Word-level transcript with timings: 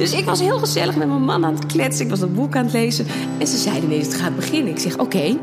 Dus 0.00 0.12
ik 0.12 0.24
was 0.24 0.40
heel 0.40 0.58
gezellig 0.58 0.96
met 0.96 1.08
mijn 1.08 1.22
man 1.22 1.44
aan 1.44 1.54
het 1.54 1.66
kletsen. 1.66 2.04
Ik 2.04 2.10
was 2.10 2.20
dat 2.20 2.34
boek 2.34 2.56
aan 2.56 2.64
het 2.64 2.72
lezen. 2.72 3.06
En 3.38 3.46
ze 3.46 3.56
zeiden 3.56 3.84
ineens, 3.90 4.06
het 4.06 4.16
gaat 4.16 4.36
beginnen. 4.36 4.72
Ik 4.72 4.78
zeg, 4.78 4.98
oké. 4.98 5.38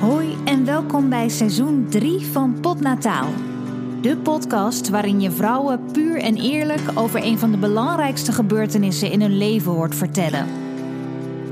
Hoi 0.00 0.36
en 0.44 0.64
welkom 0.64 1.08
bij 1.08 1.28
seizoen 1.28 1.86
3 1.88 2.26
van 2.26 2.60
Potnataal. 2.60 3.28
De 4.00 4.16
podcast 4.16 4.88
waarin 4.88 5.20
je 5.20 5.30
vrouwen 5.30 5.80
puur 5.92 6.18
en 6.18 6.36
eerlijk 6.36 6.80
over 6.94 7.24
een 7.24 7.38
van 7.38 7.50
de 7.50 7.56
belangrijkste 7.56 8.32
gebeurtenissen 8.32 9.10
in 9.10 9.20
hun 9.20 9.36
leven 9.36 9.72
hoort 9.72 9.94
vertellen. 9.94 10.46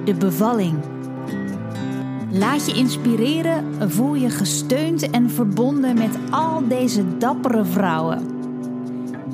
De 0.05 0.14
bevalling. 0.14 0.79
Laat 2.30 2.67
je 2.67 2.77
inspireren, 2.77 3.64
voel 3.91 4.14
je 4.14 4.30
gesteund 4.30 5.11
en 5.11 5.30
verbonden 5.30 5.95
met 5.95 6.18
al 6.31 6.68
deze 6.68 7.17
dappere 7.18 7.64
vrouwen. 7.64 8.39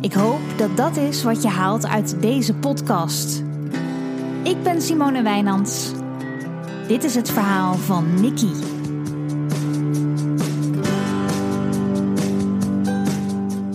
Ik 0.06 0.12
hoop 0.12 0.40
dat 0.56 0.76
dat 0.76 0.96
is 0.96 1.22
wat 1.22 1.42
je 1.42 1.48
haalt 1.48 1.86
uit 1.86 2.16
deze 2.20 2.54
podcast. 2.54 3.42
Ik 4.42 4.62
ben 4.62 4.82
Simone 4.82 5.22
Wijnands. 5.22 5.92
Dit 6.88 7.04
is 7.04 7.14
het 7.14 7.30
verhaal 7.30 7.74
van 7.74 8.20
Nikki. 8.20 8.50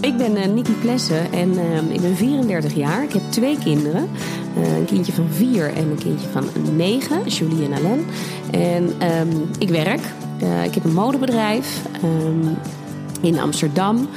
Ik 0.02 0.17
ben 0.17 0.38
uh, 0.38 0.45
Nikki 0.45 0.73
Plessen 0.73 1.31
en 1.31 1.49
uh, 1.49 1.91
ik 1.94 2.02
ben 2.02 2.16
34 2.16 2.73
jaar. 2.73 3.03
Ik 3.03 3.13
heb 3.13 3.22
twee 3.30 3.58
kinderen. 3.58 4.09
Uh, 4.58 4.77
een 4.77 4.86
kindje 4.86 5.13
van 5.13 5.27
vier 5.30 5.73
en 5.73 5.89
een 5.89 6.00
kindje 6.00 6.27
van 6.27 6.45
negen, 6.75 7.27
Julie 7.27 7.66
en 7.66 7.73
Alain. 7.73 8.05
En 8.52 9.11
um, 9.20 9.50
ik 9.59 9.70
werk. 9.70 10.02
ik 10.63 10.73
heb 10.73 10.84
een 10.84 10.94
modebedrijf 10.94 11.81
um, 12.03 12.58
in 13.22 13.39
Amsterdam. 13.39 14.08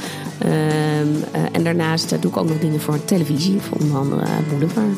Um, 0.43 1.23
en 1.53 1.65
daarnaast 1.65 2.23
doe 2.23 2.31
ik 2.31 2.37
ook 2.37 2.49
nog 2.49 2.59
dingen 2.59 2.81
voor 2.81 3.05
televisie, 3.05 3.61
voor 3.61 3.79
onder 3.79 3.97
andere 3.97 4.27
Boulevard. 4.49 4.97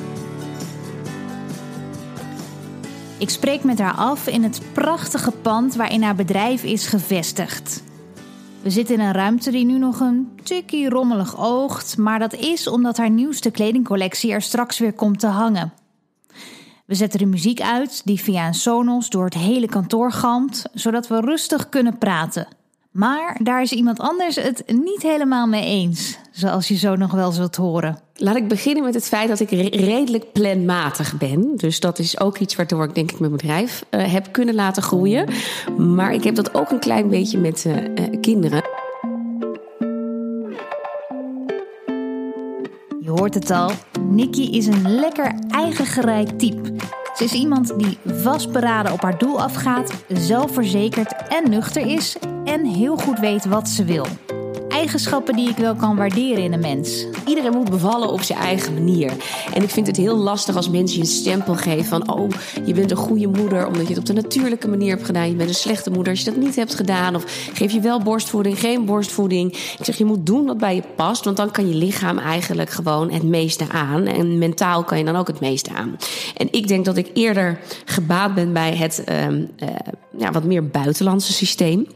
Ik 3.18 3.30
spreek 3.30 3.64
met 3.64 3.78
haar 3.78 3.94
af 3.94 4.26
in 4.26 4.42
het 4.42 4.60
prachtige 4.72 5.30
pand 5.30 5.74
waarin 5.74 6.02
haar 6.02 6.14
bedrijf 6.14 6.62
is 6.62 6.86
gevestigd. 6.86 7.82
We 8.62 8.70
zitten 8.70 8.94
in 8.94 9.00
een 9.00 9.12
ruimte 9.12 9.50
die 9.50 9.64
nu 9.64 9.78
nog 9.78 10.00
een 10.00 10.28
tikkie 10.42 10.88
rommelig 10.88 11.38
oogt, 11.38 11.96
maar 11.96 12.18
dat 12.18 12.34
is 12.34 12.66
omdat 12.66 12.96
haar 12.96 13.10
nieuwste 13.10 13.50
kledingcollectie 13.50 14.32
er 14.32 14.42
straks 14.42 14.78
weer 14.78 14.92
komt 14.92 15.18
te 15.18 15.26
hangen. 15.26 15.72
We 16.86 16.94
zetten 16.94 17.18
de 17.18 17.26
muziek 17.26 17.60
uit 17.60 18.02
die 18.04 18.20
via 18.20 18.46
een 18.46 18.54
Sonos 18.54 19.10
door 19.10 19.24
het 19.24 19.34
hele 19.34 19.66
kantoor 19.66 20.12
galmt, 20.12 20.64
zodat 20.72 21.08
we 21.08 21.20
rustig 21.20 21.68
kunnen 21.68 21.98
praten. 21.98 22.48
Maar 22.96 23.38
daar 23.42 23.62
is 23.62 23.72
iemand 23.72 24.00
anders 24.00 24.36
het 24.36 24.62
niet 24.66 25.02
helemaal 25.02 25.46
mee 25.46 25.64
eens, 25.64 26.18
zoals 26.30 26.68
je 26.68 26.76
zo 26.76 26.96
nog 26.96 27.12
wel 27.12 27.32
zult 27.32 27.56
horen. 27.56 27.98
Laat 28.14 28.36
ik 28.36 28.48
beginnen 28.48 28.84
met 28.84 28.94
het 28.94 29.08
feit 29.08 29.28
dat 29.28 29.40
ik 29.40 29.50
redelijk 29.50 30.32
planmatig 30.32 31.18
ben. 31.18 31.52
Dus 31.56 31.80
dat 31.80 31.98
is 31.98 32.20
ook 32.20 32.38
iets 32.38 32.56
waardoor 32.56 32.84
ik 32.84 32.94
denk 32.94 33.12
ik 33.12 33.18
mijn 33.18 33.32
bedrijf 33.32 33.84
uh, 33.90 34.12
heb 34.12 34.32
kunnen 34.32 34.54
laten 34.54 34.82
groeien. 34.82 35.28
Maar 35.76 36.14
ik 36.14 36.24
heb 36.24 36.34
dat 36.34 36.54
ook 36.54 36.70
een 36.70 36.78
klein 36.78 37.08
beetje 37.08 37.38
met 37.38 37.64
uh, 37.66 37.76
uh, 37.76 38.20
kinderen. 38.20 38.75
Hoort 43.16 43.34
het 43.34 43.50
al, 43.50 43.70
Nikki 44.00 44.56
is 44.56 44.66
een 44.66 44.90
lekker 44.90 45.34
eigen 45.48 45.86
type. 46.36 46.74
Ze 47.14 47.24
is 47.24 47.32
iemand 47.32 47.78
die 47.78 47.98
vastberaden 48.04 48.92
op 48.92 49.00
haar 49.00 49.18
doel 49.18 49.42
afgaat, 49.42 49.92
zelfverzekerd 50.08 51.14
en 51.28 51.50
nuchter 51.50 51.86
is 51.86 52.16
en 52.44 52.64
heel 52.64 52.96
goed 52.96 53.18
weet 53.18 53.44
wat 53.44 53.68
ze 53.68 53.84
wil. 53.84 54.06
Eigenschappen 54.68 55.36
die 55.36 55.48
ik 55.48 55.56
wel 55.56 55.74
kan 55.74 55.96
waarderen 55.96 56.42
in 56.42 56.52
een 56.52 56.60
mens. 56.60 57.06
Iedereen 57.26 57.52
moet 57.52 57.70
bevallen 57.70 58.08
op 58.08 58.22
zijn 58.22 58.38
eigen 58.38 58.74
manier. 58.74 59.12
En 59.54 59.62
ik 59.62 59.70
vind 59.70 59.86
het 59.86 59.96
heel 59.96 60.16
lastig 60.16 60.56
als 60.56 60.70
mensen 60.70 60.96
je 60.96 61.02
een 61.02 61.10
stempel 61.10 61.54
geven 61.54 61.84
van: 61.84 62.12
oh, 62.12 62.30
je 62.64 62.74
bent 62.74 62.90
een 62.90 62.96
goede 62.96 63.26
moeder 63.26 63.66
omdat 63.66 63.82
je 63.82 63.88
het 63.88 63.98
op 63.98 64.06
de 64.06 64.12
natuurlijke 64.12 64.68
manier 64.68 64.90
hebt 64.90 65.04
gedaan. 65.04 65.28
Je 65.28 65.34
bent 65.34 65.48
een 65.48 65.54
slechte 65.54 65.90
moeder 65.90 66.12
als 66.12 66.22
je 66.22 66.30
dat 66.30 66.40
niet 66.40 66.56
hebt 66.56 66.74
gedaan. 66.74 67.14
Of 67.14 67.50
geef 67.54 67.72
je 67.72 67.80
wel 67.80 68.02
borstvoeding, 68.02 68.60
geen 68.60 68.84
borstvoeding. 68.84 69.52
Ik 69.52 69.84
zeg, 69.84 69.96
je 69.96 70.04
moet 70.04 70.26
doen 70.26 70.46
wat 70.46 70.58
bij 70.58 70.74
je 70.74 70.82
past, 70.96 71.24
want 71.24 71.36
dan 71.36 71.50
kan 71.50 71.68
je 71.68 71.74
lichaam 71.74 72.18
eigenlijk 72.18 72.70
gewoon 72.70 73.10
het 73.10 73.22
meeste 73.22 73.64
aan. 73.68 74.06
En 74.06 74.38
mentaal 74.38 74.84
kan 74.84 74.98
je 74.98 75.04
dan 75.04 75.16
ook 75.16 75.26
het 75.26 75.40
meeste 75.40 75.70
aan. 75.74 75.96
En 76.36 76.48
ik 76.50 76.68
denk 76.68 76.84
dat 76.84 76.96
ik 76.96 77.10
eerder 77.14 77.58
gebaat 77.84 78.34
ben 78.34 78.52
bij 78.52 78.76
het 78.76 79.04
uh, 79.08 79.28
uh, 79.28 79.38
ja, 80.18 80.30
wat 80.30 80.44
meer 80.44 80.66
buitenlandse 80.66 81.32
systeem. 81.32 81.86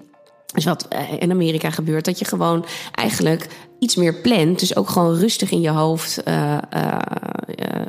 Dus 0.54 0.64
wat 0.64 0.88
in 1.18 1.30
Amerika 1.30 1.70
gebeurt, 1.70 2.04
dat 2.04 2.18
je 2.18 2.24
gewoon 2.24 2.64
eigenlijk 2.94 3.46
iets 3.78 3.96
meer 3.96 4.14
plant. 4.14 4.58
Dus 4.58 4.76
ook 4.76 4.88
gewoon 4.88 5.14
rustig 5.14 5.50
in 5.50 5.60
je 5.60 5.70
hoofd 5.70 6.22
uh, 6.28 6.58
uh, 6.74 6.96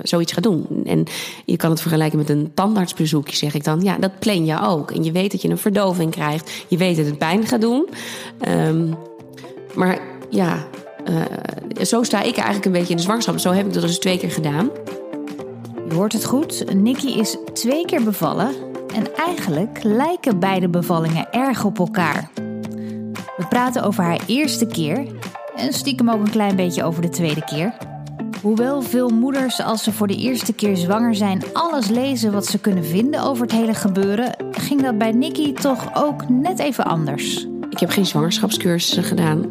zoiets 0.03 0.31
gaat 0.31 0.43
doen. 0.43 0.67
En 0.85 1.05
je 1.45 1.57
kan 1.57 1.69
het 1.69 1.81
vergelijken 1.81 2.17
met 2.17 2.29
een 2.29 2.51
tandartsbezoekje, 2.53 3.35
zeg 3.35 3.53
ik 3.53 3.63
dan. 3.63 3.81
Ja, 3.81 3.97
dat 3.97 4.19
plan 4.19 4.45
je 4.45 4.61
ook. 4.61 4.91
En 4.91 5.03
je 5.03 5.11
weet 5.11 5.31
dat 5.31 5.41
je 5.41 5.49
een 5.49 5.57
verdoving 5.57 6.11
krijgt. 6.11 6.51
Je 6.67 6.77
weet 6.77 6.97
dat 6.97 7.05
het 7.05 7.17
pijn 7.17 7.47
gaat 7.47 7.61
doen. 7.61 7.89
Um, 8.47 8.95
maar 9.73 9.99
ja, 10.29 10.67
zo 11.81 12.03
sta 12.03 12.21
ik 12.21 12.35
eigenlijk 12.35 12.65
een 12.65 12.71
beetje 12.71 12.89
in 12.89 12.95
de 12.95 13.03
zwangerschap. 13.03 13.39
Zo 13.39 13.51
heb 13.51 13.65
ik 13.65 13.73
dat 13.73 13.81
dus 13.81 13.99
twee 13.99 14.17
keer 14.17 14.31
gedaan. 14.31 14.69
Je 15.89 15.93
hoort 15.95 16.13
het 16.13 16.25
goed. 16.25 16.73
Nikki 16.75 17.19
is 17.19 17.37
twee 17.53 17.85
keer 17.85 18.03
bevallen. 18.03 18.49
En 18.95 19.15
eigenlijk 19.15 19.83
lijken 19.83 20.39
beide 20.39 20.69
bevallingen 20.69 21.31
erg 21.31 21.63
op 21.65 21.79
elkaar. 21.79 22.31
We 23.41 23.47
praten 23.47 23.83
over 23.83 24.03
haar 24.03 24.21
eerste 24.27 24.65
keer 24.65 25.05
en 25.55 25.73
stiekem 25.73 26.09
ook 26.09 26.19
een 26.19 26.31
klein 26.31 26.55
beetje 26.55 26.83
over 26.83 27.01
de 27.01 27.09
tweede 27.09 27.43
keer. 27.43 27.73
Hoewel 28.41 28.81
veel 28.81 29.09
moeders 29.09 29.61
als 29.61 29.83
ze 29.83 29.91
voor 29.91 30.07
de 30.07 30.15
eerste 30.15 30.53
keer 30.53 30.77
zwanger 30.77 31.15
zijn 31.15 31.43
alles 31.53 31.87
lezen 31.87 32.31
wat 32.31 32.45
ze 32.45 32.59
kunnen 32.59 32.85
vinden 32.85 33.23
over 33.23 33.43
het 33.43 33.51
hele 33.51 33.73
gebeuren, 33.73 34.35
ging 34.51 34.81
dat 34.81 34.97
bij 34.97 35.11
Nikki 35.11 35.53
toch 35.53 35.89
ook 35.93 36.29
net 36.29 36.59
even 36.59 36.85
anders. 36.85 37.50
Ik 37.71 37.79
heb 37.79 37.89
geen 37.89 38.05
zwangerschapscursussen 38.05 39.03
gedaan. 39.03 39.45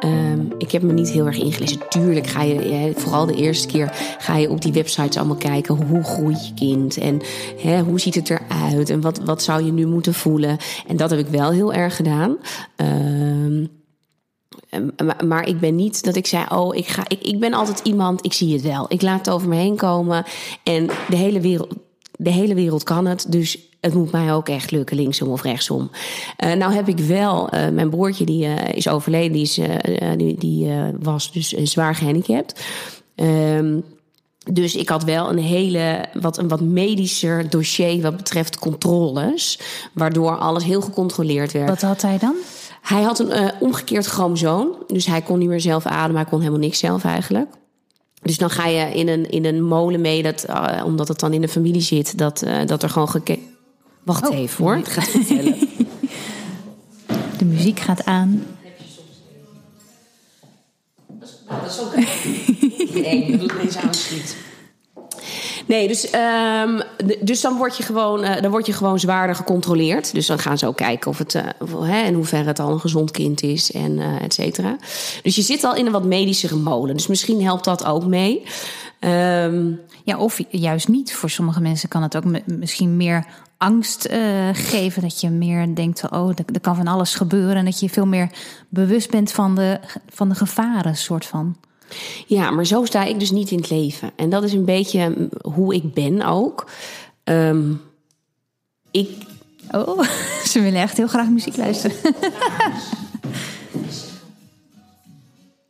Um, 0.00 0.52
ik 0.58 0.72
heb 0.72 0.82
me 0.82 0.92
niet 0.92 1.10
heel 1.10 1.26
erg 1.26 1.38
ingelezen. 1.38 1.88
Tuurlijk 1.88 2.26
ga 2.26 2.42
je, 2.42 2.92
vooral 2.96 3.26
de 3.26 3.34
eerste 3.34 3.66
keer, 3.66 4.16
ga 4.18 4.36
je 4.36 4.50
op 4.50 4.62
die 4.62 4.72
websites 4.72 5.16
allemaal 5.16 5.36
kijken. 5.36 5.86
Hoe 5.86 6.02
groeit 6.02 6.46
je 6.46 6.54
kind? 6.54 6.96
En 6.96 7.20
hoe 7.84 8.00
ziet 8.00 8.14
het 8.14 8.30
eruit? 8.30 8.90
En 8.90 9.00
wat, 9.00 9.18
wat 9.18 9.42
zou 9.42 9.64
je 9.64 9.72
nu 9.72 9.86
moeten 9.86 10.14
voelen? 10.14 10.56
En 10.86 10.96
dat 10.96 11.10
heb 11.10 11.18
ik 11.18 11.26
wel 11.26 11.50
heel 11.50 11.72
erg 11.72 11.96
gedaan. 11.96 12.36
Um, 12.76 13.70
maar, 15.04 15.26
maar, 15.26 15.48
ik 15.48 15.60
ben 15.60 15.74
niet 15.74 16.04
dat 16.04 16.16
ik 16.16 16.26
zei: 16.26 16.44
Oh, 16.48 16.76
ik, 16.76 16.86
ga, 16.86 17.02
ik, 17.08 17.22
ik 17.22 17.40
ben 17.40 17.52
altijd 17.52 17.80
iemand, 17.82 18.24
ik 18.24 18.32
zie 18.32 18.52
het 18.52 18.62
wel. 18.62 18.86
Ik 18.88 19.02
laat 19.02 19.18
het 19.26 19.34
over 19.34 19.48
me 19.48 19.56
heen 19.56 19.76
komen. 19.76 20.24
En 20.62 20.86
de 21.08 21.16
hele 21.16 21.40
wereld, 21.40 21.74
de 22.18 22.30
hele 22.30 22.54
wereld 22.54 22.82
kan 22.82 23.06
het. 23.06 23.32
Dus 23.32 23.58
het 23.82 23.94
moet 23.94 24.12
mij 24.12 24.34
ook 24.34 24.48
echt 24.48 24.70
lukken, 24.70 24.96
linksom 24.96 25.28
of 25.28 25.42
rechtsom. 25.42 25.90
Uh, 26.44 26.52
nou 26.52 26.72
heb 26.72 26.88
ik 26.88 26.98
wel, 26.98 27.54
uh, 27.54 27.68
mijn 27.68 27.90
broertje 27.90 28.24
die 28.24 28.44
uh, 28.44 28.54
is 28.72 28.88
overleden, 28.88 29.32
die, 29.32 29.42
is, 29.42 29.60
die, 30.16 30.38
die 30.38 30.72
was 31.00 31.32
dus 31.32 31.48
zwaar 31.48 31.94
gehandicapt. 31.94 32.60
Um, 33.14 33.84
dus 34.52 34.74
ik 34.76 34.88
had 34.88 35.04
wel 35.04 35.30
een 35.30 35.38
hele, 35.38 36.04
wat, 36.12 36.38
een 36.38 36.48
wat 36.48 36.60
medischer 36.60 37.50
dossier 37.50 38.02
wat 38.02 38.16
betreft 38.16 38.58
controles. 38.58 39.58
Waardoor 39.92 40.36
alles 40.36 40.64
heel 40.64 40.80
gecontroleerd 40.80 41.52
werd. 41.52 41.68
Wat 41.68 41.80
had 41.80 42.02
hij 42.02 42.18
dan? 42.18 42.34
Hij 42.82 43.02
had 43.02 43.18
een 43.18 43.52
omgekeerd 43.60 44.06
chromosoom. 44.06 44.68
Dus 44.86 45.06
hij 45.06 45.22
kon 45.22 45.38
niet 45.38 45.48
meer 45.48 45.60
zelf 45.60 45.86
ademen. 45.86 46.20
Hij 46.20 46.30
kon 46.30 46.38
helemaal 46.38 46.60
niks 46.60 46.78
zelf 46.78 47.04
eigenlijk. 47.04 47.48
Dus 48.22 48.38
dan 48.38 48.50
ga 48.50 48.66
je 48.66 48.94
in 48.94 49.08
een, 49.08 49.30
in 49.30 49.44
een 49.44 49.62
molen 49.62 50.00
mee, 50.00 50.22
dat, 50.22 50.46
uh, 50.48 50.82
omdat 50.84 51.08
het 51.08 51.20
dan 51.20 51.32
in 51.32 51.40
de 51.40 51.48
familie 51.48 51.80
zit, 51.80 52.18
dat, 52.18 52.42
uh, 52.44 52.66
dat 52.66 52.82
er 52.82 52.90
gewoon 52.90 53.08
gekeken. 53.08 53.51
Wacht 54.02 54.28
oh. 54.28 54.36
even 54.36 54.64
hoor, 54.64 54.76
ik 54.84 54.88
ga 54.88 55.00
het 55.00 55.10
vertellen. 55.10 55.58
De 57.38 57.44
muziek 57.44 57.80
gaat 57.80 58.04
aan. 58.04 58.44
Dat 61.48 61.70
is 61.70 61.80
ook 61.80 61.96
Nee, 62.94 63.30
je 63.30 63.36
doet 63.38 63.60
deze 63.60 63.80
aanschiet. 63.80 64.36
Nee, 65.66 65.88
dus, 65.88 66.12
um, 66.64 66.82
dus 67.20 67.40
dan, 67.40 67.56
word 67.56 67.76
je 67.76 67.82
gewoon, 67.82 68.24
uh, 68.24 68.40
dan 68.40 68.50
word 68.50 68.66
je 68.66 68.72
gewoon 68.72 68.98
zwaarder 68.98 69.36
gecontroleerd. 69.36 70.14
Dus 70.14 70.26
dan 70.26 70.38
gaan 70.38 70.58
ze 70.58 70.66
ook 70.66 70.76
kijken 70.76 71.10
of 71.10 71.18
het, 71.18 71.34
uh, 71.34 71.42
of, 71.58 71.80
hè, 71.80 72.02
in 72.02 72.14
hoeverre 72.14 72.46
het 72.46 72.58
al 72.58 72.70
een 72.70 72.80
gezond 72.80 73.10
kind 73.10 73.42
is 73.42 73.72
en 73.72 73.98
uh, 73.98 74.22
et 74.22 74.34
cetera. 74.34 74.76
Dus 75.22 75.36
je 75.36 75.42
zit 75.42 75.64
al 75.64 75.74
in 75.74 75.86
een 75.86 75.92
wat 75.92 76.04
medischere 76.04 76.56
molen. 76.56 76.96
Dus 76.96 77.06
misschien 77.06 77.42
helpt 77.42 77.64
dat 77.64 77.84
ook 77.84 78.06
mee. 78.06 78.42
Um, 79.00 79.80
ja, 80.04 80.18
of 80.18 80.40
juist 80.50 80.88
niet. 80.88 81.14
Voor 81.14 81.30
sommige 81.30 81.60
mensen 81.60 81.88
kan 81.88 82.02
het 82.02 82.16
ook 82.16 82.24
misschien 82.46 82.96
meer 82.96 83.26
angst 83.62 84.08
uh, 84.10 84.48
geven. 84.52 85.02
Dat 85.02 85.20
je 85.20 85.30
meer 85.30 85.74
denkt, 85.74 86.10
oh, 86.10 86.28
er 86.28 86.60
kan 86.60 86.76
van 86.76 86.86
alles 86.86 87.14
gebeuren. 87.14 87.56
En 87.56 87.64
dat 87.64 87.80
je 87.80 87.88
veel 87.88 88.06
meer 88.06 88.30
bewust 88.68 89.10
bent 89.10 89.32
van 89.32 89.54
de, 89.54 89.80
van 90.08 90.28
de 90.28 90.34
gevaren, 90.34 90.96
soort 90.96 91.26
van. 91.26 91.56
Ja, 92.26 92.50
maar 92.50 92.66
zo 92.66 92.84
sta 92.84 93.04
ik 93.04 93.18
dus 93.18 93.30
niet 93.30 93.50
in 93.50 93.58
het 93.58 93.70
leven. 93.70 94.10
En 94.16 94.30
dat 94.30 94.42
is 94.42 94.52
een 94.52 94.64
beetje 94.64 95.28
hoe 95.42 95.74
ik 95.74 95.94
ben 95.94 96.22
ook. 96.22 96.70
Um, 97.24 97.80
ik. 98.90 99.10
Oh, 99.70 100.02
ze 100.52 100.60
willen 100.60 100.80
echt 100.80 100.96
heel 100.96 101.06
graag 101.06 101.28
muziek 101.28 101.56
luisteren. 101.56 101.96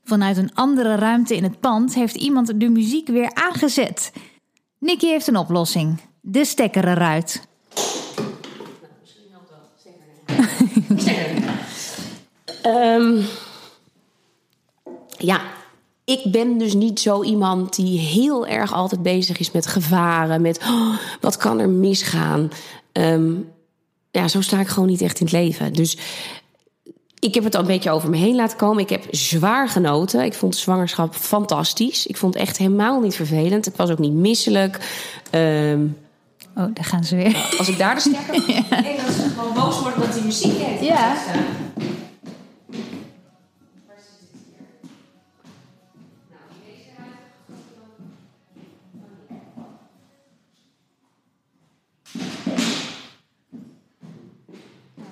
Vanuit 0.05 0.37
een 0.37 0.55
andere 0.55 0.95
ruimte 0.95 1.37
in 1.37 1.43
het 1.43 1.61
pand 1.61 1.95
heeft 1.95 2.17
iemand 2.17 2.61
de 2.61 2.69
muziek 2.69 3.09
weer 3.09 3.35
aangezet. 3.35 4.12
Nicky 4.79 5.06
heeft 5.06 5.27
een 5.27 5.37
oplossing. 5.37 6.00
De 6.21 6.45
stekker 6.45 6.88
eruit. 6.88 7.50
Ehm, 12.62 13.20
ja, 15.19 15.40
ik 16.05 16.32
ben 16.32 16.58
dus 16.58 16.75
niet 16.75 17.00
zo 17.00 17.23
iemand 17.23 17.76
die 17.76 17.99
heel 17.99 18.46
erg 18.46 18.73
altijd 18.73 19.02
bezig 19.02 19.38
is 19.38 19.50
met 19.50 19.67
gevaren, 19.67 20.43
met 20.43 20.58
oh, 20.58 20.96
wat 21.20 21.37
kan 21.37 21.58
er 21.58 21.69
misgaan. 21.69 22.50
Ehm, 22.93 23.32
ja, 24.11 24.29
zo 24.29 24.40
sta 24.40 24.61
ik 24.61 24.69
gewoon 24.69 24.88
niet 24.88 25.00
echt 25.00 25.20
in 25.20 25.26
het 25.26 25.34
leven. 25.34 25.73
Dus 25.73 25.96
ik 27.19 27.35
heb 27.35 27.44
het 27.44 27.55
al 27.55 27.61
een 27.61 27.67
beetje 27.67 27.90
over 27.90 28.11
me 28.11 28.17
heen 28.17 28.35
laten 28.35 28.56
komen. 28.56 28.82
Ik 28.82 28.88
heb 28.88 29.05
zwaar 29.11 29.69
genoten. 29.69 30.25
Ik 30.25 30.35
vond 30.35 30.56
zwangerschap 30.56 31.14
fantastisch. 31.14 32.06
Ik 32.06 32.17
vond 32.17 32.35
het 32.35 32.43
echt 32.43 32.58
helemaal 32.58 33.00
niet 33.00 33.14
vervelend. 33.14 33.67
Ik 33.67 33.76
was 33.76 33.90
ook 33.90 33.99
niet 33.99 34.12
misselijk. 34.12 34.78
Ehm, 35.31 35.87
oh, 36.56 36.75
daar 36.75 36.84
gaan 36.84 37.04
ze 37.04 37.16
weer. 37.16 37.54
Als 37.58 37.69
ik 37.69 37.78
daar 37.78 37.94
de 37.94 38.00
stekker... 38.00 38.34
ja. 38.52 38.81
Nee, 38.81 38.96
dat 38.96 39.14
ze 39.14 39.28
gewoon 39.37 39.54
boos 39.54 39.81
worden 39.81 40.00
dat 40.00 40.12
die 40.12 40.25
muziek 40.25 40.58
heeft. 40.58 40.84
Ja. 40.84 41.14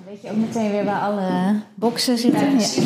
Weet 0.05 0.21
je 0.21 0.29
ook 0.29 0.37
meteen 0.37 0.71
weer 0.71 0.85
waar 0.85 1.01
alle 1.01 1.59
boxen 1.75 2.17
zitten? 2.17 2.59
Ja. 2.59 2.67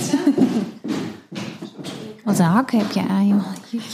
Wat 2.24 2.40
een 2.40 2.46
hak 2.46 2.72
heb 2.72 2.92
je 2.92 3.08
aan, 3.08 3.28
joh. 3.28 3.46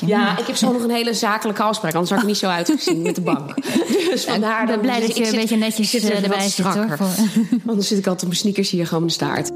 Ja, 0.05 0.37
ik 0.37 0.47
heb 0.47 0.55
zo 0.55 0.71
nog 0.71 0.83
een 0.83 0.89
hele 0.89 1.13
zakelijke 1.13 1.63
afspraak. 1.63 1.93
Anders 1.93 2.11
had 2.11 2.21
ik 2.21 2.27
niet 2.27 2.37
zo 2.37 2.47
uitgezien 2.47 3.01
met 3.01 3.15
de 3.15 3.21
bank. 3.21 3.53
Dus 4.11 4.25
vandaar... 4.25 4.61
Ik 4.61 4.67
ben 4.67 4.79
blij 4.79 4.99
dat 4.99 5.17
je 5.17 5.25
een 5.25 5.35
beetje 5.35 5.57
netjes 5.57 5.89
zit 5.89 6.09
eh, 6.09 6.23
erbij 6.23 6.49
zit, 6.49 6.65
hoor. 6.65 6.97
Anders 7.67 7.87
zit 7.87 7.97
ik 7.97 8.07
altijd 8.07 8.21
op 8.21 8.27
mijn 8.27 8.35
sneakers 8.35 8.69
hier 8.69 8.87
gewoon 8.87 9.07
de 9.07 9.13
staart. 9.13 9.51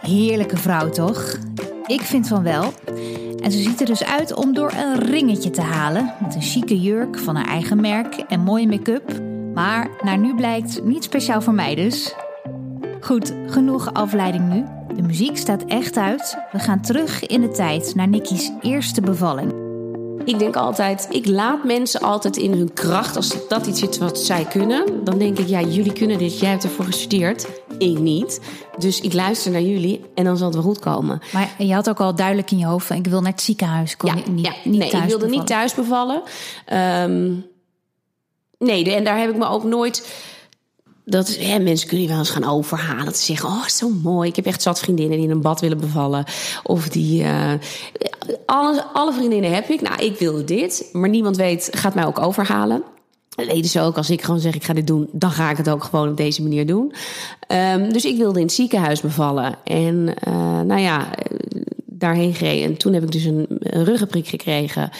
Heerlijke 0.00 0.56
vrouw, 0.56 0.90
toch? 0.90 1.38
Ik 1.86 2.00
vind 2.00 2.28
van 2.28 2.42
wel. 2.42 2.72
En 3.42 3.52
ze 3.52 3.58
ziet 3.58 3.80
er 3.80 3.86
dus 3.86 4.04
uit 4.04 4.34
om 4.34 4.54
door 4.54 4.72
een 4.72 4.98
ringetje 4.98 5.50
te 5.50 5.60
halen. 5.60 6.14
Met 6.20 6.34
een 6.34 6.42
chique 6.42 6.80
jurk 6.80 7.18
van 7.18 7.36
haar 7.36 7.48
eigen 7.48 7.80
merk 7.80 8.14
en 8.14 8.40
mooie 8.40 8.66
make-up. 8.66 9.20
Maar 9.54 9.88
naar 10.02 10.18
nu 10.18 10.34
blijkt 10.34 10.84
niet 10.84 11.04
speciaal 11.04 11.42
voor 11.42 11.54
mij 11.54 11.74
dus. 11.74 12.14
Goed, 13.00 13.32
genoeg 13.46 13.92
afleiding 13.92 14.48
nu. 14.48 14.75
De 14.96 15.02
muziek 15.02 15.36
staat 15.36 15.64
echt 15.64 15.96
uit. 15.96 16.38
We 16.52 16.58
gaan 16.58 16.80
terug 16.80 17.26
in 17.26 17.40
de 17.40 17.50
tijd 17.50 17.94
naar 17.94 18.08
Nicky's 18.08 18.50
eerste 18.62 19.00
bevalling. 19.00 19.52
Ik 20.24 20.38
denk 20.38 20.56
altijd, 20.56 21.06
ik 21.10 21.26
laat 21.26 21.64
mensen 21.64 22.00
altijd 22.00 22.36
in 22.36 22.52
hun 22.52 22.72
kracht. 22.72 23.16
Als 23.16 23.48
dat 23.48 23.66
iets 23.66 23.82
is 23.82 23.98
wat 23.98 24.18
zij 24.18 24.44
kunnen, 24.44 25.04
dan 25.04 25.18
denk 25.18 25.38
ik, 25.38 25.46
ja, 25.46 25.60
jullie 25.60 25.92
kunnen 25.92 26.18
dit. 26.18 26.38
Jij 26.38 26.50
hebt 26.50 26.64
ervoor 26.64 26.84
gestudeerd, 26.84 27.46
ik 27.78 27.98
niet. 27.98 28.40
Dus 28.78 29.00
ik 29.00 29.12
luister 29.12 29.52
naar 29.52 29.60
jullie 29.60 30.04
en 30.14 30.24
dan 30.24 30.36
zal 30.36 30.46
het 30.46 30.54
wel 30.54 30.64
goed 30.64 30.78
komen. 30.78 31.20
Maar 31.32 31.54
je 31.58 31.74
had 31.74 31.88
ook 31.88 32.00
al 32.00 32.14
duidelijk 32.14 32.50
in 32.50 32.58
je 32.58 32.66
hoofd 32.66 32.86
van, 32.86 32.96
ik 32.96 33.06
wil 33.06 33.20
naar 33.20 33.32
het 33.32 33.42
ziekenhuis. 33.42 33.96
Kon 33.96 34.16
ja, 34.16 34.30
niet, 34.30 34.46
ja, 34.46 34.52
niet 34.64 34.78
nee, 34.78 34.90
ik 34.90 34.92
wilde 34.92 35.08
bevallen. 35.08 35.30
niet 35.30 35.46
thuis 35.46 35.74
bevallen. 35.74 36.22
Um, 36.72 37.46
nee, 38.58 38.94
en 38.94 39.04
daar 39.04 39.18
heb 39.18 39.30
ik 39.30 39.36
me 39.36 39.46
ook 39.46 39.64
nooit 39.64 40.24
dat 41.08 41.36
hè, 41.36 41.58
mensen 41.58 41.88
kunnen 41.88 42.06
je 42.06 42.12
wel 42.12 42.20
eens 42.20 42.30
gaan 42.30 42.50
overhalen. 42.50 43.12
Te 43.12 43.18
zeggen, 43.18 43.48
oh, 43.48 43.66
zo 43.66 43.88
mooi. 43.88 44.28
Ik 44.28 44.36
heb 44.36 44.46
echt 44.46 44.62
zat 44.62 44.78
vriendinnen 44.78 45.16
die 45.16 45.26
in 45.26 45.32
een 45.32 45.40
bad 45.40 45.60
willen 45.60 45.78
bevallen. 45.78 46.24
Of 46.62 46.88
die... 46.88 47.22
Uh, 47.22 47.52
alle, 48.46 49.12
vriendinnen 49.12 49.54
heb 49.54 49.68
ik. 49.68 49.80
Nou, 49.80 50.02
ik 50.04 50.18
wilde 50.18 50.44
dit. 50.44 50.88
Maar 50.92 51.08
niemand 51.08 51.36
weet, 51.36 51.68
gaat 51.72 51.94
mij 51.94 52.06
ook 52.06 52.18
overhalen. 52.18 52.82
Leden 53.36 53.70
ze 53.70 53.80
ook, 53.80 53.96
als 53.96 54.10
ik 54.10 54.22
gewoon 54.22 54.40
zeg 54.40 54.54
ik 54.54 54.64
ga 54.64 54.72
dit 54.72 54.86
doen, 54.86 55.08
dan 55.12 55.30
ga 55.30 55.50
ik 55.50 55.56
het 55.56 55.68
ook 55.68 55.84
gewoon 55.84 56.08
op 56.08 56.16
deze 56.16 56.42
manier 56.42 56.66
doen. 56.66 56.92
Um, 57.48 57.92
dus 57.92 58.04
ik 58.04 58.16
wilde 58.16 58.38
in 58.38 58.44
het 58.44 58.54
ziekenhuis 58.54 59.00
bevallen. 59.00 59.54
En 59.64 60.14
uh, 60.28 60.60
nou 60.60 60.80
ja, 60.80 61.08
daarheen 61.98 62.34
gereden. 62.34 62.64
En 62.64 62.76
toen 62.76 62.92
heb 62.92 63.02
ik 63.02 63.10
dus 63.10 63.24
een, 63.24 63.46
een 63.48 63.84
ruggenprik 63.84 64.28
gekregen. 64.28 64.90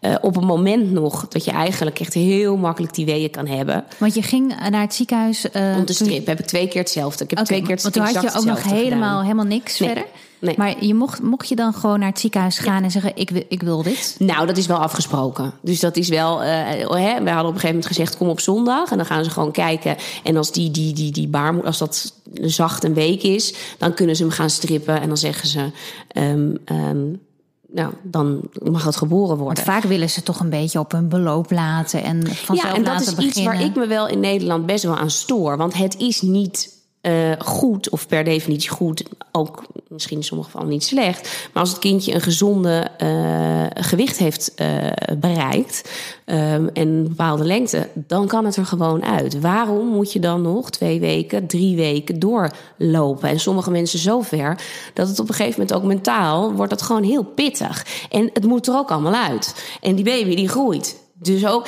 Uh, 0.00 0.14
op 0.20 0.36
een 0.36 0.46
moment 0.46 0.90
nog 0.90 1.28
dat 1.28 1.44
je 1.44 1.50
eigenlijk 1.50 2.00
echt 2.00 2.14
heel 2.14 2.56
makkelijk 2.56 2.94
die 2.94 3.06
weeën 3.06 3.30
kan 3.30 3.46
hebben. 3.46 3.84
Want 3.98 4.14
je 4.14 4.22
ging 4.22 4.48
naar 4.70 4.80
het 4.80 4.94
ziekenhuis. 4.94 5.46
Uh, 5.52 5.76
Om 5.76 5.84
te 5.84 5.94
strip 5.94 6.26
heb 6.26 6.38
ik 6.38 6.46
twee 6.46 6.68
keer 6.68 6.80
hetzelfde. 6.80 7.24
Ik 7.24 7.30
heb 7.30 7.38
okay, 7.38 7.44
twee 7.44 7.60
keer 7.60 7.74
het 7.74 7.82
Want 7.82 7.94
toen 7.94 8.04
had 8.04 8.32
je 8.32 8.38
ook 8.38 8.44
nog 8.44 8.62
helemaal, 8.62 9.22
helemaal 9.22 9.44
niks 9.44 9.78
nee. 9.78 9.88
verder. 9.88 10.06
Nee. 10.38 10.54
Maar 10.58 10.84
je 10.84 10.94
mocht, 10.94 11.22
mocht 11.22 11.48
je 11.48 11.56
dan 11.56 11.74
gewoon 11.74 11.98
naar 11.98 12.08
het 12.08 12.20
ziekenhuis 12.20 12.58
gaan 12.58 12.78
ja. 12.78 12.82
en 12.82 12.90
zeggen: 12.90 13.12
ik, 13.14 13.30
ik 13.48 13.62
wil 13.62 13.82
dit? 13.82 14.16
Nou, 14.18 14.46
dat 14.46 14.56
is 14.56 14.66
wel 14.66 14.76
afgesproken. 14.76 15.52
Dus 15.60 15.80
dat 15.80 15.96
is 15.96 16.08
wel. 16.08 16.42
Uh, 16.42 16.48
hè, 16.48 17.22
we 17.22 17.30
hadden 17.30 17.30
op 17.30 17.30
een 17.30 17.42
gegeven 17.44 17.66
moment 17.66 17.86
gezegd: 17.86 18.16
kom 18.16 18.28
op 18.28 18.40
zondag. 18.40 18.90
En 18.90 18.96
dan 18.96 19.06
gaan 19.06 19.24
ze 19.24 19.30
gewoon 19.30 19.52
kijken. 19.52 19.96
En 20.22 20.36
als 20.36 20.52
die, 20.52 20.70
die, 20.70 20.92
die, 20.92 21.12
die 21.12 21.28
baarmoeder, 21.28 21.66
als 21.66 21.78
dat 21.78 22.12
zacht 22.34 22.84
een 22.84 22.94
week 22.94 23.22
is, 23.22 23.54
dan 23.78 23.94
kunnen 23.94 24.16
ze 24.16 24.22
hem 24.22 24.32
gaan 24.32 24.50
strippen. 24.50 25.00
En 25.00 25.08
dan 25.08 25.16
zeggen 25.16 25.48
ze. 25.48 25.70
Um, 26.14 26.58
um, 26.72 27.20
nou, 27.68 27.92
dan 28.02 28.40
mag 28.62 28.84
het 28.84 28.96
geboren 28.96 29.36
worden. 29.36 29.44
Want 29.44 29.60
vaak 29.60 29.82
willen 29.82 30.10
ze 30.10 30.22
toch 30.22 30.40
een 30.40 30.50
beetje 30.50 30.78
op 30.78 30.92
hun 30.92 31.08
beloop 31.08 31.50
laten 31.50 32.02
en 32.02 32.26
vanzelf 32.26 32.70
Ja, 32.70 32.76
en 32.76 32.84
dat 32.84 33.00
is 33.00 33.14
beginnen. 33.14 33.26
iets 33.26 33.44
waar 33.44 33.62
ik 33.62 33.74
me 33.74 33.86
wel 33.86 34.08
in 34.08 34.20
Nederland 34.20 34.66
best 34.66 34.84
wel 34.84 34.96
aan 34.96 35.10
stoor. 35.10 35.56
Want 35.56 35.74
het 35.74 35.96
is 35.98 36.20
niet 36.20 36.75
uh, 37.06 37.32
goed, 37.38 37.90
of 37.90 38.06
per 38.06 38.24
definitie 38.24 38.70
goed, 38.70 39.02
ook 39.32 39.64
misschien 39.88 40.16
in 40.16 40.24
sommige 40.24 40.50
gevallen 40.50 40.72
niet 40.72 40.84
slecht. 40.84 41.48
Maar 41.52 41.62
als 41.62 41.70
het 41.70 41.78
kindje 41.78 42.14
een 42.14 42.20
gezonde 42.20 42.88
uh, 43.02 43.66
gewicht 43.84 44.18
heeft 44.18 44.52
uh, 44.56 44.86
bereikt 45.18 45.90
um, 46.26 46.34
en 46.68 46.88
een 46.88 47.08
bepaalde 47.08 47.44
lengte, 47.44 47.88
dan 47.94 48.26
kan 48.26 48.44
het 48.44 48.56
er 48.56 48.66
gewoon 48.66 49.04
uit. 49.04 49.40
Waarom 49.40 49.86
moet 49.86 50.12
je 50.12 50.20
dan 50.20 50.42
nog 50.42 50.70
twee 50.70 51.00
weken, 51.00 51.46
drie 51.46 51.76
weken 51.76 52.18
doorlopen? 52.18 53.28
En 53.28 53.40
sommige 53.40 53.70
mensen 53.70 53.98
zo 53.98 54.20
ver 54.20 54.58
dat 54.94 55.08
het 55.08 55.20
op 55.20 55.28
een 55.28 55.34
gegeven 55.34 55.60
moment 55.60 55.78
ook 55.78 55.84
mentaal 55.84 56.52
wordt 56.52 56.72
het 56.72 56.82
gewoon 56.82 57.02
heel 57.02 57.24
pittig. 57.24 57.86
En 58.10 58.30
het 58.32 58.44
moet 58.44 58.66
er 58.66 58.74
ook 58.74 58.90
allemaal 58.90 59.14
uit. 59.14 59.68
En 59.80 59.94
die 59.94 60.04
baby 60.04 60.34
die 60.34 60.48
groeit. 60.48 61.04
Dus 61.12 61.46
ook, 61.46 61.66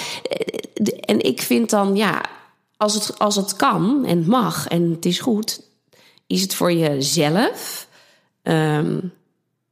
en 1.01 1.21
ik 1.21 1.43
vind 1.43 1.71
dan, 1.71 1.97
ja, 1.97 2.23
als 2.79 2.95
het, 2.95 3.19
als 3.19 3.37
het 3.37 3.57
kan 3.57 4.05
en 4.05 4.19
het 4.19 4.27
mag 4.27 4.67
en 4.67 4.91
het 4.91 5.05
is 5.05 5.21
goed, 5.21 5.63
is 6.27 6.43
het 6.43 6.55
voor 6.55 6.73
jezelf, 6.73 7.89
um, 8.43 9.13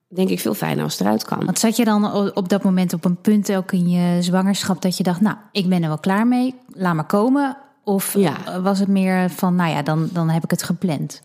denk 0.08 0.28
ik, 0.28 0.40
veel 0.40 0.54
fijner 0.54 0.84
als 0.84 0.92
het 0.92 1.00
eruit 1.06 1.24
kan. 1.24 1.44
Want 1.44 1.58
zat 1.58 1.76
je 1.76 1.84
dan 1.84 2.32
op 2.34 2.48
dat 2.48 2.62
moment 2.62 2.92
op 2.92 3.04
een 3.04 3.20
punt 3.20 3.52
ook 3.52 3.72
in 3.72 3.88
je 3.88 4.22
zwangerschap 4.22 4.82
dat 4.82 4.96
je 4.96 5.02
dacht, 5.02 5.20
nou, 5.20 5.36
ik 5.52 5.68
ben 5.68 5.82
er 5.82 5.88
wel 5.88 5.98
klaar 5.98 6.26
mee, 6.26 6.54
laat 6.66 6.94
maar 6.94 7.06
komen? 7.06 7.56
Of 7.84 8.14
ja. 8.14 8.60
was 8.60 8.78
het 8.78 8.88
meer 8.88 9.30
van, 9.30 9.54
nou 9.54 9.70
ja, 9.70 9.82
dan, 9.82 10.08
dan 10.12 10.28
heb 10.28 10.44
ik 10.44 10.50
het 10.50 10.62
gepland? 10.62 11.22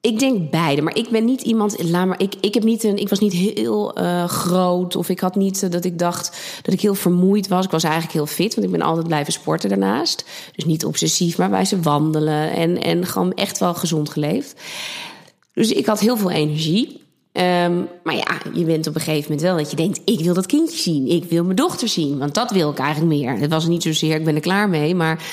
Ik 0.00 0.18
denk 0.18 0.50
beide, 0.50 0.82
maar 0.82 0.96
ik 0.96 1.08
ben 1.10 1.24
niet 1.24 1.42
iemand. 1.42 1.82
Laat 1.82 2.06
maar, 2.06 2.20
ik, 2.20 2.34
ik, 2.40 2.54
heb 2.54 2.62
niet 2.62 2.84
een, 2.84 2.96
ik 2.96 3.08
was 3.08 3.18
niet 3.18 3.32
heel 3.32 3.98
uh, 3.98 4.24
groot. 4.24 4.96
Of 4.96 5.08
ik 5.08 5.20
had 5.20 5.34
niet 5.34 5.62
uh, 5.62 5.70
dat 5.70 5.84
ik 5.84 5.98
dacht 5.98 6.38
dat 6.62 6.74
ik 6.74 6.80
heel 6.80 6.94
vermoeid 6.94 7.48
was. 7.48 7.64
Ik 7.64 7.70
was 7.70 7.82
eigenlijk 7.82 8.12
heel 8.12 8.26
fit, 8.26 8.54
want 8.54 8.66
ik 8.66 8.72
ben 8.72 8.82
altijd 8.82 9.06
blijven 9.06 9.32
sporten 9.32 9.68
daarnaast. 9.68 10.24
Dus 10.54 10.64
niet 10.64 10.84
obsessief, 10.84 11.38
maar 11.38 11.50
bij 11.50 11.64
ze 11.64 11.80
wandelen. 11.80 12.52
En, 12.52 12.82
en 12.82 13.06
gewoon 13.06 13.32
echt 13.32 13.58
wel 13.58 13.74
gezond 13.74 14.10
geleefd. 14.10 14.60
Dus 15.52 15.72
ik 15.72 15.86
had 15.86 16.00
heel 16.00 16.16
veel 16.16 16.30
energie. 16.30 17.02
Um, 17.32 17.88
maar 18.04 18.14
ja, 18.14 18.38
je 18.54 18.64
bent 18.64 18.86
op 18.86 18.94
een 18.94 19.00
gegeven 19.00 19.22
moment 19.22 19.40
wel 19.40 19.56
dat 19.56 19.70
je 19.70 19.76
denkt: 19.76 20.00
ik 20.04 20.20
wil 20.20 20.34
dat 20.34 20.46
kindje 20.46 20.78
zien. 20.78 21.06
Ik 21.06 21.24
wil 21.24 21.44
mijn 21.44 21.56
dochter 21.56 21.88
zien. 21.88 22.18
Want 22.18 22.34
dat 22.34 22.50
wil 22.50 22.70
ik 22.70 22.78
eigenlijk 22.78 23.14
meer. 23.14 23.38
Het 23.38 23.50
was 23.50 23.66
niet 23.66 23.82
zozeer, 23.82 24.14
ik 24.14 24.24
ben 24.24 24.34
er 24.34 24.40
klaar 24.40 24.68
mee. 24.68 24.94
Maar 24.94 25.24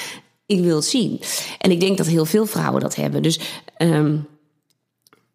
ik 0.45 0.59
wil 0.59 0.75
het 0.75 0.85
zien. 0.85 1.21
En 1.57 1.71
ik 1.71 1.79
denk 1.79 1.97
dat 1.97 2.07
heel 2.07 2.25
veel 2.25 2.45
vrouwen 2.45 2.81
dat 2.81 2.95
hebben. 2.95 3.21
Dus. 3.21 3.39
Um, 3.77 4.27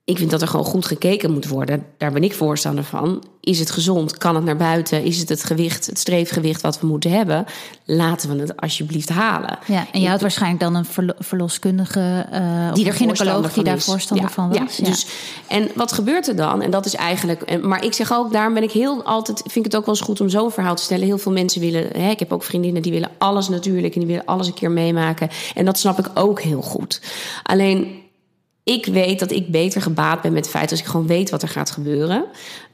ik 0.05 0.19
vind 0.19 0.31
dat 0.31 0.43
er 0.43 0.49
gewoon 0.49 0.67
goed 0.67 0.87
gekeken 0.87 1.33
moet 1.33 1.49
worden. 1.49 1.87
Daar 1.99 2.13
ben 2.13 2.23
ik 2.23 2.35
voorstander 2.35 2.85
van. 2.85 3.25
Is 3.41 3.59
het 3.59 3.71
gezond? 3.71 4.19
Kan 4.19 4.35
het 4.35 4.45
naar 4.45 4.57
buiten? 4.57 5.05
Is 5.05 5.19
het 5.19 5.29
het 5.29 5.45
gewicht, 5.45 5.87
het 5.87 5.99
streefgewicht 5.99 6.61
wat 6.61 6.81
we 6.81 6.87
moeten 6.87 7.11
hebben? 7.11 7.45
Laten 7.85 8.35
we 8.35 8.41
het 8.41 8.57
alsjeblieft 8.57 9.09
halen. 9.09 9.59
Ja, 9.67 9.87
en 9.93 10.01
je 10.01 10.09
had 10.09 10.21
waarschijnlijk 10.21 10.61
dan 10.61 10.75
een 10.75 10.85
verlo 10.85 11.13
verloskundige 11.19 12.27
uh, 12.33 12.73
die 12.73 12.89
of 12.89 12.95
gynaecoloog 12.95 13.53
die 13.53 13.65
daar 13.65 13.81
voorstander 13.81 14.27
ja, 14.27 14.33
van 14.33 14.49
was. 14.49 14.77
Ja, 14.77 14.85
Dus, 14.85 15.07
en 15.49 15.69
wat 15.75 15.93
gebeurt 15.93 16.29
er 16.29 16.37
dan? 16.37 16.63
En 16.63 16.71
dat 16.71 16.87
is 16.87 16.95
eigenlijk. 16.95 17.63
Maar 17.63 17.85
ik 17.85 17.93
zeg 17.93 18.13
ook, 18.13 18.33
daarom 18.33 18.55
ben 18.55 18.63
ik 18.63 18.73
heel 18.73 19.03
altijd. 19.03 19.39
Vind 19.39 19.67
ik 19.67 19.73
het 19.73 19.77
ook 19.77 19.87
wel 19.87 19.95
eens 19.95 20.05
goed 20.05 20.21
om 20.21 20.29
zo'n 20.29 20.51
verhaal 20.51 20.75
te 20.75 20.83
stellen. 20.83 21.07
Heel 21.07 21.19
veel 21.19 21.33
mensen 21.33 21.61
willen. 21.61 21.87
Hè, 21.93 22.11
ik 22.11 22.19
heb 22.19 22.33
ook 22.33 22.43
vriendinnen 22.43 22.83
die 22.83 22.93
willen 22.93 23.11
alles 23.19 23.49
natuurlijk 23.49 23.95
en 23.95 24.01
die 24.01 24.09
willen 24.09 24.25
alles 24.25 24.47
een 24.47 24.55
keer 24.55 24.71
meemaken. 24.71 25.29
En 25.55 25.65
dat 25.65 25.79
snap 25.79 25.99
ik 25.99 26.07
ook 26.15 26.41
heel 26.41 26.63
goed. 26.63 27.01
Alleen 27.43 28.02
ik 28.65 28.87
weet 28.87 29.19
dat 29.19 29.31
ik 29.31 29.51
beter 29.51 29.83
gebaat 29.83 30.23
ben 30.23 30.33
met 30.33 30.45
het 30.45 30.55
feit 30.55 30.71
als 30.71 30.81
ik 30.81 30.87
gewoon 30.87 31.07
weet 31.07 31.31
wat 31.31 31.43
er 31.43 31.49
gaat 31.49 31.71
gebeuren. 31.71 32.25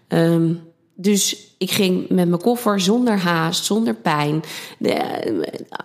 Um, 0.09 0.61
dus 0.95 1.37
ik 1.59 1.71
ging 1.71 2.09
met 2.09 2.29
mijn 2.29 2.41
koffer 2.41 2.81
zonder 2.81 3.19
haast, 3.19 3.65
zonder 3.65 3.95
pijn. 3.95 4.43
De, 4.79 4.95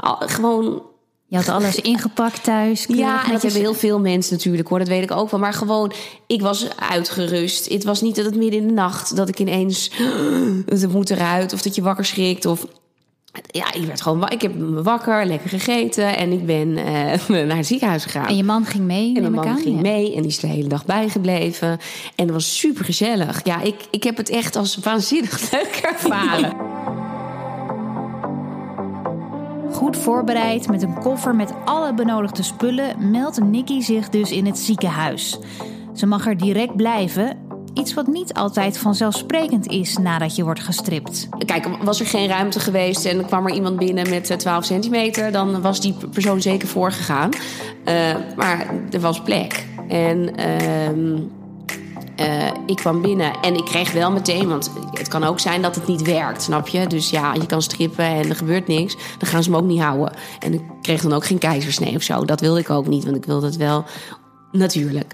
uh, 0.04 0.16
gewoon 0.20 0.82
Je 1.28 1.36
had 1.36 1.50
alles 1.50 1.76
ingepakt 1.82 2.44
thuis. 2.44 2.86
Ja, 2.88 3.26
en 3.26 3.32
dat 3.32 3.42
hebben 3.42 3.62
heel 3.62 3.74
veel 3.74 4.00
mensen 4.00 4.34
natuurlijk 4.34 4.68
hoor. 4.68 4.80
Dat 4.80 4.88
weet 4.88 5.04
ik 5.04 5.12
ook 5.12 5.32
wel. 5.32 5.40
Maar 5.40 5.54
gewoon, 5.54 5.92
ik 6.28 6.42
was 6.42 6.68
uitgerust. 6.78 7.70
Het 7.70 7.84
was 7.84 8.02
niet 8.02 8.16
dat 8.16 8.26
het 8.26 8.36
midden 8.36 8.60
in 8.60 8.68
de 8.68 8.74
nacht 8.74 9.16
dat 9.16 9.30
ik 9.30 9.40
ineens 9.40 9.92
het 10.66 10.92
moet 10.92 11.10
eruit 11.10 11.54
of 11.54 11.62
dat 11.62 11.76
je 11.76 11.82
wakker 11.82 12.06
schrikt 12.06 12.46
of 12.46 12.66
ja, 13.42 13.74
ik 13.74 13.86
werd 13.86 14.02
gewoon 14.02 14.30
ik 14.30 14.42
heb 14.42 14.56
me 14.56 14.82
wakker, 14.82 15.26
lekker 15.26 15.50
gegeten 15.50 16.18
en 16.18 16.32
ik 16.32 16.46
ben 16.46 16.68
uh, 16.68 17.46
naar 17.48 17.58
het 17.58 17.68
ziekenhuis 17.68 18.04
gegaan. 18.04 18.28
En 18.28 18.36
je 18.36 18.44
man 18.44 18.66
ging 18.66 18.84
mee? 18.84 19.16
En 19.16 19.22
mijn 19.22 19.34
man 19.34 19.58
ging 19.58 19.82
mee 19.82 20.16
en 20.16 20.22
die 20.22 20.32
is 20.32 20.40
de 20.40 20.48
hele 20.48 20.68
dag 20.68 20.86
bijgebleven. 20.86 21.80
En 22.16 22.26
dat 22.26 22.36
was 22.36 22.58
super 22.58 22.86
gezellig. 22.86 23.42
Ja, 23.44 23.62
ik, 23.62 23.76
ik 23.92 24.04
heb 24.04 24.18
het 24.18 24.30
echt 24.30 24.56
als 24.56 24.78
waanzinnig 24.78 25.52
leuk 25.52 25.82
ervaren. 25.94 26.56
Goed 29.72 29.98
voorbereid 29.98 30.70
met 30.70 30.82
een 30.82 31.00
koffer 31.00 31.36
met 31.36 31.54
alle 31.66 31.94
benodigde 31.94 32.44
spullen 32.44 33.12
meldt 33.12 33.44
Nikki 33.44 33.82
zich 33.82 34.10
dus 34.10 34.32
in 34.32 34.46
het 34.46 34.58
ziekenhuis. 34.58 35.40
Ze 35.94 36.06
mag 36.06 36.28
er 36.28 36.38
direct 36.38 36.76
blijven 36.76 37.38
Iets 37.74 37.94
wat 37.94 38.08
niet 38.08 38.34
altijd 38.34 38.78
vanzelfsprekend 38.78 39.68
is 39.68 39.98
nadat 39.98 40.36
je 40.36 40.44
wordt 40.44 40.60
gestript. 40.60 41.28
Kijk, 41.46 41.68
was 41.84 42.00
er 42.00 42.06
geen 42.06 42.28
ruimte 42.28 42.60
geweest 42.60 43.06
en 43.06 43.26
kwam 43.26 43.48
er 43.48 43.54
iemand 43.54 43.78
binnen 43.78 44.10
met 44.10 44.40
12 44.40 44.46
eh, 44.46 44.62
centimeter, 44.62 45.32
dan 45.32 45.62
was 45.62 45.82
die 45.82 45.96
persoon 46.12 46.42
zeker 46.42 46.68
voorgegaan. 46.68 47.30
Uh, 47.86 48.16
maar 48.36 48.74
er 48.92 49.00
was 49.00 49.22
plek. 49.22 49.66
En 49.88 50.40
uh, 50.40 50.98
uh, 52.20 52.52
ik 52.66 52.76
kwam 52.76 53.02
binnen 53.02 53.34
en 53.42 53.56
ik 53.56 53.66
kreeg 53.66 53.92
wel 53.92 54.12
meteen, 54.12 54.48
want 54.48 54.72
het 54.92 55.08
kan 55.08 55.24
ook 55.24 55.40
zijn 55.40 55.62
dat 55.62 55.76
het 55.76 55.88
niet 55.88 56.02
werkt, 56.02 56.42
snap 56.42 56.68
je? 56.68 56.88
Dus 56.88 57.10
ja, 57.10 57.34
je 57.34 57.46
kan 57.46 57.62
strippen 57.62 58.06
en 58.06 58.30
er 58.30 58.36
gebeurt 58.36 58.68
niks, 58.68 58.96
dan 59.18 59.30
gaan 59.30 59.44
ze 59.44 59.50
me 59.50 59.58
ook 59.58 59.64
niet 59.64 59.82
houden. 59.82 60.14
En 60.40 60.54
ik 60.54 60.62
kreeg 60.82 61.02
dan 61.02 61.14
ook 61.14 61.26
geen 61.26 61.38
keizersnee 61.38 61.96
of 61.96 62.02
zo. 62.02 62.26
Dat 62.26 62.42
wilde 62.42 62.60
ik 62.60 62.70
ook 62.70 62.88
niet, 62.88 63.04
want 63.04 63.16
ik 63.16 63.26
wilde 63.26 63.46
het 63.46 63.58
wel 63.58 63.86
Natuurlijk. 64.54 65.14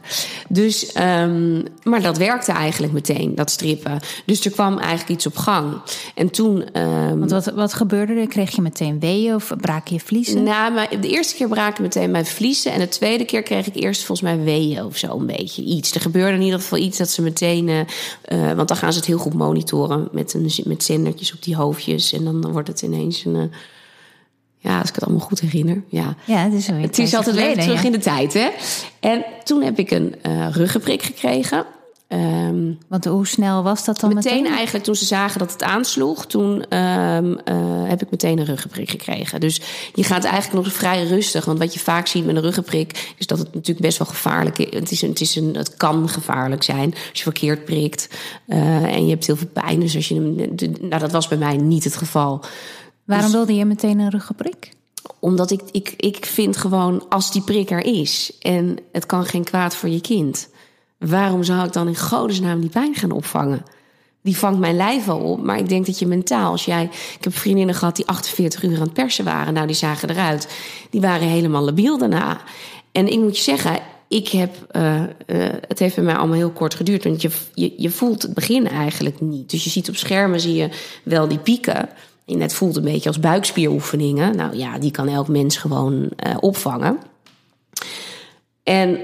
Dus, 0.50 0.96
um, 0.96 1.64
maar 1.84 2.02
dat 2.02 2.18
werkte 2.18 2.52
eigenlijk 2.52 2.94
meteen, 2.94 3.36
dat 3.36 3.50
strippen. 3.50 4.00
Dus 4.26 4.46
er 4.46 4.52
kwam 4.52 4.78
eigenlijk 4.78 5.10
iets 5.10 5.26
op 5.26 5.36
gang. 5.38 5.82
En 6.16 6.30
toen. 6.30 6.80
Um, 6.80 7.20
Want 7.20 7.32
wat, 7.32 7.46
wat 7.46 7.74
gebeurde 7.74 8.14
er? 8.14 8.28
Kreeg 8.28 8.56
je 8.56 8.62
meteen 8.62 9.00
weeën 9.00 9.36
of 9.36 9.52
braak 9.62 9.88
je 9.88 10.00
vliezen? 10.00 10.44
Nou, 10.44 10.74
maar 10.74 11.02
de 11.02 11.08
eerste 11.08 11.36
keer 11.36 11.48
braken 11.48 11.84
meteen 11.84 12.12
mijn 12.12 12.26
vliezen. 12.26 12.72
En 12.72 12.80
de 12.80 12.88
tweede 12.88 13.26
keer 13.26 13.44
kreeg 13.44 13.68
ik 13.68 13.76
eerst 13.76 14.04
volgens 14.04 14.30
mij 14.30 14.44
weeën 14.44 14.84
of 14.84 14.98
zo 14.98 15.20
een 15.20 15.26
beetje. 15.26 15.64
Iets. 15.64 15.92
Er 15.96 16.02
gebeurde 16.02 16.38
in 16.38 16.44
ieder 16.44 16.60
geval 16.60 16.80
iets 16.80 16.98
dat 16.98 17.10
ze 17.10 17.22
meteen. 17.22 17.68
Uh, 17.68 18.52
want 18.54 18.68
dan 18.68 18.78
gaan 18.78 18.92
ze 18.92 18.98
het 18.98 19.08
heel 19.08 19.18
goed 19.18 19.34
monitoren 19.34 20.08
met, 20.12 20.34
een, 20.34 20.52
met 20.66 20.84
zendertjes 20.84 21.34
op 21.34 21.44
die 21.44 21.56
hoofdjes. 21.56 22.14
En 22.14 22.24
dan, 22.24 22.42
dan 22.42 22.52
wordt 22.52 22.68
het 22.68 22.82
ineens 22.82 23.26
een. 23.26 23.36
Uh, 23.36 23.44
ja, 24.60 24.80
als 24.80 24.90
ik 24.90 24.96
het 24.96 25.04
allemaal 25.04 25.26
goed 25.28 25.40
herinner. 25.40 25.84
Ja, 25.88 26.16
ja 26.26 26.38
het 26.38 26.54
is, 26.54 26.68
het 26.68 26.98
is 26.98 27.16
altijd 27.16 27.36
weer 27.36 27.58
terug 27.58 27.84
in 27.84 27.92
de 27.92 27.98
tijd. 27.98 28.34
Hè? 28.34 28.50
En 29.00 29.26
toen 29.44 29.62
heb 29.62 29.80
ik 29.80 29.92
een 29.92 30.16
uh, 30.28 30.50
ruggenprik 30.52 31.02
gekregen. 31.02 31.66
Um, 32.14 32.78
Want 32.88 33.06
hoe 33.06 33.28
snel 33.28 33.64
was 33.64 33.86
dat 33.86 34.00
dan 34.00 34.14
meteen? 34.14 34.42
Meteen 34.42 34.56
eigenlijk 34.56 34.86
toen 34.86 34.96
ze 34.96 35.06
zagen 35.06 35.40
dat 35.40 35.52
het 35.52 35.64
aansloeg, 35.64 36.26
toen 36.26 36.78
um, 36.78 37.32
uh, 37.32 37.90
heb 37.90 38.02
ik 38.02 38.12
meteen 38.12 38.40
een 38.40 38.46
ruggenprik 38.46 38.90
gekregen. 38.90 39.40
Dus 39.40 39.62
je 39.94 40.04
gaat 40.04 40.24
eigenlijk 40.24 40.66
nog 40.66 40.74
vrij 40.74 41.08
rustig. 41.08 41.46
Want 41.46 41.60
wat 41.60 41.74
je 41.74 41.80
vaak 41.80 42.08
ziet 42.08 42.26
met 42.26 42.36
een 42.36 42.42
ruggenprik, 42.42 43.14
is 43.18 43.28
dat 43.28 43.38
het 43.38 43.54
natuurlijk 43.54 43.86
best 43.86 43.98
wel 43.98 44.08
gevaarlijk 44.08 44.58
is. 44.58 44.80
Het, 44.80 44.92
is 44.92 45.02
een, 45.02 45.10
het, 45.10 45.22
is 45.22 45.36
een, 45.36 45.56
het 45.56 45.78
kan 45.78 46.10
gevaarlijk 46.10 46.64
zijn 46.64 46.94
als 46.94 47.18
je 47.18 47.24
verkeerd 47.24 47.66
prikt. 47.66 48.10
Uh, 48.48 48.84
en 48.84 49.04
je 49.04 49.12
hebt 49.12 49.26
heel 49.26 49.38
veel 49.38 49.48
pijn. 49.54 49.80
Dus 49.80 49.96
als 49.96 50.08
je 50.08 50.20
nou, 50.82 51.00
dat 51.00 51.12
was 51.12 51.28
bij 51.28 51.38
mij 51.38 51.58
niet 51.58 51.84
het 51.84 51.96
geval. 51.96 52.42
Waarom 53.10 53.28
dus, 53.28 53.36
wilde 53.36 53.56
je 53.56 53.66
meteen 53.66 54.00
een 54.00 54.10
ruggenprik? 54.10 54.72
Omdat 55.20 55.52
ik, 55.52 55.62
ik, 55.72 55.94
ik 55.98 56.26
vind 56.26 56.58
gewoon, 56.58 57.06
als 57.10 57.32
die 57.32 57.42
prik 57.42 57.72
er 57.72 57.86
is 57.86 58.32
en 58.40 58.78
het 58.92 59.06
kan 59.06 59.26
geen 59.26 59.44
kwaad 59.44 59.76
voor 59.76 59.90
je 59.90 60.02
kind, 60.02 60.50
waarom 60.98 61.44
zou 61.44 61.66
ik 61.66 61.74
dan 61.74 61.88
in 61.88 61.96
godesnaam 61.96 62.60
die 62.60 62.70
pijn 62.70 62.96
gaan 62.96 63.12
opvangen? 63.12 63.64
Die 64.22 64.38
vangt 64.38 64.60
mijn 64.60 64.76
lijf 64.76 65.06
wel 65.06 65.18
op, 65.18 65.44
maar 65.44 65.58
ik 65.58 65.70
denk 65.70 65.86
dat 65.86 66.00
je 66.00 66.06
mentaal, 66.06 66.52
als 66.52 66.66
jij. 66.66 66.84
Ik 67.18 67.24
heb 67.24 67.38
vriendinnen 67.38 67.76
gehad 67.76 67.96
die 67.96 68.08
48 68.08 68.64
uur 68.64 68.76
aan 68.76 68.82
het 68.82 68.94
persen 68.94 69.26
waren. 69.26 69.54
Nou, 69.54 69.68
die 69.68 69.76
zagen 69.76 70.10
eruit. 70.10 70.48
Die 70.90 71.02
waren 71.02 71.28
helemaal 71.28 71.64
labiel 71.64 71.98
daarna. 71.98 72.42
En 72.92 73.08
ik 73.08 73.20
moet 73.20 73.38
je 73.38 73.44
zeggen, 73.44 73.80
ik 74.08 74.28
heb, 74.28 74.56
uh, 74.72 75.02
uh, 75.02 75.06
het 75.68 75.80
heeft 75.80 75.96
bij 75.96 76.04
mij 76.04 76.16
allemaal 76.16 76.38
heel 76.38 76.52
kort 76.52 76.74
geduurd. 76.74 77.04
Want 77.04 77.22
je, 77.22 77.30
je, 77.54 77.74
je 77.78 77.90
voelt 77.90 78.22
het 78.22 78.34
begin 78.34 78.68
eigenlijk 78.68 79.22
niet. 79.22 79.50
Dus 79.50 79.64
je 79.64 79.70
ziet 79.70 79.90
op 79.90 79.96
schermen 79.96 80.40
zie 80.40 80.54
je 80.54 80.70
wel 81.04 81.28
die 81.28 81.40
pieken. 81.40 81.90
En 82.30 82.42
het 82.42 82.54
voelt 82.54 82.76
een 82.76 82.84
beetje 82.84 83.10
als 83.10 83.20
buikspieroefeningen. 83.20 84.36
Nou 84.36 84.56
ja, 84.56 84.80
die 84.80 84.92
kan 84.92 85.08
elk 85.08 85.28
mens 85.28 85.58
gewoon 85.58 85.94
uh, 85.94 86.38
opvangen. 86.40 86.98
En 88.64 89.00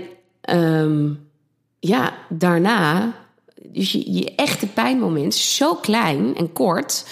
um, 0.49 1.19
ja, 1.79 2.13
daarna, 2.29 3.13
dus 3.63 3.91
je, 3.91 4.13
je 4.13 4.35
echte 4.35 4.67
pijnmoment 4.67 5.33
is 5.33 5.55
zo 5.55 5.75
klein 5.75 6.35
en 6.35 6.53
kort, 6.53 7.05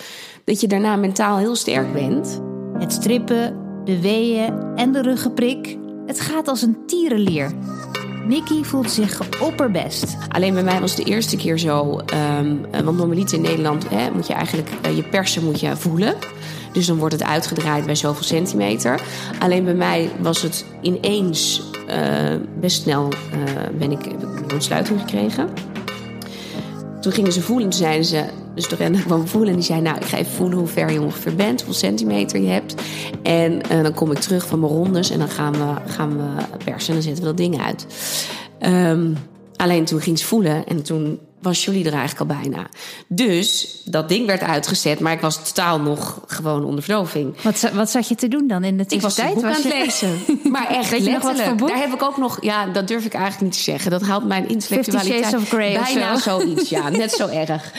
dat 0.44 0.62
je 0.62 0.68
daarna 0.68 0.96
mentaal 0.96 1.38
heel 1.38 1.56
sterk 1.56 1.94
bent. 1.94 2.42
Het 2.78 2.92
strippen, 2.92 3.58
de 3.86 4.02
weeën 4.02 4.76
en 4.76 4.92
de 4.92 5.02
ruggenprik, 5.02 5.78
het 6.06 6.20
gaat 6.20 6.48
als 6.48 6.62
een 6.62 6.86
tierenlier. 6.86 7.52
Nicky 8.28 8.64
voelt 8.64 8.92
zich 8.92 9.40
opperbest. 9.42 10.18
Alleen 10.30 10.54
bij 10.54 10.64
mij 10.64 10.80
was 10.80 10.96
het 10.96 11.06
de 11.06 11.12
eerste 11.12 11.36
keer 11.36 11.58
zo. 11.58 12.00
Um, 12.40 12.66
want 12.84 12.98
normaliter 12.98 13.38
in 13.38 13.44
Nederland 13.44 13.90
hè, 13.90 14.12
moet 14.12 14.28
je 14.28 14.34
eigenlijk 14.34 14.70
uh, 14.86 14.96
je 14.96 15.04
persen 15.04 15.44
moet 15.44 15.60
je 15.60 15.76
voelen. 15.76 16.16
Dus 16.72 16.86
dan 16.86 16.98
wordt 16.98 17.14
het 17.14 17.24
uitgedraaid 17.24 17.86
bij 17.86 17.96
zoveel 17.96 18.24
centimeter. 18.24 19.02
Alleen 19.40 19.64
bij 19.64 19.74
mij 19.74 20.12
was 20.20 20.42
het 20.42 20.66
ineens 20.82 21.62
uh, 21.90 21.96
best 22.60 22.82
snel 22.82 23.10
ben 23.78 23.92
ik 23.92 24.06
een 24.06 24.52
ontsluiting 24.54 25.00
gekregen. 25.00 25.73
Toen 27.04 27.12
gingen 27.12 27.32
ze 27.32 27.42
voelen, 27.42 27.70
toen 27.70 27.80
zeiden 27.80 28.06
ze, 28.06 28.24
dus 28.56 28.68
de 28.68 28.76
renner 28.76 29.02
kwam 29.02 29.28
voelen 29.28 29.50
en 29.50 29.56
die 29.56 29.66
zei: 29.66 29.82
Nou, 29.82 29.98
ik 29.98 30.06
ga 30.06 30.18
even 30.18 30.32
voelen 30.32 30.58
hoe 30.58 30.68
ver 30.68 30.92
je 30.92 31.02
ongeveer 31.02 31.36
bent, 31.36 31.62
hoeveel 31.62 31.80
centimeter 31.90 32.42
je 32.42 32.48
hebt. 32.48 32.76
En 33.24 33.62
uh, 33.72 33.84
dan 33.84 33.94
kom 33.94 34.12
ik 34.12 34.20
terug 34.20 34.48
van 34.48 34.60
mijn 34.60 34.72
rondes 34.72 35.10
en 35.10 35.20
dan 35.20 35.30
gaan 35.30 35.54
we, 35.54 35.92
gaan 35.92 36.18
we 36.18 36.58
persen 36.64 36.88
en 36.88 36.94
dan 36.94 37.04
zetten 37.04 37.24
we 37.24 37.30
dat 37.30 37.38
ding 37.38 37.62
uit. 37.62 37.88
Um, 38.60 39.18
alleen 39.56 39.86
toen 39.86 40.02
ging 40.02 40.20
ze 40.20 40.26
voelen 40.26 40.66
en 40.66 40.84
toen 40.84 41.20
was 41.44 41.66
jullie 41.66 41.86
er 41.86 41.94
eigenlijk 41.94 42.32
al 42.32 42.38
bijna. 42.38 42.68
Dus 43.08 43.82
dat 43.84 44.10
ding 44.10 44.26
werd 44.26 44.42
uitgezet, 44.42 45.00
maar 45.00 45.14
ik 45.14 45.20
was 45.20 45.44
totaal 45.44 45.80
nog 45.80 46.22
gewoon 46.28 46.66
onder 46.66 46.84
verdoving. 46.84 47.42
Wat, 47.42 47.72
wat 47.74 47.90
zat 47.90 48.08
je 48.08 48.16
te 48.16 48.28
doen 48.28 48.48
dan 48.48 48.64
in 48.64 48.78
de 48.78 48.86
tussentijd? 48.86 49.38
Ik 49.38 49.44
was 49.44 49.56
het 49.56 49.64
boek 49.64 49.74
aan 49.74 49.82
het 49.82 49.86
lezen. 49.86 50.22
maar 50.52 50.68
echt 50.68 50.90
Weet 50.90 51.06
je 51.06 51.12
nog 51.12 51.22
wat 51.22 51.42
voor 51.42 51.56
boek? 51.56 51.68
Daar 51.68 51.80
heb 51.80 51.94
ik 51.94 52.04
ook 52.04 52.18
nog, 52.18 52.38
ja, 52.42 52.66
dat 52.66 52.88
durf 52.88 53.06
ik 53.06 53.14
eigenlijk 53.14 53.44
niet 53.44 53.54
te 53.54 53.64
zeggen. 53.64 53.92
Dat 53.92 54.02
haalt 54.02 54.26
mijn 54.26 54.48
intellectualiteit 54.48 55.36
of 55.36 55.50
Grey 55.50 55.74
bijna 55.74 56.18
zo. 56.18 56.40
zoiets. 56.40 56.70
Ja, 56.70 56.90
net 56.90 57.12
zo 57.12 57.28
erg. 57.46 57.72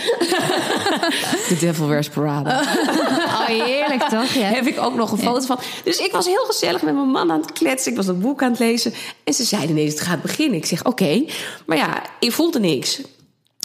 The 1.48 1.56
Devil 1.60 1.86
Wears 1.86 2.08
Prada. 2.08 2.60
oh, 2.60 3.44
heerlijk 3.44 4.02
toch? 4.02 4.32
Ja. 4.32 4.46
Heb 4.46 4.66
ik 4.66 4.80
ook 4.80 4.94
nog 4.94 5.12
een 5.12 5.18
foto 5.18 5.46
van. 5.46 5.58
Dus 5.84 5.98
ik 5.98 6.12
was 6.12 6.26
heel 6.26 6.44
gezellig 6.44 6.82
met 6.82 6.94
mijn 6.94 7.08
man 7.08 7.30
aan 7.30 7.40
het 7.40 7.52
kletsen. 7.52 7.90
Ik 7.90 7.96
was 7.96 8.06
dat 8.06 8.20
boek 8.20 8.42
aan 8.42 8.50
het 8.50 8.58
lezen. 8.58 8.94
En 9.24 9.32
ze 9.32 9.44
zeiden 9.44 9.70
ineens, 9.70 9.92
het 9.92 10.02
gaat 10.02 10.22
beginnen. 10.22 10.56
Ik 10.56 10.66
zeg, 10.66 10.84
oké. 10.84 11.02
Okay. 11.02 11.28
Maar 11.66 11.76
ja, 11.76 12.02
ik 12.18 12.32
voelde 12.32 12.60
niks. 12.60 13.00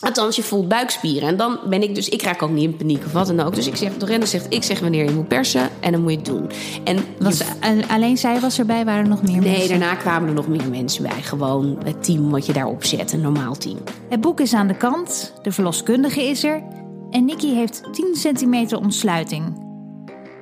Althans, 0.01 0.35
je 0.35 0.43
voelt 0.43 0.67
buikspieren. 0.67 1.27
En 1.27 1.37
dan 1.37 1.59
ben 1.69 1.83
ik 1.83 1.95
dus, 1.95 2.09
ik 2.09 2.21
raak 2.21 2.41
ook 2.41 2.49
niet 2.49 2.63
in 2.63 2.75
paniek 2.75 3.05
of 3.05 3.11
wat 3.11 3.27
dan 3.27 3.39
ook. 3.39 3.55
Dus 3.55 3.67
ik 3.67 3.75
zeg, 3.75 3.97
de 3.97 4.05
renner 4.05 4.27
zegt, 4.27 4.45
ik 4.49 4.63
zeg 4.63 4.79
wanneer 4.79 5.05
je 5.05 5.11
moet 5.11 5.27
persen 5.27 5.69
en 5.79 5.91
dan 5.91 6.01
moet 6.01 6.11
je 6.11 6.17
het 6.17 6.25
doen. 6.25 6.49
En 6.83 6.97
was, 7.19 7.41
alleen 7.87 8.17
zij 8.17 8.39
was 8.39 8.59
erbij, 8.59 8.85
waren 8.85 9.03
er 9.03 9.09
nog 9.09 9.21
meer 9.21 9.31
nee, 9.31 9.41
mensen? 9.41 9.59
Nee, 9.59 9.79
daarna 9.79 9.95
kwamen 9.95 10.27
er 10.29 10.35
nog 10.35 10.47
meer 10.47 10.69
mensen 10.69 11.03
bij. 11.03 11.21
Gewoon 11.21 11.77
het 11.83 12.03
team 12.03 12.29
wat 12.29 12.45
je 12.45 12.53
daarop 12.53 12.85
zet, 12.85 13.11
een 13.11 13.21
normaal 13.21 13.55
team. 13.55 13.77
Het 14.09 14.21
boek 14.21 14.39
is 14.39 14.53
aan 14.53 14.67
de 14.67 14.77
kant, 14.77 15.33
de 15.41 15.51
verloskundige 15.51 16.23
is 16.23 16.43
er 16.43 16.63
en 17.11 17.25
Nikki 17.25 17.53
heeft 17.53 17.83
10 17.91 18.15
centimeter 18.15 18.77
ontsluiting. 18.77 19.67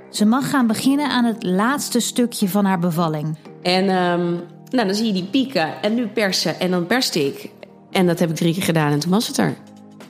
Ze 0.10 0.26
mag 0.26 0.50
gaan 0.50 0.68
beginnen 0.68 1.10
aan 1.10 1.26
het 1.26 1.44
laatste 1.44 2.00
stukje 2.00 2.50
van 2.50 2.66
haar 2.66 2.80
bevalling. 2.80 3.38
En 3.62 3.84
um, 3.84 4.42
nou, 4.70 4.88
dan 4.88 4.96
zie 4.96 5.06
je 5.06 5.14
die 5.14 5.28
pieken 5.32 5.82
en 5.82 5.96
nu 5.96 6.08
persen 6.08 6.60
en 6.60 6.72
dan 6.72 6.88
perste 6.88 7.26
ik. 7.26 7.50
En 7.92 8.08
dat 8.08 8.20
heb 8.20 8.30
ik 8.30 8.36
drie 8.36 8.54
keer 8.54 8.64
gedaan 8.64 8.92
en 8.92 9.00
toen 9.00 9.12
was 9.12 9.28
het 9.28 9.38
er. 9.38 9.56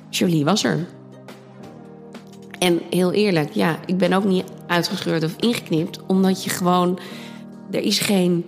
Jolie 0.10 0.46
was 0.46 0.64
er. 0.64 0.88
En 2.60 2.82
heel 2.90 3.12
eerlijk, 3.12 3.54
ja, 3.54 3.80
ik 3.86 3.98
ben 3.98 4.14
ook 4.14 4.24
niet 4.24 4.44
uitgescheurd 4.68 5.24
of 5.24 5.36
ingeknipt, 5.40 6.00
omdat 6.08 6.44
je 6.44 6.50
gewoon. 6.50 7.00
Er 7.72 7.82
is 7.82 8.00
geen. 8.00 8.46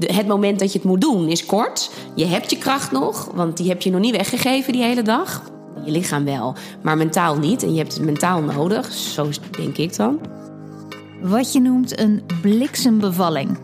Het 0.00 0.26
moment 0.26 0.58
dat 0.58 0.72
je 0.72 0.78
het 0.78 0.86
moet 0.86 1.00
doen 1.00 1.28
is 1.28 1.46
kort. 1.46 1.90
Je 2.14 2.26
hebt 2.26 2.50
je 2.50 2.58
kracht 2.58 2.92
nog, 2.92 3.30
want 3.34 3.56
die 3.56 3.68
heb 3.68 3.82
je 3.82 3.90
nog 3.90 4.00
niet 4.00 4.16
weggegeven 4.16 4.72
die 4.72 4.82
hele 4.82 5.02
dag. 5.02 5.50
Je 5.84 5.90
lichaam 5.90 6.24
wel, 6.24 6.54
maar 6.82 6.96
mentaal 6.96 7.38
niet. 7.38 7.62
En 7.62 7.72
je 7.72 7.78
hebt 7.78 7.94
het 7.94 8.04
mentaal 8.04 8.42
nodig, 8.42 8.92
zo 8.92 9.28
denk 9.50 9.76
ik 9.76 9.96
dan. 9.96 10.20
Wat 11.22 11.52
je 11.52 11.60
noemt 11.60 12.00
een 12.00 12.22
bliksembevalling. 12.40 13.58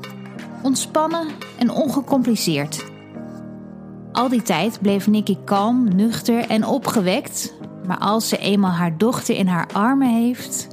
Ontspannen 0.62 1.26
en 1.58 1.70
ongecompliceerd. 1.70 2.84
Al 4.16 4.28
die 4.28 4.42
tijd 4.42 4.78
bleef 4.80 5.06
Nicky 5.06 5.36
kalm, 5.44 5.96
nuchter 5.96 6.48
en 6.48 6.66
opgewekt. 6.66 7.52
Maar 7.86 7.98
als 7.98 8.28
ze 8.28 8.38
eenmaal 8.38 8.70
haar 8.70 8.98
dochter 8.98 9.36
in 9.36 9.46
haar 9.46 9.68
armen 9.72 10.08
heeft. 10.08 10.66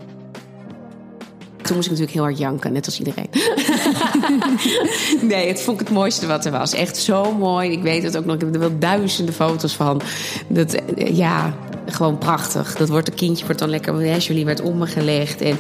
Toen 1.62 1.75
moest 1.75 1.91
ik 1.91 1.91
natuurlijk 1.91 2.12
heel 2.12 2.23
hard 2.23 2.38
janken, 2.38 2.73
net 2.73 2.85
als 2.85 3.00
iedereen. 3.00 3.29
nee, 5.31 5.47
het 5.47 5.62
vond 5.62 5.81
ik 5.81 5.88
het 5.88 5.95
mooiste 5.95 6.27
wat 6.27 6.45
er 6.45 6.51
was. 6.51 6.73
Echt 6.73 6.97
zo 6.97 7.33
mooi. 7.33 7.71
Ik 7.71 7.81
weet 7.81 8.03
het 8.03 8.17
ook 8.17 8.25
nog. 8.25 8.35
Ik 8.35 8.41
heb 8.41 8.53
er 8.53 8.59
wel 8.59 8.79
duizenden 8.79 9.33
foto's 9.33 9.75
van. 9.75 10.01
Dat, 10.47 10.73
eh, 10.73 11.17
ja, 11.17 11.53
gewoon 11.85 12.17
prachtig. 12.17 12.75
Dat 12.75 12.89
wordt 12.89 13.07
een 13.07 13.15
kindje 13.15 13.45
wordt 13.45 13.59
dan 13.59 13.69
lekker. 13.69 13.93
Hè, 13.93 14.15
Julie 14.15 14.45
werd 14.45 14.62
om 14.62 14.77
me 14.77 14.88
gelegd. 14.88 15.41
En 15.41 15.57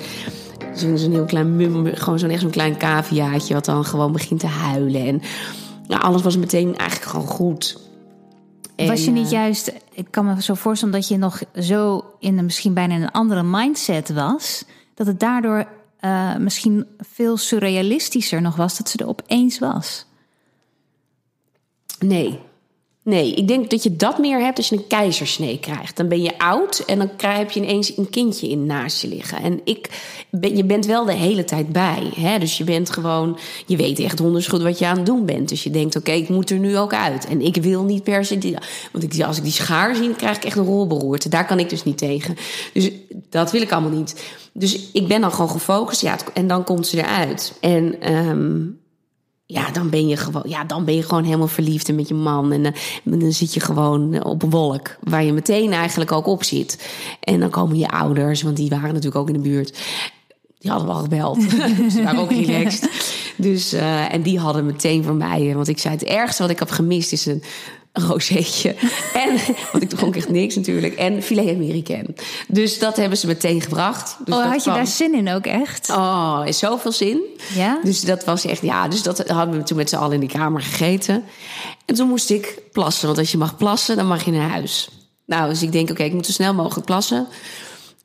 zo'n 0.75 1.11
heel 1.11 1.25
klein 1.25 1.55
mum, 1.55 1.95
gewoon 1.95 2.19
zo'n 2.19 2.29
echt 2.29 2.41
zo'n 2.41 2.49
klein 2.49 2.77
caviaatje... 2.77 3.53
wat 3.53 3.65
dan 3.65 3.85
gewoon 3.85 4.11
begint 4.11 4.39
te 4.39 4.47
huilen. 4.47 5.05
En 5.05 5.21
nou, 5.87 6.01
alles 6.01 6.21
was 6.21 6.37
meteen 6.37 6.77
eigenlijk 6.77 7.09
gewoon 7.09 7.27
goed. 7.27 7.81
Was 8.75 9.05
je 9.05 9.11
niet 9.11 9.25
eh, 9.25 9.31
juist, 9.31 9.73
ik 9.91 10.07
kan 10.09 10.25
me 10.25 10.41
zo 10.41 10.53
voorstellen 10.53 10.93
dat 10.93 11.07
je 11.07 11.17
nog 11.17 11.41
zo 11.59 12.05
in 12.19 12.37
een 12.37 12.45
misschien 12.45 12.73
bijna 12.73 12.95
een 12.95 13.11
andere 13.11 13.43
mindset 13.43 14.13
was, 14.13 14.65
dat 14.93 15.07
het 15.07 15.19
daardoor 15.19 15.67
eh, 15.99 16.35
misschien 16.35 16.85
veel 16.99 17.37
surrealistischer 17.37 18.41
nog 18.41 18.55
was 18.55 18.77
dat 18.77 18.89
ze 18.89 18.97
er 18.97 19.07
opeens 19.07 19.59
was. 19.59 20.05
Nee. 21.99 22.39
Nee, 23.03 23.33
ik 23.33 23.47
denk 23.47 23.69
dat 23.69 23.83
je 23.83 23.95
dat 23.95 24.17
meer 24.17 24.39
hebt 24.39 24.57
als 24.57 24.69
je 24.69 24.75
een 24.75 24.87
keizersnee 24.87 25.59
krijgt. 25.59 25.97
Dan 25.97 26.07
ben 26.07 26.21
je 26.21 26.39
oud 26.39 26.79
en 26.79 26.97
dan 26.97 27.15
krijg 27.15 27.53
je 27.53 27.59
ineens 27.59 27.97
een 27.97 28.09
kindje 28.09 28.49
in 28.49 28.65
naast 28.65 29.01
je 29.01 29.07
liggen. 29.07 29.41
En 29.41 29.61
ik 29.63 29.89
ben, 30.29 30.57
je 30.57 30.63
bent 30.63 30.85
wel 30.85 31.05
de 31.05 31.13
hele 31.13 31.43
tijd 31.43 31.71
bij. 31.71 32.11
Hè? 32.15 32.39
Dus 32.39 32.57
je 32.57 32.63
bent 32.63 32.89
gewoon, 32.89 33.37
je 33.65 33.75
weet 33.75 33.99
echt 33.99 34.19
honderd 34.19 34.47
wat 34.47 34.79
je 34.79 34.87
aan 34.87 34.97
het 34.97 35.05
doen 35.05 35.25
bent. 35.25 35.49
Dus 35.49 35.63
je 35.63 35.69
denkt, 35.69 35.95
oké, 35.95 36.11
ik 36.11 36.29
moet 36.29 36.49
er 36.49 36.57
nu 36.57 36.77
ook 36.77 36.93
uit. 36.93 37.25
En 37.25 37.41
ik 37.41 37.55
wil 37.55 37.83
niet 37.83 38.03
per 38.03 38.25
se, 38.25 38.37
die, 38.37 38.55
want 38.91 39.03
ik, 39.03 39.23
als 39.23 39.37
ik 39.37 39.43
die 39.43 39.51
schaar 39.51 39.95
zie, 39.95 40.07
dan 40.07 40.15
krijg 40.15 40.37
ik 40.37 40.43
echt 40.43 40.57
een 40.57 40.65
rolberoerte. 40.65 41.29
Daar 41.29 41.45
kan 41.45 41.59
ik 41.59 41.69
dus 41.69 41.83
niet 41.83 41.97
tegen. 41.97 42.35
Dus 42.73 42.89
dat 43.29 43.51
wil 43.51 43.61
ik 43.61 43.71
allemaal 43.71 43.97
niet. 43.97 44.23
Dus 44.53 44.91
ik 44.91 45.07
ben 45.07 45.21
dan 45.21 45.31
gewoon 45.31 45.49
gefocust, 45.49 46.01
ja, 46.01 46.17
en 46.33 46.47
dan 46.47 46.63
komt 46.63 46.87
ze 46.87 46.97
eruit. 46.97 47.53
En 47.59 48.01
ehm, 48.01 48.61
ja, 49.53 49.71
dan 49.71 49.89
ben 49.89 50.07
je 50.07 50.17
gewoon, 50.17 50.43
ja, 50.47 50.63
dan 50.63 50.85
ben 50.85 50.95
je 50.95 51.03
gewoon 51.03 51.23
helemaal 51.23 51.47
verliefd 51.47 51.89
en 51.89 51.95
met 51.95 52.07
je 52.07 52.13
man. 52.13 52.51
En 52.51 52.65
eh, 52.65 52.73
dan 53.03 53.31
zit 53.31 53.53
je 53.53 53.59
gewoon 53.59 54.13
eh, 54.13 54.25
op 54.25 54.43
een 54.43 54.49
wolk 54.49 54.95
waar 54.99 55.23
je 55.23 55.33
meteen 55.33 55.71
eigenlijk 55.71 56.11
ook 56.11 56.27
op 56.27 56.43
zit. 56.43 56.89
En 57.19 57.39
dan 57.39 57.49
komen 57.49 57.77
je 57.77 57.89
ouders, 57.89 58.41
want 58.41 58.57
die 58.57 58.69
waren 58.69 58.87
natuurlijk 58.87 59.15
ook 59.15 59.27
in 59.27 59.33
de 59.33 59.49
buurt. 59.49 59.77
Die 60.59 60.71
hadden 60.71 60.89
we 60.89 60.95
al 60.95 61.01
gebeld. 61.01 61.41
Ze 61.93 62.03
waren 62.03 62.19
ook 62.19 62.31
relaxed. 62.31 62.89
Dus, 63.37 63.73
eh, 63.73 64.13
en 64.13 64.21
die 64.21 64.39
hadden 64.39 64.65
meteen 64.65 65.03
voor 65.03 65.15
mij. 65.15 65.51
Want 65.55 65.67
ik 65.67 65.77
zei: 65.77 65.93
het 65.93 66.03
ergste 66.03 66.41
wat 66.41 66.51
ik 66.51 66.59
heb 66.59 66.69
gemist 66.69 67.11
is 67.11 67.25
een 67.25 67.43
rozeetje. 67.93 68.75
En, 69.13 69.39
want 69.71 69.83
ik 69.83 69.89
dronk 69.89 70.15
echt 70.15 70.29
niks 70.29 70.55
natuurlijk. 70.55 70.95
En 70.95 71.23
filet 71.23 71.55
américain. 71.55 72.15
Dus 72.47 72.79
dat 72.79 72.95
hebben 72.97 73.17
ze 73.17 73.27
meteen 73.27 73.61
gebracht. 73.61 74.17
Dus 74.25 74.35
oh, 74.35 74.45
had 74.45 74.55
je 74.55 74.61
kwam- 74.61 74.75
daar 74.75 74.87
zin 74.87 75.13
in 75.13 75.29
ook 75.29 75.45
echt? 75.45 75.89
Oh, 75.89 76.41
is 76.45 76.59
zoveel 76.59 76.91
zin. 76.91 77.21
Ja? 77.55 77.79
Dus 77.83 78.01
dat 78.01 78.23
was 78.25 78.45
echt, 78.45 78.61
ja, 78.61 78.87
dus 78.87 79.03
dat 79.03 79.27
hadden 79.27 79.57
we 79.57 79.63
toen 79.63 79.77
met 79.77 79.89
z'n 79.89 79.95
allen 79.95 80.13
in 80.13 80.19
die 80.19 80.29
kamer 80.29 80.61
gegeten. 80.61 81.23
En 81.85 81.95
toen 81.95 82.07
moest 82.07 82.29
ik 82.29 82.59
plassen, 82.71 83.05
want 83.05 83.19
als 83.19 83.31
je 83.31 83.37
mag 83.37 83.57
plassen, 83.57 83.95
dan 83.95 84.07
mag 84.07 84.25
je 84.25 84.31
naar 84.31 84.49
huis. 84.49 84.89
Nou, 85.25 85.49
dus 85.49 85.61
ik 85.61 85.71
denk, 85.71 85.89
oké, 85.89 86.03
ik 86.03 86.13
moet 86.13 86.25
zo 86.25 86.31
snel 86.31 86.53
mogelijk 86.53 86.85
plassen. 86.85 87.27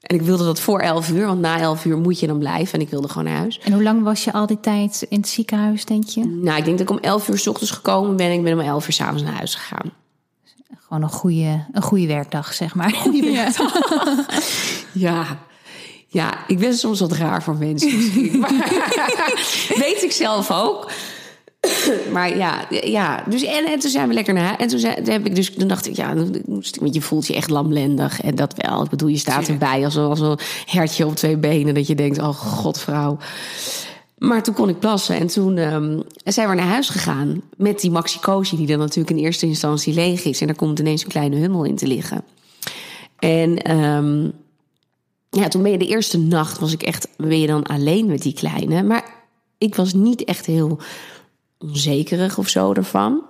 En 0.08 0.16
ik 0.16 0.22
wilde 0.22 0.44
dat 0.44 0.60
voor 0.60 0.80
11 0.80 1.08
uur, 1.10 1.26
want 1.26 1.40
na 1.40 1.60
11 1.60 1.84
uur 1.84 1.98
moet 1.98 2.20
je 2.20 2.26
dan 2.26 2.38
blijven. 2.38 2.74
En 2.74 2.80
ik 2.80 2.90
wilde 2.90 3.08
gewoon 3.08 3.24
naar 3.24 3.36
huis. 3.36 3.58
En 3.58 3.72
hoe 3.72 3.82
lang 3.82 4.02
was 4.02 4.24
je 4.24 4.32
al 4.32 4.46
die 4.46 4.60
tijd 4.60 5.06
in 5.08 5.18
het 5.18 5.28
ziekenhuis, 5.28 5.84
denk 5.84 6.04
je? 6.04 6.24
Nou, 6.24 6.58
ik 6.58 6.64
denk 6.64 6.78
dat 6.78 6.90
ik 6.90 6.96
om 6.96 6.98
11 6.98 7.28
uur 7.28 7.38
s 7.38 7.46
ochtends 7.46 7.70
gekomen 7.70 8.16
ben. 8.16 8.32
Ik 8.32 8.42
ben 8.42 8.52
om 8.52 8.60
11 8.60 8.86
uur 8.86 8.92
s'avonds 8.92 9.22
naar 9.22 9.32
huis 9.32 9.54
gegaan. 9.54 9.92
Gewoon 10.78 11.02
een 11.02 11.08
goede, 11.08 11.66
een 11.72 11.82
goede 11.82 12.06
werkdag, 12.06 12.54
zeg 12.54 12.74
maar. 12.74 12.90
Goede 12.90 13.52
Ja. 14.92 15.38
Ja, 16.06 16.46
ik 16.46 16.58
ben 16.58 16.74
soms 16.74 17.00
wat 17.00 17.12
raar 17.12 17.42
voor 17.42 17.56
mensen. 17.56 17.96
misschien. 17.96 18.38
Maar, 18.40 19.74
weet 19.76 20.02
ik 20.02 20.12
zelf 20.12 20.50
ook. 20.50 20.90
Maar 22.12 22.36
ja, 22.36 22.66
ja. 22.70 23.24
Dus, 23.28 23.42
en, 23.44 23.64
en 23.66 23.78
toen 23.78 23.90
zijn 23.90 24.08
we 24.08 24.14
lekker 24.14 24.34
naar 24.34 24.44
huis. 24.44 24.58
En 24.58 24.68
toen, 24.68 24.78
zei, 24.78 24.94
toen 24.94 25.12
heb 25.12 25.26
ik 25.26 25.34
dus, 25.34 25.54
toen 25.54 25.68
dacht 25.68 25.86
ik, 25.86 25.96
ja, 25.96 26.14
dan 26.14 26.36
moest 26.46 26.74
ik- 26.74 26.80
want 26.80 26.94
je 26.94 27.00
voelt 27.02 27.26
je 27.26 27.34
echt 27.34 27.50
lamlendig. 27.50 28.20
En 28.20 28.34
dat 28.34 28.54
wel. 28.56 28.82
Ik 28.84 28.90
bedoel, 28.90 29.08
je 29.08 29.16
staat 29.16 29.48
erbij 29.48 29.84
als, 29.84 29.94
een- 29.94 30.02
als 30.04 30.20
een 30.20 30.38
hertje 30.66 31.06
op 31.06 31.16
twee 31.16 31.36
benen. 31.36 31.74
Dat 31.74 31.86
je 31.86 31.94
denkt, 31.94 32.18
oh 32.18 32.28
god, 32.28 32.80
vrouw. 32.80 33.18
Maar 34.18 34.42
toen 34.42 34.54
kon 34.54 34.68
ik 34.68 34.78
plassen. 34.78 35.16
En 35.16 35.26
toen 35.26 35.56
ehm, 35.56 36.00
zijn 36.24 36.48
we 36.48 36.54
naar 36.54 36.66
huis 36.66 36.88
gegaan. 36.88 37.42
Met 37.56 37.80
die 37.80 37.90
maxicosi, 37.90 38.56
die 38.56 38.66
dan 38.66 38.78
natuurlijk 38.78 39.16
in 39.16 39.24
eerste 39.24 39.46
instantie 39.46 39.94
leeg 39.94 40.24
is. 40.24 40.40
En 40.40 40.46
daar 40.46 40.56
komt 40.56 40.78
ineens 40.78 41.02
een 41.02 41.08
kleine 41.08 41.36
hummel 41.36 41.64
in 41.64 41.76
te 41.76 41.86
liggen. 41.86 42.24
En 43.18 43.62
ehm, 43.62 44.24
ja, 45.30 45.48
toen 45.48 45.62
ben 45.62 45.70
je 45.72 45.78
de 45.78 45.86
eerste 45.86 46.18
nacht, 46.18 46.58
was 46.58 46.72
ik 46.72 46.82
echt, 46.82 47.08
ben 47.16 47.40
je 47.40 47.46
dan 47.46 47.62
alleen 47.62 48.06
met 48.06 48.22
die 48.22 48.34
kleine. 48.34 48.82
Maar 48.82 49.04
ik 49.58 49.74
was 49.74 49.92
niet 49.92 50.24
echt 50.24 50.46
heel 50.46 50.78
onzekerig 51.58 52.38
of 52.38 52.48
zo 52.48 52.72
ervan. 52.72 53.22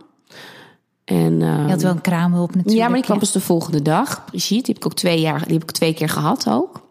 En, 1.05 1.43
ehm, 1.43 1.63
Je 1.63 1.71
had 1.71 1.83
wel 1.83 1.91
een 1.91 2.01
kraamhulp 2.01 2.55
natuurlijk. 2.55 2.77
ja, 2.77 2.85
maar 2.85 2.97
die 2.97 3.05
kwam 3.05 3.19
pas 3.19 3.33
de 3.33 3.41
volgende 3.41 3.83
dag. 3.83 4.25
Precies, 4.25 4.63
die 4.63 4.75
heb 4.75 4.77
ik 4.77 4.87
ook 4.87 4.95
twee 4.95 5.21
jaar, 5.21 5.45
die 5.45 5.53
heb 5.53 5.63
ik 5.63 5.71
twee 5.71 5.95
keer 5.95 6.09
gehad 6.09 6.49
ook. 6.49 6.87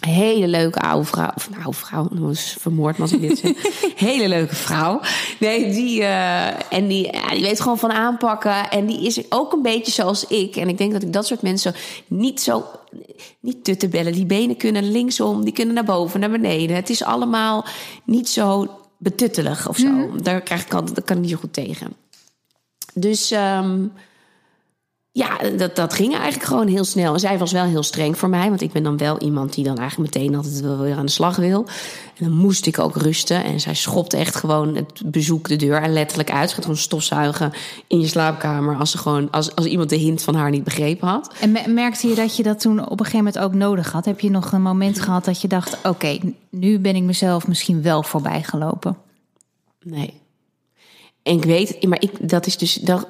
Hele 0.00 0.48
leuke 0.48 0.78
oude 0.80 1.06
vrouw. 1.06 1.30
Of 1.34 1.50
nou, 1.50 1.74
vrouw, 1.74 2.08
dat 2.10 2.30
is 2.30 2.56
vermoord 2.58 3.00
als 3.00 3.12
ik 3.12 3.20
dit 3.20 3.38
zeg. 3.38 3.52
Hele 4.08 4.28
leuke 4.28 4.54
vrouw. 4.54 5.00
Nee, 5.40 5.72
die, 5.72 6.02
eh, 6.02 6.72
en 6.72 6.88
die, 6.88 7.12
ja, 7.12 7.28
die 7.28 7.42
weet 7.42 7.60
gewoon 7.60 7.78
van 7.78 7.90
aanpakken. 7.92 8.70
En 8.70 8.86
die 8.86 9.06
is 9.06 9.32
ook 9.32 9.52
een 9.52 9.62
beetje 9.62 9.92
zoals 9.92 10.26
ik. 10.26 10.56
En 10.56 10.68
ik 10.68 10.78
denk 10.78 10.92
dat 10.92 11.02
ik 11.02 11.12
dat 11.12 11.26
soort 11.26 11.42
mensen 11.42 11.74
niet 12.06 12.40
zo... 12.40 12.64
Niet 13.40 13.64
tuttenbellen. 13.64 14.12
Die 14.12 14.26
benen 14.26 14.56
kunnen 14.56 14.90
linksom, 14.90 15.44
die 15.44 15.52
kunnen 15.52 15.74
naar 15.74 15.84
boven, 15.84 16.20
naar 16.20 16.30
beneden. 16.30 16.76
Het 16.76 16.90
is 16.90 17.02
allemaal 17.04 17.64
niet 18.04 18.28
zo 18.28 18.79
betuttelig 19.00 19.68
of 19.68 19.76
zo. 19.76 20.16
Daar 20.16 20.40
krijg 20.40 20.64
ik 20.64 20.74
altijd, 20.74 20.94
dat 20.94 21.04
kan 21.04 21.16
ik 21.16 21.22
niet 21.22 21.30
zo 21.30 21.36
goed 21.36 21.52
tegen. 21.52 21.92
Dus... 22.94 23.30
ehm, 23.30 23.86
ja, 25.12 25.38
dat, 25.56 25.76
dat 25.76 25.94
ging 25.94 26.14
eigenlijk 26.14 26.44
gewoon 26.44 26.66
heel 26.66 26.84
snel. 26.84 27.12
En 27.12 27.20
zij 27.20 27.38
was 27.38 27.52
wel 27.52 27.64
heel 27.64 27.82
streng 27.82 28.18
voor 28.18 28.28
mij. 28.28 28.48
Want 28.48 28.60
ik 28.60 28.72
ben 28.72 28.82
dan 28.82 28.96
wel 28.96 29.18
iemand 29.18 29.54
die 29.54 29.64
dan 29.64 29.78
eigenlijk 29.78 30.14
meteen 30.14 30.34
altijd 30.34 30.60
wel 30.60 30.78
weer 30.78 30.96
aan 30.96 31.06
de 31.06 31.12
slag 31.12 31.36
wil. 31.36 31.66
En 32.16 32.24
dan 32.24 32.32
moest 32.36 32.66
ik 32.66 32.78
ook 32.78 32.96
rusten. 32.96 33.44
En 33.44 33.60
zij 33.60 33.74
schopte 33.74 34.16
echt 34.16 34.36
gewoon 34.36 34.74
het 34.76 35.02
bezoek 35.04 35.48
de 35.48 35.56
deur 35.56 35.82
en 35.82 35.92
letterlijk 35.92 36.30
uit. 36.30 36.48
Ze 36.48 36.54
gaat 36.54 36.64
gewoon 36.64 36.80
stofzuigen 36.80 37.52
in 37.86 38.00
je 38.00 38.06
slaapkamer. 38.06 38.76
Als, 38.76 38.90
ze 38.90 38.98
gewoon, 38.98 39.30
als, 39.30 39.54
als 39.54 39.66
iemand 39.66 39.88
de 39.88 39.96
hint 39.96 40.22
van 40.22 40.34
haar 40.34 40.50
niet 40.50 40.64
begrepen 40.64 41.08
had. 41.08 41.32
En 41.40 41.52
me- 41.52 41.68
merkte 41.68 42.08
je 42.08 42.14
dat 42.14 42.36
je 42.36 42.42
dat 42.42 42.60
toen 42.60 42.80
op 42.84 42.90
een 42.90 43.06
gegeven 43.06 43.24
moment 43.24 43.38
ook 43.38 43.54
nodig 43.54 43.92
had? 43.92 44.04
Heb 44.04 44.20
je 44.20 44.30
nog 44.30 44.52
een 44.52 44.62
moment 44.62 45.00
gehad 45.00 45.24
dat 45.24 45.40
je 45.40 45.48
dacht: 45.48 45.76
oké, 45.82 46.18
nu 46.50 46.78
ben 46.78 46.96
ik 46.96 47.02
mezelf 47.02 47.46
misschien 47.46 47.82
wel 47.82 48.02
voorbij 48.02 48.42
gelopen? 48.42 48.96
Nee. 49.82 50.20
En 51.22 51.36
ik 51.36 51.44
weet, 51.44 51.86
maar 51.86 52.02
ik, 52.02 52.28
dat 52.28 52.46
is 52.46 52.56
dus. 52.56 52.74
Dat, 52.74 53.06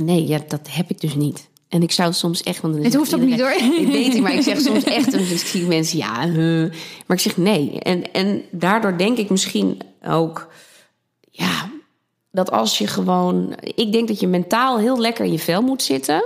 nee, 0.00 0.26
ja, 0.26 0.40
dat 0.48 0.68
heb 0.70 0.90
ik 0.90 1.00
dus 1.00 1.14
niet. 1.14 1.48
En 1.68 1.82
ik 1.82 1.92
zou 1.92 2.12
soms 2.12 2.42
echt. 2.42 2.60
Want 2.60 2.84
Het 2.84 2.94
hoeft 2.94 3.14
ook 3.14 3.20
niet, 3.20 3.40
hoor. 3.40 3.52
Ik 3.52 3.86
weet 3.86 4.12
het, 4.12 4.22
maar 4.22 4.34
ik 4.34 4.42
zeg 4.42 4.60
soms 4.70 4.84
echt. 4.84 5.12
Zie 5.46 5.60
ik 5.60 5.66
mensen, 5.66 5.98
ja. 5.98 6.26
Maar 7.06 7.16
ik 7.16 7.20
zeg 7.20 7.36
nee. 7.36 7.80
En, 7.80 8.12
en 8.12 8.42
daardoor 8.50 8.98
denk 8.98 9.18
ik 9.18 9.30
misschien 9.30 9.80
ook. 10.04 10.52
Ja, 11.30 11.70
dat 12.30 12.50
als 12.50 12.78
je 12.78 12.86
gewoon. 12.86 13.54
Ik 13.60 13.92
denk 13.92 14.08
dat 14.08 14.20
je 14.20 14.26
mentaal 14.26 14.78
heel 14.78 15.00
lekker 15.00 15.24
in 15.24 15.32
je 15.32 15.38
vel 15.38 15.62
moet 15.62 15.82
zitten. 15.82 16.24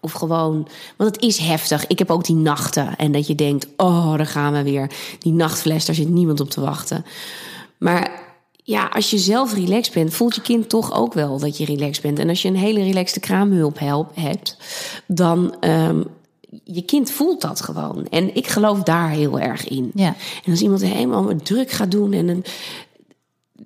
Of 0.00 0.12
gewoon, 0.12 0.68
want 0.96 1.14
het 1.14 1.24
is 1.24 1.38
heftig. 1.38 1.86
Ik 1.86 1.98
heb 1.98 2.10
ook 2.10 2.24
die 2.24 2.36
nachten. 2.36 2.96
En 2.96 3.12
dat 3.12 3.26
je 3.26 3.34
denkt, 3.34 3.66
oh, 3.76 4.16
daar 4.16 4.26
gaan 4.26 4.52
we 4.52 4.62
weer. 4.62 4.90
Die 5.18 5.32
nachtfles, 5.32 5.86
daar 5.86 5.94
zit 5.94 6.08
niemand 6.08 6.40
op 6.40 6.50
te 6.50 6.60
wachten. 6.60 7.04
Maar 7.78 8.31
ja, 8.62 8.86
als 8.86 9.10
je 9.10 9.18
zelf 9.18 9.54
relaxed 9.54 9.94
bent, 9.94 10.14
voelt 10.14 10.34
je 10.34 10.40
kind 10.40 10.68
toch 10.68 10.92
ook 10.92 11.14
wel 11.14 11.38
dat 11.38 11.56
je 11.56 11.64
relaxed 11.64 12.02
bent. 12.02 12.18
En 12.18 12.28
als 12.28 12.42
je 12.42 12.48
een 12.48 12.56
hele 12.56 12.82
relaxte 12.82 13.20
kraamhulp 13.20 13.78
help, 13.78 14.10
hebt, 14.14 14.56
dan 15.06 15.54
um, 15.60 16.06
je 16.64 16.82
kind 16.82 17.10
voelt 17.10 17.40
dat 17.40 17.60
gewoon. 17.60 18.06
En 18.10 18.34
ik 18.34 18.46
geloof 18.46 18.82
daar 18.82 19.10
heel 19.10 19.40
erg 19.40 19.68
in. 19.68 19.90
Ja. 19.94 20.14
En 20.44 20.50
als 20.50 20.60
iemand 20.60 20.82
helemaal 20.82 21.22
met 21.22 21.44
druk 21.44 21.70
gaat 21.70 21.90
doen 21.90 22.12
en 22.12 22.28
een, 22.28 22.44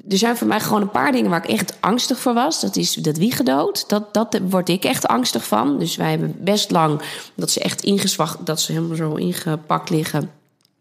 er 0.09 0.19
zijn 0.19 0.37
voor 0.37 0.47
mij 0.47 0.61
gewoon 0.61 0.83
een 0.83 0.91
paar 0.91 1.13
dingen 1.13 1.31
waar 1.31 1.45
ik 1.45 1.51
echt 1.51 1.77
angstig 1.81 2.19
voor 2.19 2.35
was. 2.35 2.61
Dat 2.61 2.77
is 2.77 2.95
dat 2.95 3.17
wiegedood. 3.17 3.89
Dat, 3.89 4.15
dat 4.15 4.39
word 4.49 4.69
ik 4.69 4.85
echt 4.85 5.07
angstig 5.07 5.47
van. 5.47 5.79
Dus 5.79 5.97
wij 5.97 6.11
hebben 6.11 6.37
best 6.41 6.71
lang 6.71 7.01
dat 7.35 7.51
ze 7.51 7.61
echt 7.61 7.83
ingezwacht, 7.83 8.47
dat 8.47 8.61
ze 8.61 8.73
helemaal 8.73 8.97
zo 8.97 9.15
ingepakt 9.15 9.91
liggen. 9.91 10.31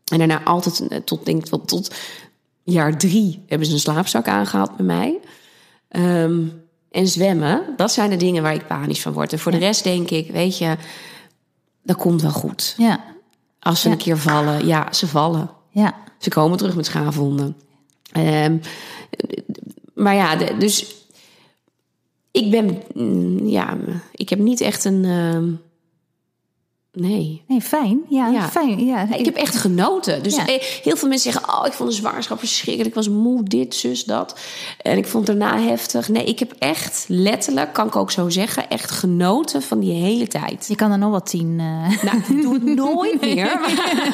En 0.06 0.17
daarna 0.17 0.43
altijd 0.43 1.01
tot, 1.04 1.25
denk 1.25 1.45
ik, 1.45 1.65
tot 1.65 1.95
jaar 2.73 2.97
drie 2.97 3.43
hebben 3.47 3.67
ze 3.67 3.73
een 3.73 3.80
slaapzak 3.80 4.28
aangehad 4.28 4.75
bij 4.78 4.86
mij. 4.86 5.19
Um, 5.89 6.63
en 6.91 7.08
zwemmen, 7.08 7.63
dat 7.75 7.91
zijn 7.91 8.10
de 8.10 8.15
dingen 8.15 8.43
waar 8.43 8.54
ik 8.54 8.67
panisch 8.67 9.01
van 9.01 9.13
word. 9.13 9.34
En 9.34 9.39
voor 9.39 9.51
ja. 9.51 9.58
de 9.60 9.65
rest 9.65 9.84
denk 9.84 10.10
ik, 10.10 10.32
weet 10.32 10.58
je, 10.58 10.75
dat 11.84 11.97
komt 11.97 12.21
wel 12.21 12.32
goed. 12.32 12.73
Ja. 12.78 13.04
Als 13.60 13.82
ze 13.82 13.88
Ja. 13.88 13.93
een 13.93 13.99
keer 13.99 14.17
vallen, 14.17 14.65
ja, 14.65 14.93
ze 14.93 15.08
vallen. 15.08 15.49
Ja. 15.69 15.95
Ze 16.17 16.30
komen 16.30 16.58
terug 16.58 16.75
met 16.75 16.86
schaafwonden. 16.86 17.56
Um, 18.17 18.62
maar 19.93 20.15
ja, 20.15 20.36
dus 20.36 20.95
ik 22.32 22.51
ben, 22.51 22.82
mm, 22.93 23.47
ja, 23.47 23.78
ik 24.12 24.30
heb 24.30 24.39
niet 24.39 24.62
echt 24.62 24.86
een, 24.86 25.04
uh, 25.04 25.58
Nee. 26.95 27.43
Nee, 27.47 27.62
fijn. 27.62 28.01
Ja, 28.10 28.27
Ja. 28.27 28.49
fijn. 28.49 28.86
Ja. 28.86 29.13
Ik 29.15 29.25
heb 29.25 29.36
echt 29.36 29.55
genoten. 29.55 30.23
Dus 30.23 30.36
Ja. 30.36 30.47
eh, 30.47 30.62
heel 30.62 30.95
veel 30.95 31.10
mensen 31.10 31.31
zeggen: 31.31 31.53
Oh, 31.60 31.65
ik 31.65 31.71
vond 31.73 31.89
de 31.89 31.95
zwangerschap 31.95 32.39
verschrikkelijk. 32.39 32.89
Ik 32.89 32.95
was 32.95 33.10
moe, 33.10 33.43
dit, 33.43 33.75
zus, 33.75 34.03
dat. 34.03 34.39
En 34.81 34.97
ik 34.97 35.08
vond 35.08 35.27
het 35.27 35.39
daarna 35.39 35.60
heftig. 35.62 36.10
Nee, 36.10 36.23
ik 36.23 36.39
heb 36.39 36.53
echt 36.60 37.05
letterlijk, 37.08 37.73
kan 37.73 37.88
ik 37.88 37.95
ook 37.95 38.12
zo 38.12 38.29
zeggen, 38.29 38.69
echt 38.69 38.91
genoten 38.91 39.62
van 39.62 39.79
die 39.79 39.93
hele 39.93 40.27
tijd. 40.27 40.65
Je 40.67 40.75
kan 40.75 40.91
er 40.91 40.97
nog 40.97 41.12
wat 41.12 41.29
tien. 41.29 41.60
eh, 41.60 42.03
Nou, 42.03 42.17
ik 42.17 42.41
doe 42.41 42.53
het 42.53 42.63
nooit 42.86 43.21
meer. 43.21 43.60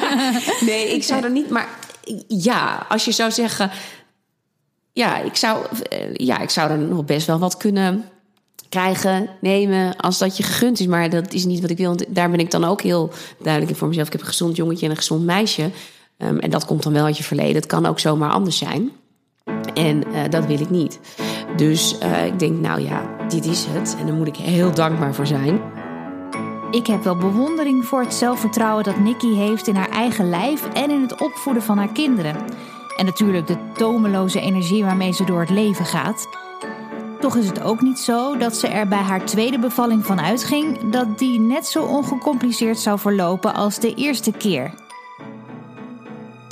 nee, 0.60 0.94
ik 0.94 1.02
zou 1.02 1.22
er 1.24 1.30
niet. 1.30 1.50
Maar 1.50 1.68
ja, 2.28 2.86
als 2.88 3.04
je 3.04 3.12
zou 3.12 3.30
zeggen. 3.30 3.70
Ja, 4.92 5.18
ik 5.18 5.36
zou, 5.36 5.66
eh, 5.88 6.14
ja, 6.14 6.38
ik 6.40 6.50
zou 6.50 6.70
er 6.70 6.78
nog 6.78 7.04
best 7.04 7.26
wel 7.26 7.38
wat 7.38 7.56
kunnen 7.56 8.04
krijgen, 8.72 9.28
nemen, 9.40 9.96
als 9.96 10.18
dat 10.18 10.36
je 10.36 10.42
gegund 10.42 10.80
is. 10.80 10.86
Maar 10.86 11.10
dat 11.10 11.32
is 11.32 11.44
niet 11.44 11.60
wat 11.60 11.70
ik 11.70 11.76
wil. 11.76 11.88
Want 11.88 12.04
daar 12.08 12.30
ben 12.30 12.38
ik 12.38 12.50
dan 12.50 12.64
ook 12.64 12.82
heel 12.82 13.10
duidelijk 13.38 13.72
in 13.72 13.78
voor 13.78 13.88
mezelf. 13.88 14.06
Ik 14.06 14.12
heb 14.12 14.20
een 14.20 14.26
gezond 14.26 14.56
jongetje 14.56 14.84
en 14.84 14.90
een 14.90 14.96
gezond 14.96 15.24
meisje. 15.24 15.70
Ehm, 16.16 16.38
en 16.38 16.50
dat 16.50 16.64
komt 16.64 16.82
dan 16.82 16.92
wel 16.92 17.04
uit 17.04 17.16
je 17.16 17.22
verleden. 17.22 17.54
Het 17.54 17.66
kan 17.66 17.86
ook 17.86 17.98
zomaar 18.00 18.30
anders 18.30 18.58
zijn. 18.58 18.90
En 19.74 20.04
eh, 20.04 20.30
dat 20.30 20.46
wil 20.46 20.60
ik 20.60 20.70
niet. 20.70 21.00
Dus 21.56 21.98
eh, 21.98 22.26
ik 22.26 22.38
denk, 22.38 22.60
nou 22.60 22.80
ja, 22.80 23.16
dit 23.28 23.44
is 23.44 23.64
het. 23.68 23.96
En 23.98 24.06
daar 24.06 24.14
moet 24.14 24.26
ik 24.26 24.36
heel 24.36 24.74
dankbaar 24.74 25.14
voor 25.14 25.26
zijn. 25.26 25.60
Ik 26.70 26.86
heb 26.86 27.04
wel 27.04 27.16
bewondering 27.16 27.84
voor 27.84 28.00
het 28.00 28.14
zelfvertrouwen 28.14 28.84
dat 28.84 28.98
Nikki 28.98 29.34
heeft 29.34 29.66
in 29.66 29.74
haar 29.74 29.90
eigen 29.90 30.30
lijf 30.30 30.68
en 30.68 30.90
in 30.90 31.02
het 31.02 31.20
opvoeden 31.20 31.62
van 31.62 31.78
haar 31.78 31.92
kinderen. 31.92 32.36
En 32.96 33.04
natuurlijk 33.04 33.46
de 33.46 33.56
tomeloze 33.74 34.40
energie 34.40 34.84
waarmee 34.84 35.12
ze 35.12 35.24
door 35.24 35.40
het 35.40 35.50
leven 35.50 35.84
gaat. 35.84 36.28
Toch 37.22 37.36
is 37.36 37.46
het 37.46 37.62
ook 37.62 37.80
niet 37.80 37.98
zo 37.98 38.36
dat 38.36 38.56
ze 38.56 38.68
er 38.68 38.88
bij 38.88 38.98
haar 38.98 39.24
tweede 39.24 39.58
bevalling 39.58 40.06
van 40.06 40.20
uitging 40.20 40.90
dat 40.90 41.18
die 41.18 41.40
net 41.40 41.66
zo 41.66 41.84
ongecompliceerd 41.84 42.78
zou 42.78 42.98
verlopen 42.98 43.54
als 43.54 43.78
de 43.78 43.94
eerste 43.94 44.32
keer. 44.32 44.74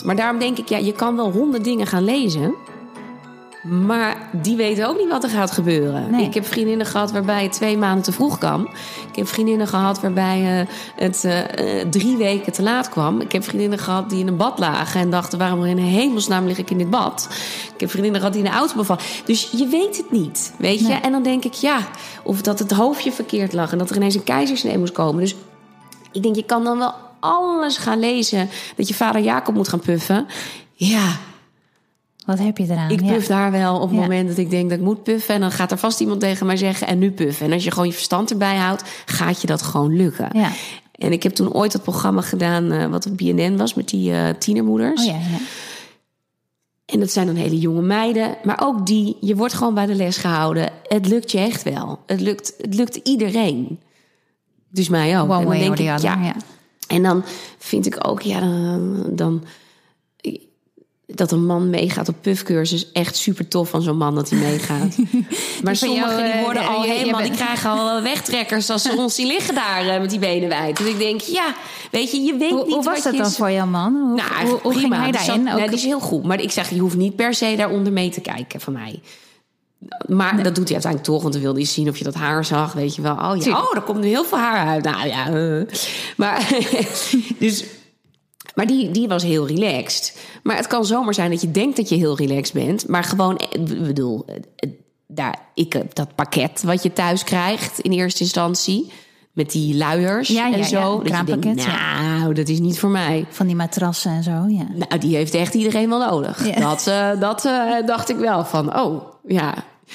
Maar 0.05 0.17
daarom 0.17 0.39
denk 0.39 0.59
ik, 0.59 0.69
ja, 0.69 0.77
je 0.77 0.93
kan 0.93 1.17
wel 1.17 1.33
honderd 1.33 1.65
dingen 1.65 1.87
gaan 1.87 2.05
lezen. 2.05 2.55
Maar 3.63 4.29
die 4.33 4.57
weten 4.57 4.89
ook 4.89 4.99
niet 4.99 5.09
wat 5.09 5.25
er 5.25 5.31
gaat 5.31 5.51
gebeuren. 5.51 6.11
Nee. 6.11 6.25
Ik 6.25 6.35
heb 6.35 6.47
vriendinnen 6.47 6.87
gehad 6.87 7.13
waarbij 7.13 7.43
het 7.43 7.53
twee 7.53 7.77
maanden 7.77 8.03
te 8.03 8.13
vroeg 8.13 8.39
kwam. 8.39 8.69
Ik 9.11 9.17
heb 9.17 9.29
vriendinnen 9.29 9.67
gehad 9.67 10.01
waarbij 10.01 10.61
eh, 10.61 10.67
het 11.05 11.25
eh, 11.25 11.81
eh, 11.81 11.89
drie 11.89 12.17
weken 12.17 12.53
te 12.53 12.63
laat 12.63 12.89
kwam. 12.89 13.21
Ik 13.21 13.33
heb 13.33 13.45
vriendinnen 13.45 13.79
gehad 13.79 14.11
die 14.11 14.19
in 14.19 14.29
een 14.29 14.37
bad 14.37 14.59
lagen 14.59 15.01
en 15.01 15.11
dachten: 15.11 15.39
waarom 15.39 15.65
in 15.65 15.79
hemelsnaam 15.79 16.47
lig 16.47 16.59
ik 16.59 16.71
in 16.71 16.79
dit 16.79 16.91
bad? 16.91 17.29
Ik 17.75 17.81
heb 17.81 17.91
vriendinnen 17.91 18.21
gehad 18.21 18.35
die 18.35 18.45
in 18.45 18.51
de 18.51 18.57
auto 18.57 18.77
bevallen. 18.77 19.03
Dus 19.25 19.51
je 19.57 19.67
weet 19.67 19.97
het 19.97 20.11
niet, 20.11 20.53
weet 20.59 20.81
je? 20.81 20.87
Nee. 20.87 21.01
En 21.01 21.13
dan 21.13 21.23
denk 21.23 21.45
ik, 21.45 21.55
ja, 21.55 21.79
of 22.23 22.43
dat 22.43 22.59
het 22.59 22.71
hoofdje 22.71 23.13
verkeerd 23.13 23.53
lag 23.53 23.73
en 23.73 23.79
dat 23.79 23.91
er 23.91 23.97
ineens 23.97 24.15
een 24.15 24.25
keizersnee 24.25 24.79
moest 24.79 24.93
komen. 24.93 25.21
Dus 25.21 25.35
ik 26.13 26.23
denk, 26.23 26.37
je 26.37 26.45
kan 26.45 26.65
dan 26.65 26.79
wel 26.79 26.95
alles 27.21 27.77
gaan 27.77 27.99
lezen. 27.99 28.49
Dat 28.77 28.89
je 28.89 28.95
vader 28.95 29.21
Jacob 29.21 29.55
moet 29.55 29.69
gaan 29.69 29.81
puffen. 29.81 30.27
Ja, 30.75 31.19
Wat 32.27 32.39
heb 32.39 32.59
je 32.59 32.65
eraan? 32.65 32.91
ik 32.91 33.01
Ja. 33.01 33.13
puf 33.13 33.27
daar 33.27 33.51
wel 33.51 33.75
op 33.77 33.89
het 33.89 33.99
Ja. 33.99 34.01
moment 34.01 34.29
dat 34.29 34.39
ik 34.39 34.51
denk 34.51 34.71
dat 34.71 34.79
ik 34.79 34.85
moet 34.85 35.03
puffen. 35.03 35.35
En 35.35 35.41
dan 35.41 35.51
gaat 35.51 35.71
er 35.71 35.79
vast 35.79 36.01
iemand 36.01 36.21
tegen 36.21 36.47
mij 36.47 36.57
zeggen 36.57 36.87
en 36.87 36.99
nu 36.99 37.11
puffen. 37.11 37.47
En 37.47 37.53
als 37.53 37.65
je 37.65 37.71
gewoon 37.71 37.87
je 37.87 37.93
verstand 37.93 38.31
erbij 38.31 38.57
houdt, 38.57 38.83
gaat 39.05 39.41
je 39.41 39.47
dat 39.47 39.63
gewoon 39.63 39.97
lukken. 39.97 40.29
Ja. 40.33 40.51
En 40.93 41.13
ik 41.13 41.23
heb 41.23 41.33
toen 41.33 41.53
ooit 41.53 41.73
dat 41.73 41.83
programma 41.83 42.21
gedaan 42.21 42.73
eh, 42.73 42.87
wat 42.87 43.07
op 43.07 43.17
BNN 43.17 43.57
was 43.57 43.75
met 43.75 43.89
die 43.89 44.13
eh, 44.13 44.29
tienermoeders. 44.39 45.01
Oh 45.01 45.07
ja, 45.07 45.13
ja. 45.13 45.39
En 46.87 47.01
dat 47.01 47.11
zijn 47.11 47.27
dan 47.27 47.35
hele 47.35 47.59
jonge 47.59 47.83
meiden. 47.83 48.37
Maar 48.43 48.61
ook 48.63 48.87
die, 48.87 49.17
je 49.21 49.37
wordt 49.37 49.55
gewoon 49.55 49.75
bij 49.75 49.87
de 49.87 49.95
les 49.95 50.17
gehouden. 50.17 50.71
Het 50.89 51.09
lukt 51.09 51.31
je 51.31 51.39
echt 51.39 51.63
wel. 51.63 51.99
Het 52.07 52.21
lukt, 52.21 52.55
het 52.59 52.75
lukt 52.75 52.97
iedereen. 52.97 53.81
Dus 54.71 54.89
mij 54.89 55.21
ook. 55.21 55.31
One 55.31 55.39
En 55.39 55.45
dan 55.49 55.59
denk 55.59 55.79
ik, 55.79 55.85
ja, 55.85 55.97
ja. 56.23 56.35
En 56.89 57.03
dan 57.03 57.25
vind 57.59 57.87
ik 57.87 58.09
ook, 58.09 58.23
ja, 58.23 58.41
dan, 58.41 59.05
dan 59.11 59.45
dat 61.15 61.33
een 61.33 61.47
man 61.47 61.71
meegaat 61.71 62.09
op 62.09 62.15
puffcursus 62.21 62.93
echt 62.93 63.17
super 63.17 63.49
tof 63.49 63.69
van 63.69 63.83
zo'n 63.83 63.97
man 63.97 64.15
dat 64.15 64.31
hij 64.31 64.39
meegaat. 64.39 64.97
maar 65.65 65.77
sommigen 65.77 66.17
die 66.17 66.33
eh, 66.33 66.43
worden 66.43 66.67
al 66.67 66.83
helemaal, 66.83 67.23
die 67.23 67.31
krijgen 67.31 67.71
al 67.71 68.03
wegtrekkers 68.03 68.71
als 68.71 68.83
ze 68.83 68.93
ons 68.97 69.15
zien 69.15 69.27
liggen 69.27 69.55
daar 69.55 69.87
eh, 69.87 70.01
met 70.01 70.11
die 70.11 70.19
benen 70.19 70.49
wijd. 70.49 70.77
Dus 70.77 70.87
ik 70.87 70.99
denk, 70.99 71.21
ja, 71.21 71.55
weet 71.91 72.11
je, 72.11 72.21
je 72.21 72.37
weet 72.37 72.51
Hoe, 72.51 72.65
niet 72.65 72.75
hoe 72.75 72.85
was 72.85 73.03
dat 73.03 73.17
dan 73.17 73.31
voor 73.31 73.51
jouw 73.51 73.67
man? 73.67 73.93
Hoe, 73.93 74.15
Nou, 74.15 74.19
hoe, 74.19 74.29
eigenlijk 74.29 74.63
hoe 74.63 74.75
ging 74.75 74.95
hij 74.95 75.11
daarin? 75.11 75.43
Nee, 75.43 75.69
die 75.69 75.77
is 75.77 75.85
heel 75.85 76.01
goed. 76.01 76.25
Maar 76.25 76.41
ik 76.41 76.51
zeg, 76.51 76.71
je 76.71 76.81
hoeft 76.81 76.97
niet 76.97 77.17
per 77.17 77.35
se 77.35 77.55
daaronder 77.57 77.93
mee 77.93 78.11
te 78.11 78.21
kijken 78.21 78.61
van 78.61 78.73
mij. 78.73 79.01
Maar 80.07 80.43
dat 80.43 80.55
doet 80.55 80.65
hij 80.65 80.73
uiteindelijk 80.73 81.05
toch, 81.05 81.23
want 81.23 81.33
dan 81.33 81.43
wilde 81.43 81.59
hij 81.59 81.69
zien 81.69 81.89
of 81.89 81.97
je 81.97 82.05
dat 82.05 82.15
haar 82.15 82.45
zag. 82.45 82.73
Weet 82.73 82.95
je 82.95 83.03
wel, 83.03 83.15
oh 83.15 83.37
ja, 83.37 83.59
oh, 83.59 83.77
er 83.77 83.83
komt 83.83 84.01
nu 84.01 84.07
heel 84.07 84.25
veel 84.25 84.39
haar 84.39 84.67
uit. 84.67 84.85
Nou 84.85 85.07
ja, 85.07 85.27
eh. 85.27 85.77
maar, 86.17 86.49
dus, 87.39 87.65
maar 88.55 88.67
die, 88.67 88.91
die 88.91 89.09
was 89.09 89.23
heel 89.23 89.47
relaxed. 89.47 90.19
Maar 90.43 90.57
het 90.57 90.67
kan 90.67 90.85
zomaar 90.85 91.15
zijn 91.15 91.31
dat 91.31 91.41
je 91.41 91.51
denkt 91.51 91.77
dat 91.77 91.89
je 91.89 91.97
heel 91.97 92.17
relaxed 92.17 92.55
bent. 92.55 92.89
Maar 92.89 93.05
gewoon, 93.05 93.37
eh, 93.37 93.61
ik 93.61 93.83
bedoel, 93.83 94.25
eh, 94.27 94.35
eh, 94.57 94.71
daar, 95.07 95.39
ik 95.55 95.73
heb 95.73 95.95
dat 95.95 96.15
pakket 96.15 96.63
wat 96.63 96.83
je 96.83 96.93
thuis 96.93 97.25
krijgt 97.25 97.79
in 97.79 97.93
eerste 97.93 98.23
instantie. 98.23 98.93
Met 99.33 99.51
die 99.51 99.77
luiers 99.77 100.29
Ja, 100.29 100.47
ja, 100.47 100.53
en 100.53 100.59
ja, 100.59 100.65
zo. 100.65 101.01
een 101.05 101.27
dat 101.27 101.43
denkt, 101.43 101.63
ja. 101.63 102.19
nou, 102.19 102.35
dat 102.35 102.49
is 102.49 102.59
niet 102.59 102.79
voor 102.79 102.89
mij. 102.89 103.27
Van 103.29 103.47
die 103.47 103.57
matrassen 103.57 104.11
en 104.11 104.23
zo, 104.23 104.31
ja. 104.31 104.67
Nou, 104.75 104.99
die 104.99 105.17
heeft 105.17 105.35
echt 105.35 105.55
iedereen 105.55 105.89
wel 105.89 105.99
nodig. 105.99 106.47
Ja. 106.47 106.61
Dat, 106.61 106.85
dat 107.21 107.43
dacht 107.87 108.09
ik 108.09 108.17
wel 108.17 108.45
van, 108.45 108.77
oh 108.79 109.03
ja, 109.27 109.55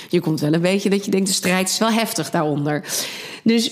je 0.10 0.22
komt 0.22 0.40
wel 0.40 0.54
een 0.54 0.62
beetje 0.62 0.90
dat 0.90 1.06
je 1.06 1.12
denkt, 1.12 1.28
de 1.28 1.34
strijd 1.34 1.70
is 1.70 1.78
wel 1.78 1.92
heftig 1.92 2.30
daaronder. 2.30 2.84
Dus 3.44 3.72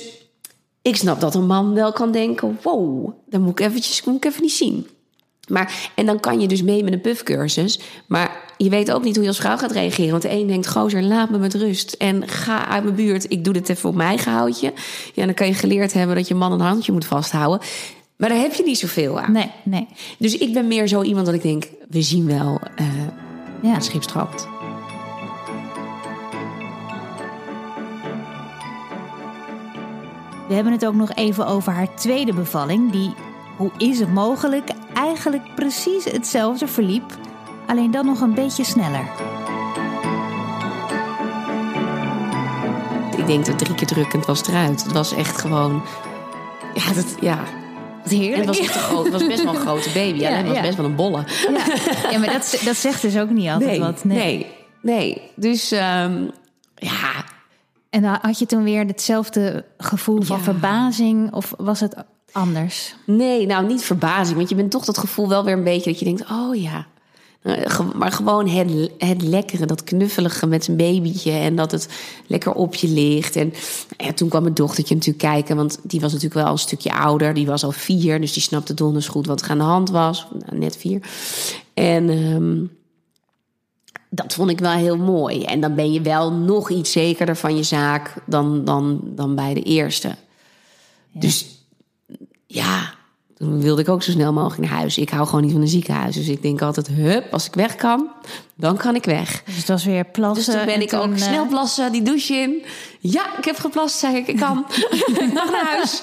ik 0.83 0.95
snap 0.95 1.19
dat 1.19 1.35
een 1.35 1.45
man 1.45 1.73
wel 1.73 1.91
kan 1.91 2.11
denken, 2.11 2.59
wow, 2.61 3.11
dan 3.25 3.41
moet 3.41 3.59
ik 3.59 3.65
eventjes, 3.65 4.03
moet 4.03 4.15
ik 4.15 4.25
even 4.25 4.41
niet 4.41 4.51
zien. 4.51 4.87
Maar, 5.47 5.91
en 5.95 6.05
dan 6.05 6.19
kan 6.19 6.39
je 6.39 6.47
dus 6.47 6.61
mee 6.63 6.83
met 6.83 6.93
een 6.93 7.01
puffcursus. 7.01 7.79
Maar 8.07 8.41
je 8.57 8.69
weet 8.69 8.91
ook 8.91 9.03
niet 9.03 9.13
hoe 9.13 9.23
je 9.23 9.29
als 9.29 9.39
vrouw 9.39 9.57
gaat 9.57 9.71
reageren. 9.71 10.11
Want 10.11 10.21
de 10.21 10.31
een 10.31 10.47
denkt, 10.47 10.69
gozer, 10.69 11.03
laat 11.03 11.29
me 11.29 11.37
met 11.37 11.53
rust. 11.53 11.93
En 11.93 12.27
ga 12.27 12.67
uit 12.67 12.83
mijn 12.83 12.95
buurt. 12.95 13.31
Ik 13.31 13.43
doe 13.43 13.53
dit 13.53 13.69
even 13.69 13.89
op 13.89 13.95
mijn 13.95 14.09
eigen 14.09 14.31
houtje. 14.31 14.73
Ja, 15.13 15.25
dan 15.25 15.33
kan 15.33 15.47
je 15.47 15.53
geleerd 15.53 15.93
hebben 15.93 16.15
dat 16.15 16.27
je 16.27 16.35
man 16.35 16.51
een 16.51 16.59
handje 16.59 16.91
moet 16.91 17.05
vasthouden. 17.05 17.67
Maar 18.17 18.29
daar 18.29 18.39
heb 18.39 18.53
je 18.53 18.63
niet 18.63 18.79
zoveel 18.79 19.19
aan. 19.19 19.31
Nee, 19.31 19.51
nee. 19.63 19.87
Dus 20.17 20.37
ik 20.37 20.53
ben 20.53 20.67
meer 20.67 20.87
zo 20.87 21.01
iemand 21.01 21.25
dat 21.25 21.35
ik 21.35 21.41
denk, 21.41 21.63
we 21.89 22.01
zien 22.01 22.25
wel 22.25 22.59
eh 22.75 22.85
Ja. 23.61 23.73
het 23.73 23.85
schip 23.85 24.03
strandt. 24.03 24.47
We 30.53 30.59
hebben 30.59 30.77
het 30.77 30.87
ook 30.87 30.95
nog 30.95 31.13
even 31.13 31.47
over 31.47 31.73
haar 31.73 31.95
tweede 31.95 32.33
bevalling, 32.33 32.91
die, 32.91 33.13
hoe 33.57 33.71
is 33.77 33.99
het 33.99 34.13
mogelijk, 34.13 34.69
eigenlijk 34.93 35.55
precies 35.55 36.03
hetzelfde 36.03 36.67
verliep, 36.67 37.17
alleen 37.67 37.91
dan 37.91 38.05
nog 38.05 38.21
een 38.21 38.33
beetje 38.33 38.63
sneller. 38.63 39.07
Ik 43.17 43.27
denk 43.27 43.45
dat 43.45 43.59
drie 43.59 43.75
keer 43.75 43.87
drukkend 43.87 44.25
was 44.25 44.47
eruit. 44.47 44.83
Het 44.83 44.91
was 44.91 45.13
echt 45.13 45.37
gewoon... 45.37 45.83
Ja, 46.73 46.93
dat, 46.93 47.15
ja. 47.19 47.39
En 48.03 48.09
heerlijk. 48.09 48.45
het 48.45 48.57
was, 48.57 48.67
groot, 48.67 49.03
het 49.03 49.13
was 49.13 49.27
best 49.27 49.43
wel 49.43 49.53
een 49.53 49.59
grote 49.59 49.89
baby. 49.93 50.19
Ja, 50.23 50.29
het 50.29 50.47
was 50.47 50.55
ja. 50.55 50.61
best 50.61 50.77
wel 50.77 50.85
een 50.85 50.95
bolle. 50.95 51.23
Ja, 51.51 51.65
ja 52.11 52.19
maar 52.19 52.31
dat, 52.31 52.61
dat 52.65 52.75
zegt 52.75 53.01
dus 53.01 53.17
ook 53.17 53.29
niet 53.29 53.49
altijd 53.49 53.69
Nee, 53.69 53.79
wat. 53.79 54.03
nee, 54.03 54.47
nee. 54.81 55.21
Dus 55.35 55.71
ehm, 55.71 56.23
ja, 56.75 57.23
En 57.93 58.03
had 58.03 58.39
je 58.39 58.45
toen 58.45 58.63
weer 58.63 58.85
hetzelfde 58.85 59.65
gevoel 59.77 60.21
van 60.21 60.37
Ja. 60.37 60.43
verbazing 60.43 61.33
of 61.33 61.53
was 61.57 61.79
het 61.79 61.95
anders? 62.31 62.95
Nee, 63.05 63.45
nou 63.45 63.65
niet 63.67 63.83
verbazing. 63.83 64.37
Want 64.37 64.49
je 64.49 64.55
bent 64.55 64.71
toch 64.71 64.85
dat 64.85 64.97
gevoel 64.97 65.29
wel 65.29 65.43
weer 65.43 65.53
een 65.53 65.63
beetje 65.63 65.89
dat 65.89 65.99
je 65.99 66.05
denkt: 66.05 66.23
oh 66.31 66.55
ja. 66.61 66.85
Ge- 67.45 67.91
Maar 67.95 68.11
gewoon 68.11 68.47
het, 68.49 68.91
het 68.97 69.21
lekkere, 69.21 69.65
dat 69.65 69.83
knuffelige 69.83 70.47
met 70.47 70.67
een 70.67 70.75
babytje. 70.75 71.31
En 71.31 71.55
dat 71.55 71.71
het 71.71 71.87
lekker 72.27 72.51
op 72.53 72.75
je 72.75 72.87
ligt. 72.87 73.35
En 73.35 73.53
ja, 73.97 74.13
toen 74.13 74.29
kwam 74.29 74.41
mijn 74.43 74.53
dochtertje 74.53 74.95
natuurlijk 74.95 75.23
kijken. 75.23 75.55
Want 75.55 75.79
die 75.83 75.99
was 75.99 76.13
natuurlijk 76.13 76.41
wel 76.43 76.51
een 76.51 76.57
stukje 76.57 76.93
ouder. 76.93 77.33
Die 77.33 77.45
was 77.45 77.63
al 77.63 77.71
vier. 77.71 78.21
Dus 78.21 78.33
die 78.33 78.41
snapte 78.41 78.73
donders 78.73 79.07
goed 79.07 79.25
wat 79.27 79.41
er 79.41 79.49
aan 79.49 79.57
de 79.57 79.63
hand 79.63 79.89
was. 79.89 80.27
Nou, 80.45 80.57
net 80.59 80.77
vier. 80.77 81.01
En 81.73 82.09
ehm, 82.09 82.65
dat 84.15 84.33
vond 84.33 84.49
ik 84.49 84.59
wel 84.59 84.71
heel 84.71 84.97
mooi. 84.97 85.43
En 85.43 85.61
dan 85.61 85.75
ben 85.75 85.91
je 85.91 86.01
wel 86.01 86.31
nog 86.31 86.69
iets 86.69 86.91
zekerder 86.91 87.35
van 87.35 87.55
je 87.55 87.63
zaak 87.63 88.13
dan, 88.25 88.65
dan, 88.65 89.01
dan 89.03 89.35
bij 89.35 89.53
de 89.53 89.61
eerste. 89.61 90.15
Dus 91.11 91.65
ja, 92.47 92.93
wilde 93.59 93.81
ik 93.81 93.89
ook 93.89 94.03
zo 94.03 94.11
snel 94.11 94.33
mogelijk 94.33 94.69
naar 94.69 94.79
huis. 94.79 94.97
Ik 94.97 95.09
hou 95.09 95.25
gewoon 95.25 95.41
niet 95.41 95.51
van 95.51 95.61
een 95.61 95.67
ziekenhuis. 95.67 96.15
Dus 96.15 96.27
ik 96.27 96.41
denk 96.41 96.61
altijd, 96.61 96.87
hup, 96.87 97.33
als 97.33 97.45
ik 97.45 97.53
weg 97.53 97.75
kan, 97.75 98.07
dan 98.55 98.77
kan 98.77 98.95
ik 98.95 99.05
weg. 99.05 99.43
Dus 99.45 99.55
het 99.55 99.67
was 99.67 99.83
weer 99.85 100.03
Dus 100.03 100.11
plassen. 100.11 100.53
toen 100.53 100.65
ben 100.65 100.73
en 100.73 100.81
ik 100.81 100.93
ook 100.93 101.01
toen, 101.01 101.13
eh, 101.13 101.21
snel 101.21 101.47
plassen, 101.47 101.91
die 101.91 102.01
douche 102.01 102.33
in. 102.33 102.63
Ja, 102.99 103.37
ik 103.37 103.45
heb 103.45 103.55
geplast, 103.57 103.97
zei 103.99 104.15
ik. 104.15 104.27
Ik 104.27 104.37
kan. 104.37 104.65
Nog 105.33 105.51
naar 105.51 105.65
huis. 105.65 106.01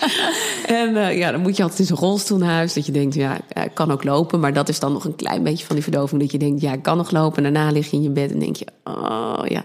En 0.66 0.96
eh, 0.96 1.18
ja, 1.18 1.31
dan 1.31 1.40
moet 1.40 1.57
je 1.57 1.62
altijd 1.62 1.81
in 1.81 1.87
zo'n 1.87 1.96
rolstoel 1.96 2.38
naar 2.38 2.55
huis. 2.55 2.72
Dat 2.72 2.87
je 2.87 2.92
denkt, 2.92 3.14
ja, 3.14 3.38
ik 3.64 3.74
kan 3.74 3.90
ook 3.92 4.05
lopen. 4.05 4.40
Maar 4.40 4.53
dat 4.53 4.68
is 4.68 4.81
dan 4.81 4.92
nog 4.92 5.05
een 5.05 5.16
klein 5.16 5.42
beetje 5.42 5.66
van 5.66 5.74
die 5.74 5.85
verdoving. 5.85 6.20
Dat 6.20 6.33
je 6.33 6.38
denkt, 6.38 6.61
ja, 6.61 6.72
ik 6.72 6.83
kan 6.83 6.96
nog 6.96 7.11
lopen. 7.11 7.44
En 7.44 7.53
daarna 7.53 7.72
lig 7.72 7.90
je 7.90 7.96
in 7.96 8.03
je 8.03 8.11
bed 8.11 8.33
en 8.33 8.38
denk 8.38 8.57
je, 8.57 8.66
oh 8.85 9.42
ja. 9.44 9.64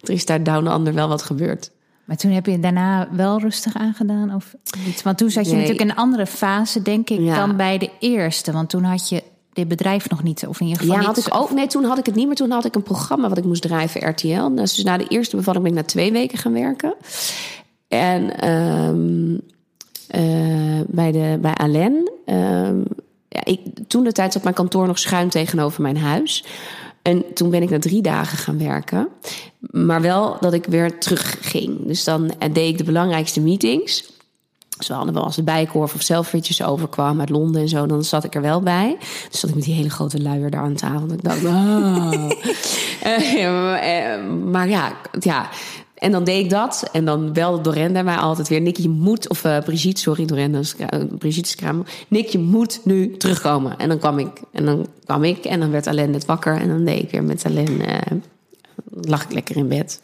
Er 0.00 0.10
is 0.12 0.24
daar 0.24 0.42
down 0.42 0.66
under 0.66 0.94
wel 0.94 1.08
wat 1.08 1.22
gebeurd. 1.22 1.70
Maar 2.04 2.16
toen 2.16 2.30
heb 2.30 2.46
je 2.46 2.60
daarna 2.60 3.08
wel 3.12 3.40
rustig 3.40 3.76
aangedaan 3.76 4.34
of 4.34 4.54
niet? 4.84 5.02
Want 5.02 5.18
toen 5.18 5.30
zat 5.30 5.44
je 5.44 5.50
Nee. 5.50 5.60
natuurlijk 5.60 5.84
in 5.84 5.90
een 5.90 6.02
andere 6.02 6.26
fase, 6.26 6.82
denk 6.82 7.10
ik, 7.10 7.20
Ja. 7.20 7.34
dan 7.34 7.56
bij 7.56 7.78
de 7.78 7.90
eerste. 7.98 8.52
Want 8.52 8.70
toen 8.70 8.82
had 8.84 9.08
je 9.08 9.22
dit 9.52 9.68
bedrijf 9.68 10.08
nog 10.10 10.22
niet, 10.22 10.46
of 10.46 10.60
in 10.60 10.66
ieder 10.66 10.82
geval 10.82 10.96
Ja, 11.00 11.02
had 11.06 11.16
ik 11.16 11.34
ook. 11.34 11.50
Nee, 11.50 11.66
toen 11.66 11.84
had 11.84 11.98
ik 11.98 12.06
het 12.06 12.14
niet 12.14 12.26
meer. 12.26 12.34
Toen 12.36 12.50
had 12.50 12.64
ik 12.64 12.74
een 12.74 12.82
programma 12.82 13.28
wat 13.28 13.38
ik 13.38 13.44
moest 13.44 13.62
drijven, 13.62 14.08
RTL. 14.08 14.54
Dus 14.54 14.82
na 14.82 14.96
de 14.96 15.06
eerste 15.08 15.36
bevalling 15.36 15.64
ben 15.64 15.72
ik 15.72 15.78
na 15.78 15.84
twee 15.84 16.12
weken 16.12 16.38
gaan 16.38 16.52
werken. 16.52 16.94
En 17.88 18.38
ehm, 18.40 19.34
eh, 20.08 20.80
bij, 20.86 21.12
de, 21.12 21.38
bij 21.40 21.54
Alain. 21.54 22.10
ehm, 22.24 22.78
ja, 23.28 23.44
ik, 23.44 23.60
toen 23.86 24.04
de 24.04 24.12
tijd 24.12 24.32
zat 24.32 24.42
mijn 24.42 24.54
kantoor 24.54 24.86
nog 24.86 24.98
schuin 24.98 25.28
tegenover 25.28 25.82
mijn 25.82 25.96
huis. 25.98 26.44
En 27.04 27.24
toen 27.34 27.50
ben 27.50 27.62
ik 27.62 27.70
na 27.70 27.78
drie 27.78 28.02
dagen 28.02 28.38
gaan 28.38 28.58
werken. 28.58 29.08
Maar 29.70 30.00
wel 30.00 30.36
dat 30.40 30.52
ik 30.52 30.64
weer 30.64 30.98
terugging. 30.98 31.86
Dus 31.86 32.04
dan 32.04 32.34
eh, 32.38 32.52
deed 32.52 32.68
ik 32.68 32.78
de 32.78 32.84
belangrijkste 32.84 33.40
meetings. 33.40 34.12
Dus 34.76 34.88
we 34.88 34.94
hadden 34.94 35.14
wel 35.14 35.24
als 35.24 35.36
de 35.36 35.42
bijkorf 35.42 35.94
of 35.94 36.02
zelfritjes 36.02 36.62
overkwam 36.62 37.20
uit 37.20 37.28
Londen 37.28 37.62
en 37.62 37.68
zo, 37.68 37.86
dan 37.86 38.04
zat 38.04 38.24
ik 38.24 38.34
er 38.34 38.40
wel 38.40 38.60
bij. 38.60 38.96
Dus 39.30 39.40
zat 39.40 39.50
ik 39.50 39.56
met 39.56 39.64
die 39.64 39.74
hele 39.74 39.90
grote 39.90 40.22
luier 40.22 40.50
daar 40.50 40.62
aan 40.62 40.74
tafel. 40.74 41.08
En 41.08 41.14
ik 41.14 41.24
dacht, 41.24 41.44
ah. 41.44 42.30
Eh, 43.80 44.24
maar 44.44 44.68
ja, 44.68 44.92
ja. 45.20 45.48
En 46.04 46.12
dan 46.12 46.24
deed 46.24 46.44
ik 46.44 46.50
dat. 46.50 46.88
En 46.92 47.04
dan 47.04 47.32
belde 47.32 47.60
Dorenda 47.62 48.02
mij 48.02 48.16
altijd 48.16 48.48
weer. 48.48 48.60
Nick, 48.60 48.76
je 48.76 48.88
moet... 48.88 49.28
Of 49.28 49.44
eh, 49.44 49.58
Brigitte, 49.58 50.00
sorry, 50.00 50.24
Dorenda. 50.24 50.60
eh, 50.78 51.00
Brigitte 51.18 51.48
is 51.48 51.54
Kramer. 51.54 51.86
Nick, 52.08 52.28
je 52.28 52.38
moet 52.38 52.80
nu 52.84 53.16
terugkomen. 53.16 53.78
En 53.78 53.88
dan 53.88 53.98
kwam 53.98 54.18
ik. 54.18 54.28
En 54.52 54.64
dan 54.64 54.86
kwam 55.04 55.24
ik. 55.24 55.44
En 55.44 55.60
dan 55.60 55.70
werd 55.70 55.86
Alain 55.86 56.10
net 56.10 56.24
wakker. 56.24 56.60
En 56.60 56.68
dan 56.68 56.84
deed 56.84 57.02
ik 57.02 57.10
weer 57.10 57.22
met 57.24 57.44
Alain... 57.46 57.80
eh, 57.86 57.96
lag 59.00 59.24
ik 59.24 59.32
lekker 59.32 59.56
in 59.56 59.68
bed. 59.68 60.00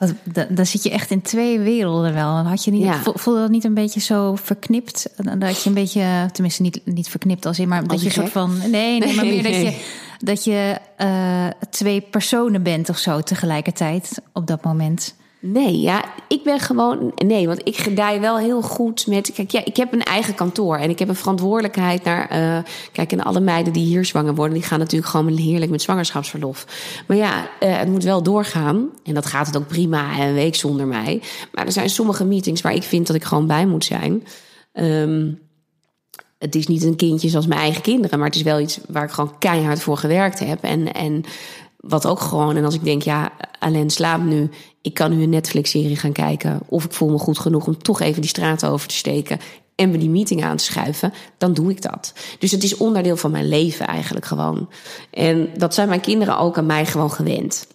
Dan 0.49 0.67
zit 0.67 0.83
je 0.83 0.91
echt 0.91 1.11
in 1.11 1.23
twee 1.23 1.59
werelden 1.59 2.15
wel. 2.15 2.37
Had 2.37 2.65
je 2.65 2.71
niet, 2.71 2.83
Ja. 2.83 3.03
vo- 3.03 3.13
voelde 3.17 3.41
dat 3.41 3.51
niet 3.51 3.65
een 3.65 3.75
beetje 3.75 4.01
zo 4.01 4.35
verknipt? 4.35 5.11
Dat 5.39 5.63
je 5.63 5.69
een 5.69 5.75
beetje, 5.75 6.29
tenminste 6.33 6.63
niet, 6.63 6.81
niet 6.85 7.09
verknipt 7.09 7.47
als 7.47 7.59
in, 7.59 7.69
maar 7.69 7.87
dat 7.87 8.01
je 8.01 8.07
een 8.07 8.13
soort 8.13 8.31
van. 8.31 8.59
Nee, 8.71 8.99
nee, 9.01 9.15
maar 9.15 9.25
Nee, 9.25 9.43
meer 9.43 9.43
dat 9.43 9.55
je, 9.63 9.81
dat 10.19 10.45
je 10.45 10.77
twee 11.71 12.01
personen 12.01 12.63
bent 12.63 12.89
of 12.89 12.99
zo 12.99 13.21
tegelijkertijd 13.21 14.21
op 14.33 14.47
dat 14.47 14.65
moment. 14.65 15.15
Nee, 15.43 15.81
ja, 15.81 16.05
ik 16.29 16.43
ben 16.43 16.61
gewoon. 16.61 17.13
Nee, 17.15 17.47
want 17.47 17.61
ik 17.65 17.77
gedij 17.77 18.21
wel 18.21 18.39
heel 18.39 18.63
goed 18.63 19.07
met. 19.07 19.33
Kijk, 19.33 19.51
ja, 19.51 19.65
ik 19.65 19.77
heb 19.77 19.93
een 19.93 20.03
eigen 20.03 20.35
kantoor 20.35 20.77
en 20.77 20.91
ik 20.91 20.99
heb 20.99 21.09
een 21.09 21.15
verantwoordelijkheid 21.15 22.05
naar. 22.05 22.29
eh, 22.29 22.59
kijk, 22.93 23.13
en 23.13 23.23
alle 23.23 23.41
meiden 23.41 23.73
die 23.73 23.85
hier 23.85 24.05
zwanger 24.05 24.35
worden, 24.35 24.55
die 24.55 24.67
gaan 24.67 24.79
natuurlijk 24.79 25.11
gewoon 25.11 25.37
heerlijk 25.37 25.71
met 25.71 25.83
zwangerschapsverlof. 25.83 26.67
Maar 27.07 27.17
ja, 27.17 27.49
eh, 27.61 27.79
het 27.79 27.89
moet 27.89 28.05
wel 28.05 28.23
doorgaan. 28.23 28.89
En 29.05 29.15
dat 29.15 29.27
gaat 29.27 29.47
het 29.47 29.57
ook 29.57 29.67
prima 29.67 30.19
een 30.21 30.35
week 30.35 30.55
zonder 30.55 30.87
mij. 30.87 31.23
Maar 31.53 31.67
er 31.67 31.73
zijn 31.73 31.91
sommige 31.91 32.25
meetings 32.25 32.61
waar 32.61 32.75
ik 32.75 32.83
vind 32.83 33.07
dat 33.07 33.17
ik 33.17 33.25
gewoon 33.25 33.47
bij 33.47 33.67
moet 33.67 33.85
zijn. 33.85 34.27
Ehm, 34.73 35.33
het 36.39 36.55
is 36.55 36.67
niet 36.67 36.83
een 36.83 36.97
kindje 36.97 37.29
zoals 37.29 37.47
mijn 37.47 37.61
eigen 37.61 37.83
kinderen, 37.83 38.19
maar 38.19 38.27
het 38.27 38.37
is 38.37 38.43
wel 38.43 38.61
iets 38.61 38.81
waar 38.89 39.05
ik 39.05 39.11
gewoon 39.11 39.39
keihard 39.39 39.81
voor 39.81 39.97
gewerkt 39.97 40.39
heb. 40.39 40.63
En, 40.63 40.93
en 40.93 41.25
wat 41.81 42.07
ook 42.07 42.21
gewoon, 42.21 42.57
en 42.57 42.65
als 42.65 42.75
ik 42.75 42.85
denk, 42.85 43.03
ja, 43.03 43.33
Alain 43.59 43.91
slaapt 43.91 44.25
nu, 44.25 44.51
ik 44.83 44.95
kan 44.95 45.17
nu 45.17 45.23
een 45.23 45.29
Netflix-serie 45.31 45.97
gaan 45.97 46.13
kijken, 46.13 46.61
of 46.69 46.85
ik 46.85 46.93
voel 46.93 47.09
me 47.09 47.19
goed 47.19 47.39
genoeg 47.39 47.67
om 47.67 47.83
toch 47.83 48.01
even 48.01 48.21
die 48.21 48.31
straat 48.31 48.67
over 48.67 48.89
te 48.89 48.95
steken 48.95 49.39
en 49.75 49.91
me 49.91 49.99
die 49.99 50.11
meeting 50.11 50.45
aan 50.45 50.57
te 50.57 50.65
schuiven, 50.65 51.13
dan 51.39 51.53
doe 51.55 51.71
ik 51.71 51.83
dat. 51.83 52.13
Dus 52.39 52.51
het 52.51 52.63
is 52.63 52.77
onderdeel 52.77 53.17
van 53.17 53.31
mijn 53.31 53.49
leven 53.49 53.87
eigenlijk 53.87 54.27
gewoon. 54.27 54.69
En 55.11 55.49
dat 55.57 55.75
zijn 55.75 55.89
mijn 55.89 56.01
kinderen 56.01 56.39
ook 56.39 56.59
aan 56.59 56.67
mij 56.67 56.87
gewoon 56.87 57.11
gewend. 57.13 57.67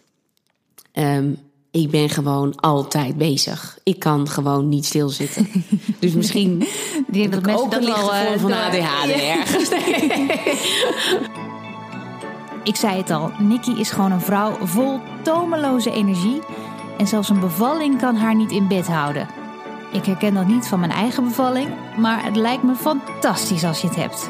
Ehm, 0.91 1.31
ik 1.71 1.89
ben 1.89 2.09
gewoon 2.09 2.55
altijd 2.55 3.17
bezig. 3.17 3.77
Ik 3.83 3.99
kan 3.99 4.29
gewoon 4.29 4.69
niet 4.69 4.85
stilzitten. 4.85 5.47
Dus 5.99 6.13
misschien 6.13 6.67
Die 7.07 7.23
ik 7.23 7.35
ook 7.47 7.73
een 7.73 7.83
lichte 7.83 8.11
eh, 8.11 8.25
vorm 8.25 8.39
van 8.39 8.49
door- 8.49 8.59
ADHD 8.59 9.09
ergens. 9.11 9.69
Ik 12.65 12.75
zei 12.75 12.97
het 12.97 13.09
al, 13.09 13.31
Nikki 13.39 13.79
is 13.79 13.89
gewoon 13.91 14.11
een 14.11 14.21
vrouw 14.21 14.57
vol 14.63 14.99
tomeloze 15.23 15.91
energie. 15.91 16.41
En 16.97 17.07
zelfs 17.07 17.29
een 17.29 17.39
bevalling 17.39 17.97
kan 17.99 18.15
haar 18.15 18.35
niet 18.35 18.51
in 18.51 18.67
bed 18.67 18.87
houden. 18.87 19.27
Ik 19.91 20.05
herken 20.05 20.33
dat 20.33 20.47
niet 20.47 20.67
van 20.67 20.79
mijn 20.79 20.91
eigen 20.91 21.23
bevalling, 21.23 21.67
maar 21.97 22.23
het 22.25 22.35
lijkt 22.35 22.63
me 22.63 22.75
fantastisch 22.75 23.63
als 23.63 23.81
je 23.81 23.87
het 23.87 23.95
hebt. 23.95 24.29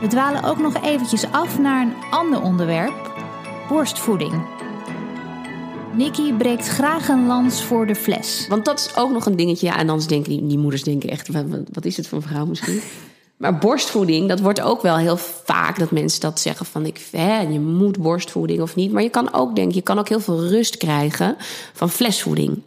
We 0.00 0.06
dwalen 0.06 0.44
ook 0.44 0.58
nog 0.58 0.74
eventjes 0.82 1.30
af 1.32 1.58
naar 1.58 1.82
een 1.82 1.94
ander 2.10 2.42
onderwerp: 2.42 3.12
borstvoeding. 3.68 4.42
Nikki 5.92 6.34
breekt 6.34 6.68
graag 6.68 7.08
een 7.08 7.26
lans 7.26 7.62
voor 7.62 7.86
de 7.86 7.94
fles. 7.94 8.46
Want 8.48 8.64
dat 8.64 8.78
is 8.78 8.96
ook 8.96 9.10
nog 9.10 9.26
een 9.26 9.36
dingetje. 9.36 9.66
Ja, 9.66 9.76
en 9.78 9.88
anders 9.88 10.06
denken 10.08 10.46
die, 10.48 10.58
moeders 10.58 10.82
denken 10.82 11.10
echt, 11.10 11.28
wat, 11.28 11.44
wat- 11.48 11.68
wat 11.72 11.84
is 11.84 11.96
het 11.96 12.08
voor 12.08 12.18
een 12.18 12.28
vrouw 12.28 12.46
misschien? 12.46 12.80
Maar 13.40 13.58
borstvoeding, 13.58 14.28
dat 14.28 14.40
wordt 14.40 14.60
ook 14.60 14.82
wel 14.82 14.96
heel 14.96 15.16
vaak 15.16 15.78
dat 15.78 15.90
mensen 15.90 16.20
dat 16.20 16.40
zeggen 16.40 16.66
van 16.66 16.86
ik, 16.86 17.08
hè, 17.10 17.40
je 17.40 17.60
moet 17.60 17.98
borstvoeding 17.98 18.60
of 18.60 18.74
niet. 18.74 18.92
Maar 18.92 19.02
je 19.02 19.08
kan 19.08 19.32
ook 19.32 19.54
denken, 19.56 19.74
je 19.74 19.82
kan 19.82 19.98
ook 19.98 20.08
heel 20.08 20.20
veel 20.20 20.46
rust 20.46 20.76
krijgen 20.76 21.36
van 21.72 21.90
flesvoeding. 21.90 22.62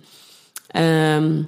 Ehm, 0.67 1.41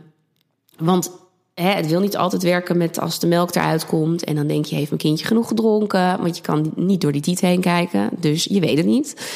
want 0.77 1.11
hè, 1.53 1.69
het 1.69 1.87
wil 1.87 1.99
niet 1.99 2.17
altijd 2.17 2.43
werken 2.43 2.77
met 2.77 2.99
als 2.99 3.19
de 3.19 3.27
melk 3.27 3.55
eruit 3.55 3.85
komt. 3.85 4.23
En 4.23 4.35
dan 4.35 4.47
denk 4.47 4.65
je, 4.65 4.75
heeft 4.75 4.89
mijn 4.89 5.01
kindje 5.01 5.25
genoeg 5.25 5.47
gedronken? 5.47 6.21
Want 6.21 6.35
je 6.35 6.41
kan 6.41 6.71
niet 6.75 7.01
door 7.01 7.11
die 7.11 7.21
tiet 7.21 7.41
heen 7.41 7.61
kijken. 7.61 8.09
Dus 8.19 8.43
je 8.43 8.59
weet 8.59 8.77
het 8.77 8.85
niet. 8.85 9.31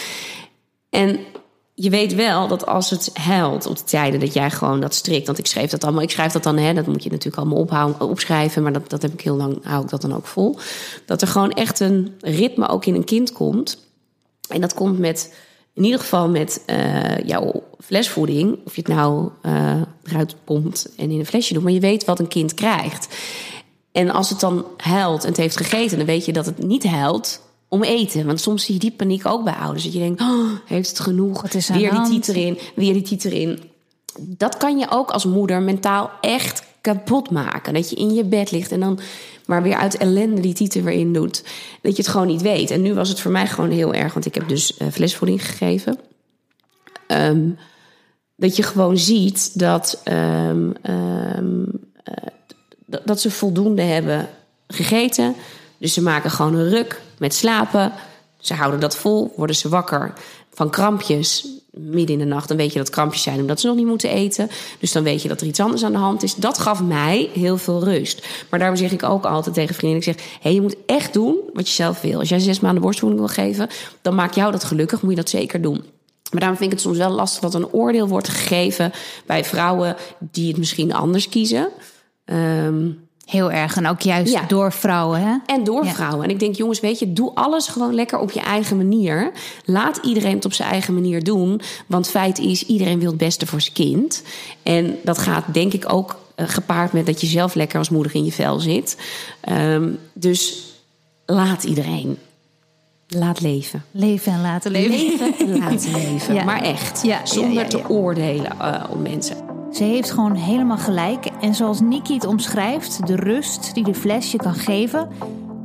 En 0.90 1.20
je 1.82 1.90
weet 1.90 2.16
wel 2.16 2.48
dat 2.48 2.66
als 2.66 2.90
het 2.90 3.10
huilt 3.14 3.66
op 3.66 3.78
de 3.78 3.84
tijden 3.84 4.20
dat 4.20 4.34
jij 4.34 4.52
gewoon 4.52 4.80
dat 4.80 4.94
strikt. 4.94 5.26
Want 5.26 5.38
ik 5.38 5.46
schreef 5.46 5.70
dat 5.70 5.84
allemaal. 5.84 6.02
Ik 6.02 6.12
schrijf 6.12 6.32
dat 6.32 6.44
dan, 6.44 6.58
hè, 6.58 6.74
dat 6.74 6.88
moet 6.88 7.04
je 7.04 7.10
natuurlijk 7.10 7.38
allemaal 7.38 7.58
ophouden, 7.58 8.10
opschrijven. 8.10 8.64
Maar 8.64 8.74
dat, 8.74 8.90
dat 8.90 9.02
heb 9.02 9.14
ik 9.14 9.22
heel 9.22 9.36
lang, 9.36 9.60
hou 9.64 9.84
ik 9.84 9.90
dat 9.90 10.02
dan 10.02 10.16
ook 10.16 10.28
vol. 10.28 10.58
Dat 11.06 11.22
er 11.22 11.28
gewoon 11.28 11.52
echt 11.52 11.80
een 11.80 12.14
ritme 12.22 12.68
ook 12.68 12.86
in 12.86 12.96
een 12.96 13.04
kind 13.04 13.32
komt. 13.32 13.88
En 14.50 14.62
dat 14.62 14.74
komt 14.74 15.00
met, 15.00 15.34
in 15.74 15.84
ieder 15.84 16.00
geval 16.00 16.30
met 16.30 16.64
eh, 16.66 17.18
jouw 17.18 17.64
flesvoeding. 17.84 18.60
Of 18.66 18.76
je 18.76 18.82
het 18.82 18.94
nou 18.96 19.30
eh 19.42 19.82
eruit 20.04 20.36
pompt 20.44 20.90
en 20.98 21.12
in 21.12 21.20
een 21.20 21.26
flesje 21.26 21.54
doet. 21.54 21.64
Maar 21.64 21.72
je 21.72 21.80
weet 21.80 22.06
wat 22.06 22.20
een 22.20 22.28
kind 22.28 22.54
krijgt. 22.54 23.08
En 23.92 24.10
als 24.10 24.30
het 24.30 24.40
dan 24.40 24.66
huilt 24.78 25.24
en 25.24 25.30
het 25.30 25.38
heeft 25.38 25.58
gegeten, 25.58 25.98
dan 25.98 26.06
weet 26.06 26.26
je 26.26 26.34
dat 26.34 26.46
het 26.46 26.64
niet 26.64 26.84
huilt 26.84 27.42
om 27.70 27.84
eten. 27.84 28.26
Want 28.26 28.42
soms 28.42 28.64
zie 28.66 28.74
je 28.74 28.80
die 28.80 28.92
paniek 28.92 29.26
ook 29.26 29.44
bij 29.44 29.54
ouders. 29.54 29.84
Dat 29.84 29.94
je 29.94 30.00
denkt, 30.00 30.22
oh, 30.22 30.50
heeft 30.66 30.90
het 30.90 31.00
genoeg? 31.00 31.42
Wat 31.42 31.54
is 31.54 31.70
aan 31.70 31.78
weer 31.78 31.92
die 31.92 32.02
tiet 32.10 32.28
erin, 32.28 32.58
weer 32.76 32.94
die 32.94 33.02
tiet 33.02 33.26
erin. 33.26 33.60
Dat 34.20 34.58
kan 34.58 34.78
je 34.78 34.88
ook 34.90 35.10
als 35.12 35.26
moeder 35.26 35.62
mentaal 35.62 36.12
echt 36.22 36.64
kapot 36.82 37.30
maken. 37.32 37.74
Dat 37.74 37.90
je 37.90 37.96
in 37.96 38.14
je 38.14 38.24
bed 38.24 38.52
ligt 38.52 38.72
en 38.72 38.80
dan 38.80 39.00
maar 39.46 39.64
weer 39.64 39.76
uit 39.76 39.98
ellende 39.98 40.42
die 40.42 40.54
tieten 40.54 40.84
weer 40.84 40.94
in 41.00 41.14
doet. 41.14 41.44
Dat 41.82 41.96
je 41.96 42.02
het 42.02 42.12
gewoon 42.12 42.28
niet 42.28 42.42
weet. 42.42 42.72
En 42.72 42.82
nu 42.82 42.94
was 42.94 43.10
het 43.10 43.20
voor 43.20 43.32
mij 43.32 43.48
gewoon 43.48 43.72
heel 43.72 43.94
erg, 43.94 44.14
want 44.14 44.26
ik 44.26 44.36
heb 44.36 44.48
dus 44.48 44.78
eh, 44.78 44.88
flesvoeding 44.92 45.46
gegeven. 45.46 46.00
Ehm, 47.08 47.50
dat 48.36 48.56
je 48.56 48.64
gewoon 48.64 48.98
ziet 48.98 49.60
dat, 49.60 50.02
ehm, 50.04 50.72
ehm, 50.82 51.64
eh, 52.04 52.14
d- 52.90 53.02
dat 53.06 53.22
ze 53.22 53.32
voldoende 53.32 53.82
hebben 53.82 54.30
gegeten. 54.68 55.36
Dus 55.78 55.94
ze 55.94 56.02
maken 56.02 56.32
gewoon 56.32 56.54
een 56.56 56.70
ruk 56.70 57.02
met 57.20 57.34
slapen. 57.34 57.92
Ze 58.38 58.54
houden 58.54 58.80
dat 58.80 58.96
vol, 58.96 59.34
worden 59.36 59.56
ze 59.56 59.70
wakker 59.70 60.14
van 60.54 60.70
krampjes 60.70 61.48
midden 61.72 62.10
in 62.10 62.20
de 62.20 62.26
nacht. 62.26 62.48
Dan 62.48 62.58
weet 62.58 62.74
je 62.74 62.80
dat 62.80 62.90
krampjes 62.90 63.24
zijn 63.24 63.40
omdat 63.40 63.60
ze 63.60 63.68
nog 63.68 63.76
niet 63.76 63.86
moeten 63.86 64.10
eten. 64.10 64.50
Dus 64.80 64.92
dan 64.92 65.04
weet 65.04 65.22
je 65.22 65.28
dat 65.28 65.42
er 65.42 65.48
iets 65.48 65.60
anders 65.60 65.84
aan 65.84 65.92
de 65.92 65.98
hand 65.98 66.24
is. 66.24 66.36
Dat 66.36 66.58
gaf 66.58 66.84
mij 66.84 67.30
heel 67.34 67.58
veel 67.58 67.84
rust. 67.84 68.28
Maar 68.50 68.60
daarom 68.60 68.78
zeg 68.78 68.92
ik 68.92 69.04
ook 69.04 69.26
altijd 69.26 69.56
tegen 69.56 69.76
vrienden: 69.76 69.98
ik 69.98 70.04
zeg, 70.04 70.16
hey, 70.42 70.54
je 70.54 70.62
moet 70.62 70.76
echt 70.86 71.14
doen 71.14 71.38
wat 71.54 71.68
je 71.68 71.74
zelf 71.74 72.02
wil. 72.02 72.20
Als 72.20 72.30
jij 72.30 72.40
zes 72.40 72.60
maanden 72.60 72.82
borstvoeding 72.82 73.22
wil 73.22 73.34
geven, 73.34 73.70
dan 74.02 74.16
maakt 74.16 74.36
jou 74.36 74.52
dat 74.52 74.64
gelukkig. 74.64 75.02
Moet 75.02 75.12
je 75.12 75.18
dat 75.18 75.30
zeker 75.30 75.62
doen. 75.62 75.84
Maar 76.32 76.40
daarom 76.40 76.58
vind 76.58 76.72
ik 76.72 76.78
het 76.78 76.88
soms 76.88 76.98
wel 76.98 77.10
lastig 77.10 77.42
dat 77.42 77.54
een 77.54 77.72
oordeel 77.72 78.08
wordt 78.08 78.30
gegeven 78.30 78.92
bij 79.26 79.46
vrouwen 79.46 79.96
die 80.20 80.48
het 80.48 80.58
misschien 80.58 80.94
anders 80.94 81.30
kiezen. 81.30 81.70
Ehm, 82.26 82.88
Heel 83.30 83.52
erg. 83.52 83.76
En 83.76 83.88
ook 83.88 84.02
juist 84.02 84.34
Ja. 84.34 84.42
door 84.48 84.72
vrouwen, 84.74 85.22
hè? 85.22 85.36
en 85.46 85.64
door 85.64 85.86
Ja. 85.86 85.92
vrouwen. 85.94 86.24
En 86.24 86.30
ik 86.30 86.40
denk, 86.40 86.56
jongens, 86.56 86.80
weet 86.80 87.00
je, 87.00 87.14
doe 87.14 87.32
alles 87.34 87.68
gewoon 87.68 87.94
lekker 87.94 88.20
op 88.20 88.32
je 88.32 88.40
eigen 88.40 88.78
manier. 88.78 89.32
Laat 89.66 89.98
iedereen 90.04 90.36
het 90.36 90.46
op 90.46 90.54
zijn 90.54 90.70
eigen 90.70 90.94
manier 90.94 91.24
doen. 91.24 91.62
Want 91.88 92.10
feit 92.10 92.40
is, 92.40 92.66
iedereen 92.66 93.00
wil 93.00 93.10
het 93.10 93.18
beste 93.18 93.46
voor 93.48 93.62
zijn 93.62 93.74
kind. 93.74 94.24
En 94.64 94.96
dat 95.04 95.18
gaat 95.18 95.44
denk 95.54 95.74
ik 95.74 95.94
ook 95.94 96.16
eh, 96.36 96.46
gepaard 96.48 96.94
met 96.94 97.06
dat 97.06 97.22
je 97.22 97.28
zelf 97.28 97.54
lekker 97.56 97.78
als 97.78 97.90
moeder 97.90 98.16
in 98.16 98.26
je 98.26 98.32
vel 98.32 98.60
zit. 98.60 98.98
Ehm, 99.42 99.90
dus 100.14 100.64
laat 101.26 101.64
iedereen. 101.64 102.18
Laat 103.08 103.42
leven. 103.42 103.84
Leven 103.92 104.32
en 104.34 104.42
laten 104.42 104.72
leven. 104.72 104.98
Leven 105.20 105.34
en 105.48 105.58
laten 105.70 105.92
leven. 105.92 106.34
Ja. 106.34 106.44
Maar 106.44 106.62
echt. 106.62 107.02
Zonder 107.24 107.68
te 107.70 107.90
oordelen 107.90 108.60
eh, 108.60 108.84
op 108.90 109.00
mensen. 109.02 109.38
Ze 109.72 109.84
heeft 109.84 110.12
gewoon 110.12 110.36
helemaal 110.36 110.78
gelijk. 110.78 111.26
En 111.42 111.56
zoals 111.56 111.80
Nikki 111.80 112.14
het 112.14 112.26
omschrijft, 112.26 113.08
de 113.08 113.16
rust 113.16 113.74
die 113.74 113.84
de 113.84 113.94
fles 113.94 114.32
je 114.32 114.38
kan 114.38 114.54
geven, 114.54 115.08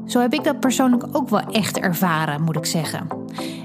Zo 0.06 0.20
heb 0.20 0.32
ik 0.32 0.44
dat 0.44 0.60
persoonlijk 0.60 1.04
ook 1.12 1.28
wel 1.28 1.40
echt 1.40 1.78
ervaren, 1.78 2.42
moet 2.42 2.56
ik 2.56 2.66
zeggen. 2.66 3.06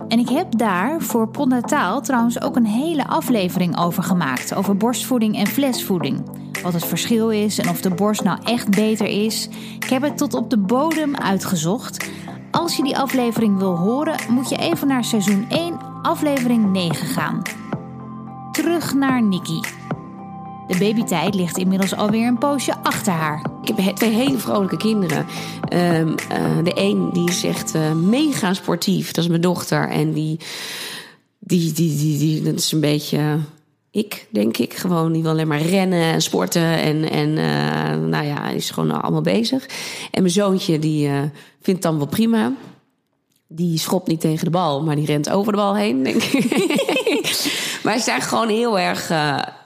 En 0.07 0.19
ik 0.19 0.29
heb 0.29 0.57
daar 0.57 1.01
voor 1.01 1.27
Podnataal 1.27 2.01
trouwens 2.01 2.41
ook 2.41 2.55
een 2.55 2.65
hele 2.65 3.07
aflevering 3.07 3.79
over 3.79 4.03
gemaakt. 4.03 4.55
Over 4.55 4.77
borstvoeding 4.77 5.35
en 5.35 5.47
flesvoeding. 5.47 6.23
Wat 6.63 6.73
het 6.73 6.85
verschil 6.85 7.29
is 7.29 7.59
en 7.59 7.69
of 7.69 7.81
de 7.81 7.89
borst 7.89 8.23
nou 8.23 8.39
echt 8.43 8.69
beter 8.69 9.05
is. 9.05 9.49
Ik 9.79 9.89
heb 9.89 10.01
het 10.01 10.17
tot 10.17 10.33
op 10.33 10.49
de 10.49 10.57
bodem 10.57 11.15
uitgezocht. 11.15 12.09
Als 12.51 12.75
je 12.75 12.83
die 12.83 12.97
aflevering 12.97 13.57
wil 13.57 13.75
horen, 13.75 14.15
moet 14.29 14.49
je 14.49 14.57
even 14.57 14.87
naar 14.87 15.03
seizoen 15.03 15.45
1, 15.49 15.77
aflevering 16.01 16.71
9 16.71 17.07
gaan. 17.07 17.41
Terug 18.51 18.93
naar 18.93 19.23
Nikki. 19.23 19.59
De 20.69 20.77
babytijd 20.77 21.35
ligt 21.35 21.57
inmiddels 21.57 21.95
alweer 21.95 22.27
een 22.27 22.37
poosje 22.37 22.75
achter 22.83 23.13
haar. 23.13 23.45
Ik 23.63 23.75
heb 23.77 23.95
twee 23.95 24.11
hele 24.11 24.37
vrolijke 24.37 24.77
kinderen. 24.77 25.25
Um, 25.73 26.07
uh, 26.09 26.63
de 26.63 26.71
een 26.75 27.09
die 27.13 27.29
is 27.29 27.43
echt 27.43 27.75
uh, 27.75 27.91
mega 27.91 28.53
sportief. 28.53 29.11
Dat 29.11 29.23
is 29.23 29.29
mijn 29.29 29.41
dochter. 29.41 29.89
En 29.89 30.13
die, 30.13 30.39
die, 31.39 31.71
die, 31.71 31.97
die, 31.97 32.17
die, 32.17 32.41
dat 32.41 32.53
is 32.53 32.71
een 32.71 32.79
beetje 32.79 33.39
ik, 33.91 34.27
denk 34.29 34.57
ik. 34.57 34.73
Gewoon, 34.73 35.11
die 35.11 35.21
wil 35.21 35.31
alleen 35.31 35.47
maar 35.47 35.61
rennen 35.61 36.03
en 36.03 36.21
sporten. 36.21 36.77
En, 36.77 37.09
en 37.09 37.29
uh, 37.29 38.07
nou 38.07 38.25
ja, 38.25 38.49
is 38.49 38.69
gewoon 38.69 39.01
allemaal 39.01 39.21
bezig. 39.21 39.65
En 40.11 40.21
mijn 40.21 40.33
zoontje, 40.33 40.79
die 40.79 41.09
vindt 41.61 41.81
dan 41.81 41.97
wel 41.97 42.07
prima. 42.07 42.53
Die 43.47 43.77
schopt 43.77 44.07
niet 44.07 44.21
tegen 44.21 44.45
de 44.45 44.51
bal, 44.51 44.83
maar 44.83 44.95
die 44.95 45.05
rent 45.05 45.29
over 45.29 45.51
de 45.51 45.57
bal 45.57 45.75
heen, 45.75 46.03
denk 46.03 46.23
ik. 46.23 46.43
maar 47.83 47.97
ze 47.97 48.03
zijn 48.03 48.21
gewoon 48.21 48.49
heel 48.49 48.79
erg, 48.79 49.11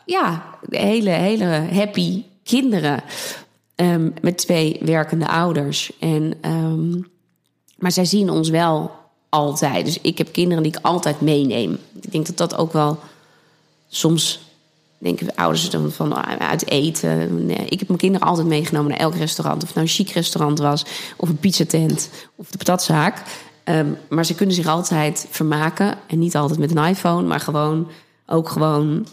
ja, 0.06 0.44
hele, 0.70 1.10
hele 1.10 1.68
happy 1.72 2.24
kinderen. 2.44 3.04
Um, 3.76 4.13
met 4.22 4.38
twee 4.38 4.80
werkende 4.82 5.28
ouders. 5.28 5.92
En, 6.00 6.34
um, 6.46 7.08
maar 7.78 7.92
zij 7.92 8.06
zien 8.06 8.30
ons 8.30 8.50
wel 8.50 8.92
altijd. 9.30 9.86
Dus 9.86 10.02
ik 10.02 10.18
heb 10.18 10.32
kinderen 10.32 10.63
die 10.63 10.72
ik 10.72 10.86
altijd 10.86 11.22
meeneem. 11.22 11.78
Ik 12.02 12.12
denk 12.12 12.26
dat 12.26 12.38
dat 12.38 12.56
ook 12.56 12.74
wel 12.74 13.00
soms 13.89 14.39
denken 14.98 15.36
ouders 15.36 15.70
dan 15.70 15.92
van 15.92 16.13
ah, 16.13 16.36
uit 16.38 16.70
eten. 16.70 17.46
Nee, 17.46 17.66
ik 17.66 17.80
heb 17.80 17.88
mijn 17.88 18.00
kinderen 18.00 18.28
altijd 18.28 18.48
meegenomen 18.48 18.92
naar 18.92 19.00
elk 19.00 19.16
restaurant. 19.16 19.62
Of 19.62 19.68
het 19.68 19.76
nou 19.76 19.88
een 19.88 19.94
chic 19.94 20.10
restaurant 20.10 20.60
was, 20.60 20.86
of 21.18 21.30
een 21.30 21.38
pizzatent, 21.38 22.10
of 22.36 22.50
de 22.50 22.58
patatzaak. 22.58 23.24
Um, 23.66 23.98
maar 24.10 24.26
ze 24.26 24.36
kunnen 24.36 24.56
zich 24.56 24.68
altijd 24.68 25.28
vermaken. 25.30 25.98
En 26.08 26.20
niet 26.20 26.36
altijd 26.36 26.60
met 26.60 26.76
een 26.76 26.86
iPhone, 26.86 27.28
maar 27.28 27.39
gewoon 27.39 27.89
ook 28.26 28.50
gewoon 28.50 29.08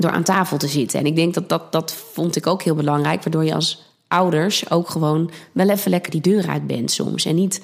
door 0.00 0.10
aan 0.10 0.22
tafel 0.22 0.56
te 0.56 0.68
zitten. 0.68 0.98
En 0.98 1.06
ik 1.06 1.16
denk 1.16 1.34
dat 1.34 1.48
dat, 1.48 1.72
dat 1.72 1.92
vond 2.12 2.36
ik 2.36 2.46
ook 2.46 2.62
heel 2.62 2.74
belangrijk. 2.74 3.22
Waardoor 3.22 3.44
je 3.44 3.54
als 3.54 3.82
ouders 4.08 4.70
ook 4.70 4.90
gewoon 4.90 5.30
wel 5.52 5.68
even 5.68 5.90
lekker 5.90 6.10
die 6.10 6.20
deur 6.20 6.48
uit 6.48 6.66
bent 6.66 6.90
soms. 6.90 7.24
En 7.24 7.34
niet 7.34 7.60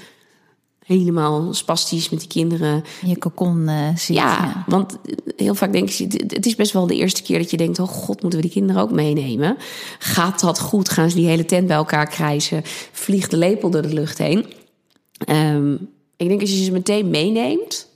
helemaal 0.85 1.55
spastisch 1.55 2.09
met 2.09 2.20
die 2.20 2.29
kinderen. 2.29 2.85
In 3.03 3.09
je 3.09 3.18
kokon 3.18 3.68
uh, 3.68 3.88
zit. 3.96 4.16
Ja, 4.16 4.64
want 4.66 4.99
heel 5.37 5.55
vaak 5.55 5.72
denk 5.72 5.90
ik, 5.90 6.12
het 6.33 6.46
is 6.46 6.55
best 6.55 6.72
wel 6.72 6.87
de 6.87 6.94
eerste 6.94 7.22
keer 7.22 7.38
dat 7.38 7.51
je 7.51 7.57
denkt: 7.57 7.79
oh 7.79 7.88
god, 7.88 8.22
moeten 8.22 8.40
we 8.40 8.46
die 8.46 8.55
kinderen 8.55 8.83
ook 8.83 8.92
meenemen? 8.92 9.57
Gaat 9.99 10.40
dat 10.40 10.59
goed? 10.59 10.88
Gaan 10.88 11.11
ze 11.11 11.16
die 11.16 11.27
hele 11.27 11.44
tent 11.44 11.66
bij 11.66 11.77
elkaar 11.77 12.09
krijgen? 12.09 12.62
Vliegt 12.92 13.31
de 13.31 13.37
lepel 13.37 13.70
door 13.70 13.83
de 13.83 13.94
lucht 13.94 14.18
heen? 14.18 14.46
Um, 15.29 15.88
ik 16.16 16.29
denk 16.29 16.40
als 16.40 16.51
je 16.51 16.64
ze 16.64 16.72
meteen 16.72 17.11
meeneemt, 17.11 17.88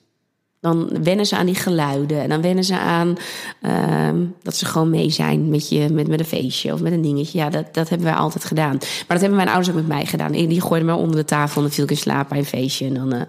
dan 0.61 1.03
wennen 1.03 1.27
ze 1.27 1.37
aan 1.37 1.46
die 1.46 1.55
geluiden. 1.55 2.23
En 2.23 2.29
dan 2.29 2.40
wennen 2.40 2.64
ze 2.64 2.79
aan 2.79 3.16
uh, 3.62 4.09
dat 4.42 4.57
ze 4.57 4.66
gewoon 4.66 4.90
mee 4.90 5.11
zijn 5.11 5.49
met, 5.49 5.68
je, 5.68 5.88
met, 5.88 6.09
met 6.09 6.20
een 6.20 6.27
feestje 6.27 6.73
of 6.73 6.81
met 6.81 6.92
een 6.92 7.03
dingetje. 7.03 7.38
Ja, 7.38 7.51
dat, 7.51 7.75
dat 7.75 7.88
hebben 7.88 8.07
wij 8.07 8.16
altijd 8.16 8.44
gedaan. 8.44 8.77
Maar 8.81 9.05
dat 9.09 9.20
hebben 9.20 9.37
mijn 9.37 9.49
ouders 9.49 9.68
ook 9.68 9.75
met 9.75 9.88
mij 9.88 10.07
gedaan. 10.07 10.33
Die 10.33 10.61
gooiden 10.61 10.88
me 10.88 10.94
onder 10.94 11.16
de 11.16 11.25
tafel 11.25 11.57
en 11.57 11.62
dan 11.62 11.70
viel 11.70 11.85
ik 11.85 11.90
in 11.90 11.96
slaap 11.96 12.29
bij 12.29 12.38
een 12.38 12.44
feestje. 12.44 12.87
En 12.87 12.94
dan 12.94 13.14
uh, 13.14 13.20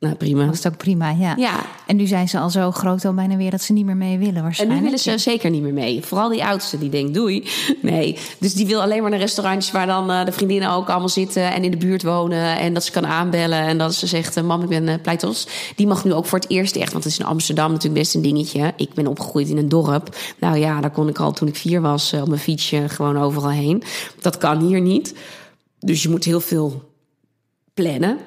nou, 0.00 0.14
prima. 0.14 0.44
Dat 0.44 0.54
is 0.54 0.66
ook 0.66 0.76
prima, 0.76 1.10
ja. 1.10 1.34
ja. 1.36 1.66
En 1.86 1.96
nu 1.96 2.06
zijn 2.06 2.28
ze 2.28 2.38
al 2.38 2.50
zo 2.50 2.70
groot 2.70 3.04
al 3.04 3.14
bijna 3.14 3.36
weer 3.36 3.50
dat 3.50 3.62
ze 3.62 3.72
niet 3.72 3.84
meer 3.84 3.96
mee 3.96 4.18
willen 4.18 4.42
waarschijnlijk. 4.42 4.78
En 4.78 4.84
nu 4.84 4.90
willen 4.90 4.98
ze 4.98 5.18
zeker 5.18 5.50
niet 5.50 5.62
meer 5.62 5.72
mee. 5.72 6.04
Vooral 6.04 6.28
die 6.28 6.44
oudste 6.44 6.78
die 6.78 6.90
denkt 6.90 7.14
doei. 7.14 7.48
Nee, 7.82 8.18
dus 8.38 8.54
die 8.54 8.66
wil 8.66 8.82
alleen 8.82 9.00
maar 9.00 9.10
naar 9.10 9.18
restaurantjes 9.18 9.72
waar 9.72 9.86
dan 9.86 10.10
uh, 10.10 10.24
de 10.24 10.32
vriendinnen 10.32 10.70
ook 10.70 10.88
allemaal 10.88 11.08
zitten 11.08 11.52
en 11.52 11.64
in 11.64 11.70
de 11.70 11.76
buurt 11.76 12.02
wonen. 12.02 12.58
En 12.58 12.74
dat 12.74 12.84
ze 12.84 12.90
kan 12.90 13.06
aanbellen 13.06 13.58
en 13.58 13.78
dat 13.78 13.94
ze 13.94 14.06
zegt, 14.06 14.36
uh, 14.36 14.44
mam 14.44 14.62
ik 14.62 14.68
ben 14.68 14.88
uh, 14.88 14.94
pleitos. 15.02 15.46
Die 15.76 15.86
mag 15.86 16.04
nu 16.04 16.12
ook 16.12 16.26
voor 16.26 16.38
het 16.38 16.50
eerst 16.50 16.76
echt, 16.76 16.92
want 16.92 17.04
het 17.04 17.12
is 17.12 17.18
in 17.18 17.26
Amsterdam 17.26 17.72
natuurlijk 17.72 18.00
best 18.00 18.14
een 18.14 18.22
dingetje. 18.22 18.72
Ik 18.76 18.94
ben 18.94 19.06
opgegroeid 19.06 19.48
in 19.48 19.56
een 19.56 19.68
dorp. 19.68 20.16
Nou 20.38 20.56
ja, 20.56 20.80
daar 20.80 20.90
kon 20.90 21.08
ik 21.08 21.18
al 21.18 21.32
toen 21.32 21.48
ik 21.48 21.56
vier 21.56 21.80
was 21.80 22.12
op 22.12 22.28
mijn 22.28 22.40
fietsje 22.40 22.88
gewoon 22.88 23.18
overal 23.18 23.50
heen. 23.50 23.82
Dat 24.20 24.38
kan 24.38 24.60
hier 24.60 24.80
niet. 24.80 25.14
Dus 25.78 26.02
je 26.02 26.08
moet 26.08 26.24
heel 26.24 26.40
veel 26.40 26.92
plannen. 27.74 28.18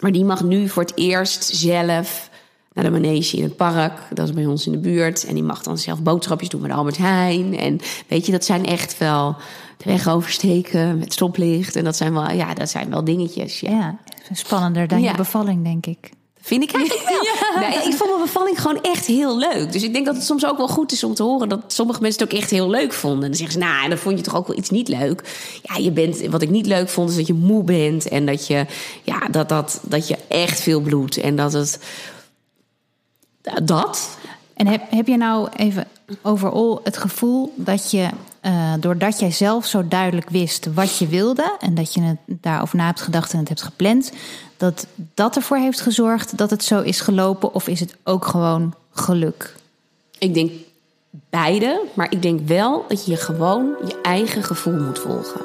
Maar 0.00 0.12
die 0.12 0.24
mag 0.24 0.44
nu 0.44 0.68
voor 0.68 0.82
het 0.82 0.92
eerst 0.94 1.44
zelf 1.44 2.30
naar 2.72 2.84
de 2.84 2.90
manege 2.90 3.36
in 3.36 3.42
het 3.42 3.56
park. 3.56 3.92
Dat 4.14 4.28
is 4.28 4.34
bij 4.34 4.46
ons 4.46 4.66
in 4.66 4.72
de 4.72 4.78
buurt. 4.78 5.24
En 5.24 5.34
die 5.34 5.42
mag 5.42 5.62
dan 5.62 5.78
zelf 5.78 6.02
boodschapjes 6.02 6.48
doen 6.48 6.60
met 6.60 6.70
Albert 6.70 6.96
Heijn. 6.96 7.58
En 7.58 7.80
weet 8.08 8.26
je, 8.26 8.32
dat 8.32 8.44
zijn 8.44 8.66
echt 8.66 8.98
wel 8.98 9.36
de 9.76 9.84
weg 9.84 10.08
oversteken 10.08 10.98
met 10.98 11.12
stoplicht. 11.12 11.76
En 11.76 11.84
dat 11.84 11.96
zijn 11.96 12.12
wel, 12.12 12.30
ja, 12.30 12.54
dat 12.54 12.70
zijn 12.70 12.90
wel 12.90 13.04
dingetjes. 13.04 13.60
Ja, 13.60 13.70
ja 13.70 13.98
spannender 14.34 14.88
dan 14.88 15.00
ja. 15.00 15.10
je 15.10 15.16
bevalling, 15.16 15.64
denk 15.64 15.86
ik. 15.86 16.10
Vind 16.40 16.62
ik 16.62 16.72
eigenlijk 16.72 17.08
wel. 17.10 17.24
Ja. 17.24 17.68
Nee, 17.68 17.88
ik 17.88 17.94
vond 17.94 18.10
mijn 18.10 18.22
bevalling 18.22 18.60
gewoon 18.60 18.82
echt 18.82 19.06
heel 19.06 19.38
leuk. 19.38 19.72
Dus 19.72 19.82
ik 19.82 19.92
denk 19.92 20.06
dat 20.06 20.14
het 20.14 20.24
soms 20.24 20.46
ook 20.46 20.56
wel 20.56 20.68
goed 20.68 20.92
is 20.92 21.04
om 21.04 21.14
te 21.14 21.22
horen 21.22 21.48
dat 21.48 21.60
sommige 21.66 22.00
mensen 22.00 22.22
het 22.22 22.32
ook 22.32 22.38
echt 22.38 22.50
heel 22.50 22.70
leuk 22.70 22.92
vonden. 22.92 23.22
En 23.22 23.28
dan 23.28 23.38
zeggen 23.38 23.60
ze, 23.60 23.66
nou, 23.66 23.82
en 23.82 23.88
dan 23.88 23.98
vond 23.98 24.18
je 24.18 24.24
toch 24.24 24.36
ook 24.36 24.46
wel 24.46 24.56
iets 24.56 24.70
niet 24.70 24.88
leuk. 24.88 25.22
Ja, 25.62 25.76
je 25.76 25.90
bent, 25.90 26.26
wat 26.26 26.42
ik 26.42 26.50
niet 26.50 26.66
leuk 26.66 26.88
vond, 26.88 27.10
is 27.10 27.16
dat 27.16 27.26
je 27.26 27.34
moe 27.34 27.64
bent. 27.64 28.08
En 28.08 28.26
dat 28.26 28.46
je, 28.46 28.66
ja, 29.02 29.18
dat, 29.30 29.48
dat, 29.48 29.80
dat 29.82 30.08
je 30.08 30.16
echt 30.28 30.60
veel 30.60 30.80
bloedt. 30.80 31.16
En 31.16 31.36
dat 31.36 31.52
het. 31.52 31.78
Dat. 33.62 34.18
En 34.54 34.66
heb, 34.66 34.82
heb 34.90 35.06
je 35.06 35.16
nou 35.16 35.48
even 35.56 35.86
overal 36.22 36.80
het 36.84 36.96
gevoel 36.96 37.52
dat 37.56 37.90
je, 37.90 38.08
uh, 38.42 38.72
doordat 38.80 39.20
jij 39.20 39.30
zelf 39.30 39.66
zo 39.66 39.88
duidelijk 39.88 40.30
wist 40.30 40.68
wat 40.74 40.98
je 40.98 41.06
wilde 41.06 41.56
en 41.60 41.74
dat 41.74 41.94
je 41.94 42.00
het 42.00 42.18
daarover 42.26 42.76
na 42.76 42.86
hebt 42.86 43.00
gedacht 43.00 43.32
en 43.32 43.38
het 43.38 43.48
hebt 43.48 43.62
gepland, 43.62 44.12
dat 44.58 44.86
dat 45.14 45.36
ervoor 45.36 45.56
heeft 45.56 45.80
gezorgd 45.80 46.38
dat 46.38 46.50
het 46.50 46.64
zo 46.64 46.80
is 46.80 47.00
gelopen? 47.00 47.54
Of 47.54 47.68
is 47.68 47.80
het 47.80 47.96
ook 48.04 48.26
gewoon 48.26 48.74
geluk? 48.90 49.54
Ik 50.18 50.34
denk 50.34 50.50
beide, 51.10 51.80
maar 51.94 52.12
ik 52.12 52.22
denk 52.22 52.48
wel 52.48 52.84
dat 52.88 53.06
je 53.06 53.16
gewoon 53.16 53.74
je 53.86 54.00
eigen 54.02 54.42
gevoel 54.42 54.80
moet 54.80 54.98
volgen. 54.98 55.40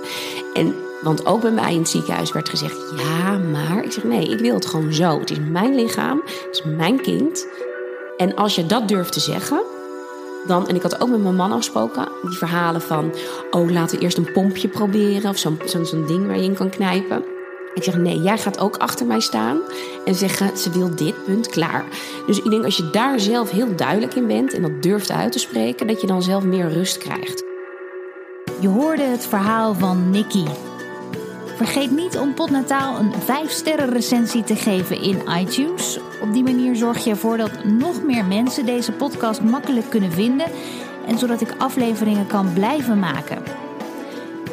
En 0.54 0.76
want 1.04 1.26
ook 1.26 1.42
bij 1.42 1.52
mij 1.52 1.74
in 1.74 1.80
het 1.80 1.90
ziekenhuis 1.90 2.32
werd 2.32 2.50
gezegd: 2.50 2.78
ja, 2.98 3.38
maar 3.38 3.84
ik 3.84 3.92
zeg 3.92 4.04
nee, 4.04 4.30
ik 4.30 4.40
wil 4.40 4.54
het 4.54 4.66
gewoon 4.66 4.94
zo. 4.94 5.20
Het 5.20 5.32
is 5.32 5.40
mijn 5.40 5.76
lichaam, 5.76 6.22
het 6.26 6.48
is 6.52 6.64
mijn 6.64 7.02
kind. 7.02 7.48
En 8.18 8.36
als 8.36 8.56
je 8.56 8.66
dat 8.66 8.88
durft 8.88 9.14
te 9.14 9.20
zeggen, 9.20 9.62
dan, 10.48 10.68
en 10.68 10.76
ik 10.76 10.82
had 10.82 11.02
ook 11.02 11.10
met 11.10 11.22
mijn 11.22 11.36
man 11.36 11.52
afgesproken, 11.52 12.08
die 12.22 12.38
verhalen 12.38 12.82
van: 12.82 13.14
oh, 13.52 13.70
laten 13.70 13.98
we 13.98 14.04
eerst 14.04 14.18
een 14.18 14.32
pompje 14.32 14.68
proberen 14.68 15.30
of 15.30 15.38
zo'n 15.38 15.60
zo, 15.66 15.84
zo 15.84 16.06
ding 16.06 16.28
waar 16.28 16.38
je 16.38 16.44
in 16.44 16.56
kan 16.56 16.70
knijpen. 16.70 17.33
Ik 17.74 17.84
zeg 17.84 17.98
nee, 17.98 18.22
jij 18.22 18.38
gaat 18.38 18.60
ook 18.60 18.78
achter 18.78 19.06
mij 19.06 19.20
staan 19.20 19.60
en 20.06 20.16
zeggen 20.16 20.58
ze 20.58 20.70
wil 20.70 20.96
dit, 20.96 21.24
punt, 21.26 21.48
klaar. 21.48 21.86
Dus 22.28 22.38
ik 22.38 22.50
denk 22.50 22.64
als 22.64 22.78
je 22.78 22.90
daar 22.90 23.20
zelf 23.20 23.52
heel 23.52 23.76
duidelijk 23.76 24.14
in 24.14 24.28
bent 24.28 24.54
en 24.54 24.62
dat 24.62 24.84
durft 24.84 25.12
uit 25.12 25.32
te 25.32 25.40
spreken, 25.40 25.88
dat 25.88 26.02
je 26.02 26.08
dan 26.08 26.24
zelf 26.24 26.44
meer 26.44 26.70
rust 26.70 26.98
krijgt. 26.98 27.44
Je 28.60 28.68
hoorde 28.68 29.04
het 29.04 29.26
verhaal 29.26 29.74
van 29.74 30.10
Nikki. 30.10 30.46
Vergeet 31.56 31.92
niet 31.92 32.18
om 32.18 32.34
Potnataal 32.34 33.00
een 33.00 33.14
5-sterren 33.14 33.90
recensie 33.90 34.44
te 34.44 34.56
geven 34.56 35.02
in 35.02 35.22
iTunes. 35.40 36.00
Op 36.22 36.34
die 36.34 36.44
manier 36.44 36.76
zorg 36.76 37.04
je 37.04 37.10
ervoor 37.10 37.38
dat 37.38 37.64
nog 37.64 38.04
meer 38.04 38.26
mensen 38.26 38.66
deze 38.66 38.92
podcast 38.92 39.42
makkelijk 39.42 39.90
kunnen 39.90 40.12
vinden 40.12 40.48
en 41.08 41.18
zodat 41.18 41.42
ik 41.42 41.56
afleveringen 41.58 42.28
kan 42.28 42.54
blijven 42.54 43.00
maken. 43.00 43.63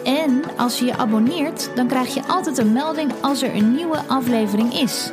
En 0.05 0.43
als 0.57 0.79
je 0.79 0.85
je 0.85 0.97
abonneert, 0.97 1.71
dan 1.75 1.87
krijg 1.87 2.15
je 2.15 2.27
altijd 2.27 2.59
een 2.59 2.73
melding 2.73 3.13
als 3.21 3.43
er 3.43 3.55
een 3.55 3.75
nieuwe 3.75 3.99
aflevering 4.07 4.75
is. 4.75 5.11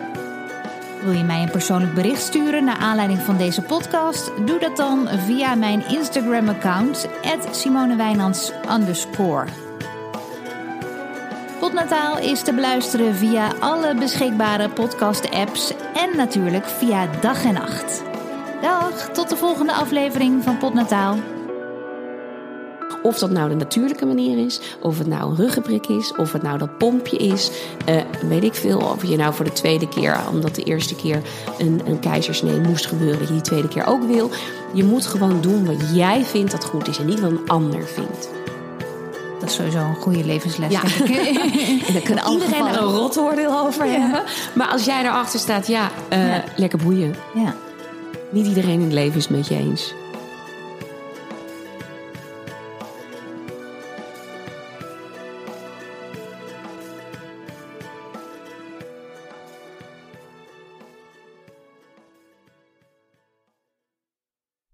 Wil 1.04 1.12
je 1.12 1.24
mij 1.24 1.42
een 1.42 1.52
persoonlijk 1.52 1.94
bericht 1.94 2.22
sturen 2.22 2.64
naar 2.64 2.78
aanleiding 2.78 3.20
van 3.20 3.38
deze 3.38 3.62
podcast? 3.62 4.32
Doe 4.46 4.60
dat 4.60 4.78
dan 4.78 5.08
via 5.08 5.56
mijn 5.56 5.88
Instagram-account, 5.88 7.08
SimoneWijnands 7.52 8.52
Potnataal 11.60 12.20
is 12.20 12.42
te 12.42 12.54
beluisteren 12.54 13.16
via 13.16 13.52
alle 13.60 13.96
beschikbare 13.96 14.70
podcast-apps 14.70 15.74
en 15.94 16.18
natuurlijk 16.18 16.66
via 16.66 17.08
dag 17.22 17.46
en 17.46 17.54
nacht. 17.54 18.04
Dag, 18.62 19.10
tot 19.10 19.30
de 19.30 19.36
volgende 19.36 19.74
aflevering 19.74 20.44
van 20.44 20.58
Potnataal. 20.58 21.37
Of 23.08 23.18
dat 23.20 23.32
nou 23.32 23.50
de 23.50 23.56
natuurlijke 23.56 24.06
manier 24.06 24.46
is, 24.46 24.60
of 24.82 24.98
het 24.98 25.08
nou 25.08 25.30
een 25.30 25.36
ruggenprik 25.36 25.88
is, 25.88 26.14
of 26.18 26.32
het 26.32 26.42
nou 26.42 26.58
dat 26.58 26.78
pompje 26.78 27.18
is. 27.18 27.52
Uh, 27.90 27.96
weet 28.30 28.44
ik 28.44 28.54
veel. 28.54 28.78
Of 28.80 29.06
je 29.08 29.18
nou 29.18 29.34
voor 29.34 29.46
de 29.46 29.52
tweede 29.54 29.88
keer, 29.88 30.18
omdat 30.32 30.56
de 30.56 30.64
eerste 30.64 30.96
keer 30.96 31.22
een, 31.58 31.82
een 31.86 32.00
keizersnee 32.00 32.60
moest 32.60 32.86
gebeuren, 32.86 33.20
dat 33.20 33.28
je 33.28 33.34
die 33.34 33.44
tweede 33.44 33.68
keer 33.68 33.86
ook 33.86 34.04
wil. 34.04 34.30
Je 34.74 34.84
moet 34.84 35.06
gewoon 35.06 35.42
doen 35.42 35.66
wat 35.66 35.76
jij 35.94 36.24
vindt 36.26 36.52
dat 36.52 36.66
goed 36.66 36.88
is 36.88 36.98
en 36.98 37.06
niet 37.06 37.20
wat 37.20 37.32
een 37.32 37.48
ander 37.50 37.84
vindt. 37.88 38.30
Dat 39.40 39.50
is 39.50 39.56
sowieso 39.56 39.78
een 39.80 39.96
goede 39.96 40.26
levensles. 40.26 40.72
Ja. 40.72 40.82
denk 40.82 41.10
ik. 41.10 41.38
En 41.88 41.94
dan 41.94 42.02
kan 42.16 42.32
iedereen 42.34 42.66
er 42.66 42.82
een 42.82 42.94
rotoordeel 42.94 43.60
over 43.60 43.86
Ja. 43.86 43.92
hebben. 44.00 44.22
Maar 44.56 44.68
als 44.68 44.86
jij 44.86 45.02
erachter 45.04 45.40
staat, 45.40 45.68
ja, 45.68 45.90
eh, 46.10 46.28
Ja. 46.28 46.44
lekker 46.56 46.80
boeien. 46.84 47.16
Ja. 47.34 47.56
Niet 48.30 48.48
iedereen 48.48 48.74
in 48.74 48.82
het 48.82 48.94
leven 48.94 49.18
is 49.18 49.28
het 49.28 49.38
met 49.38 49.48
je 49.48 49.56
eens. 49.56 49.94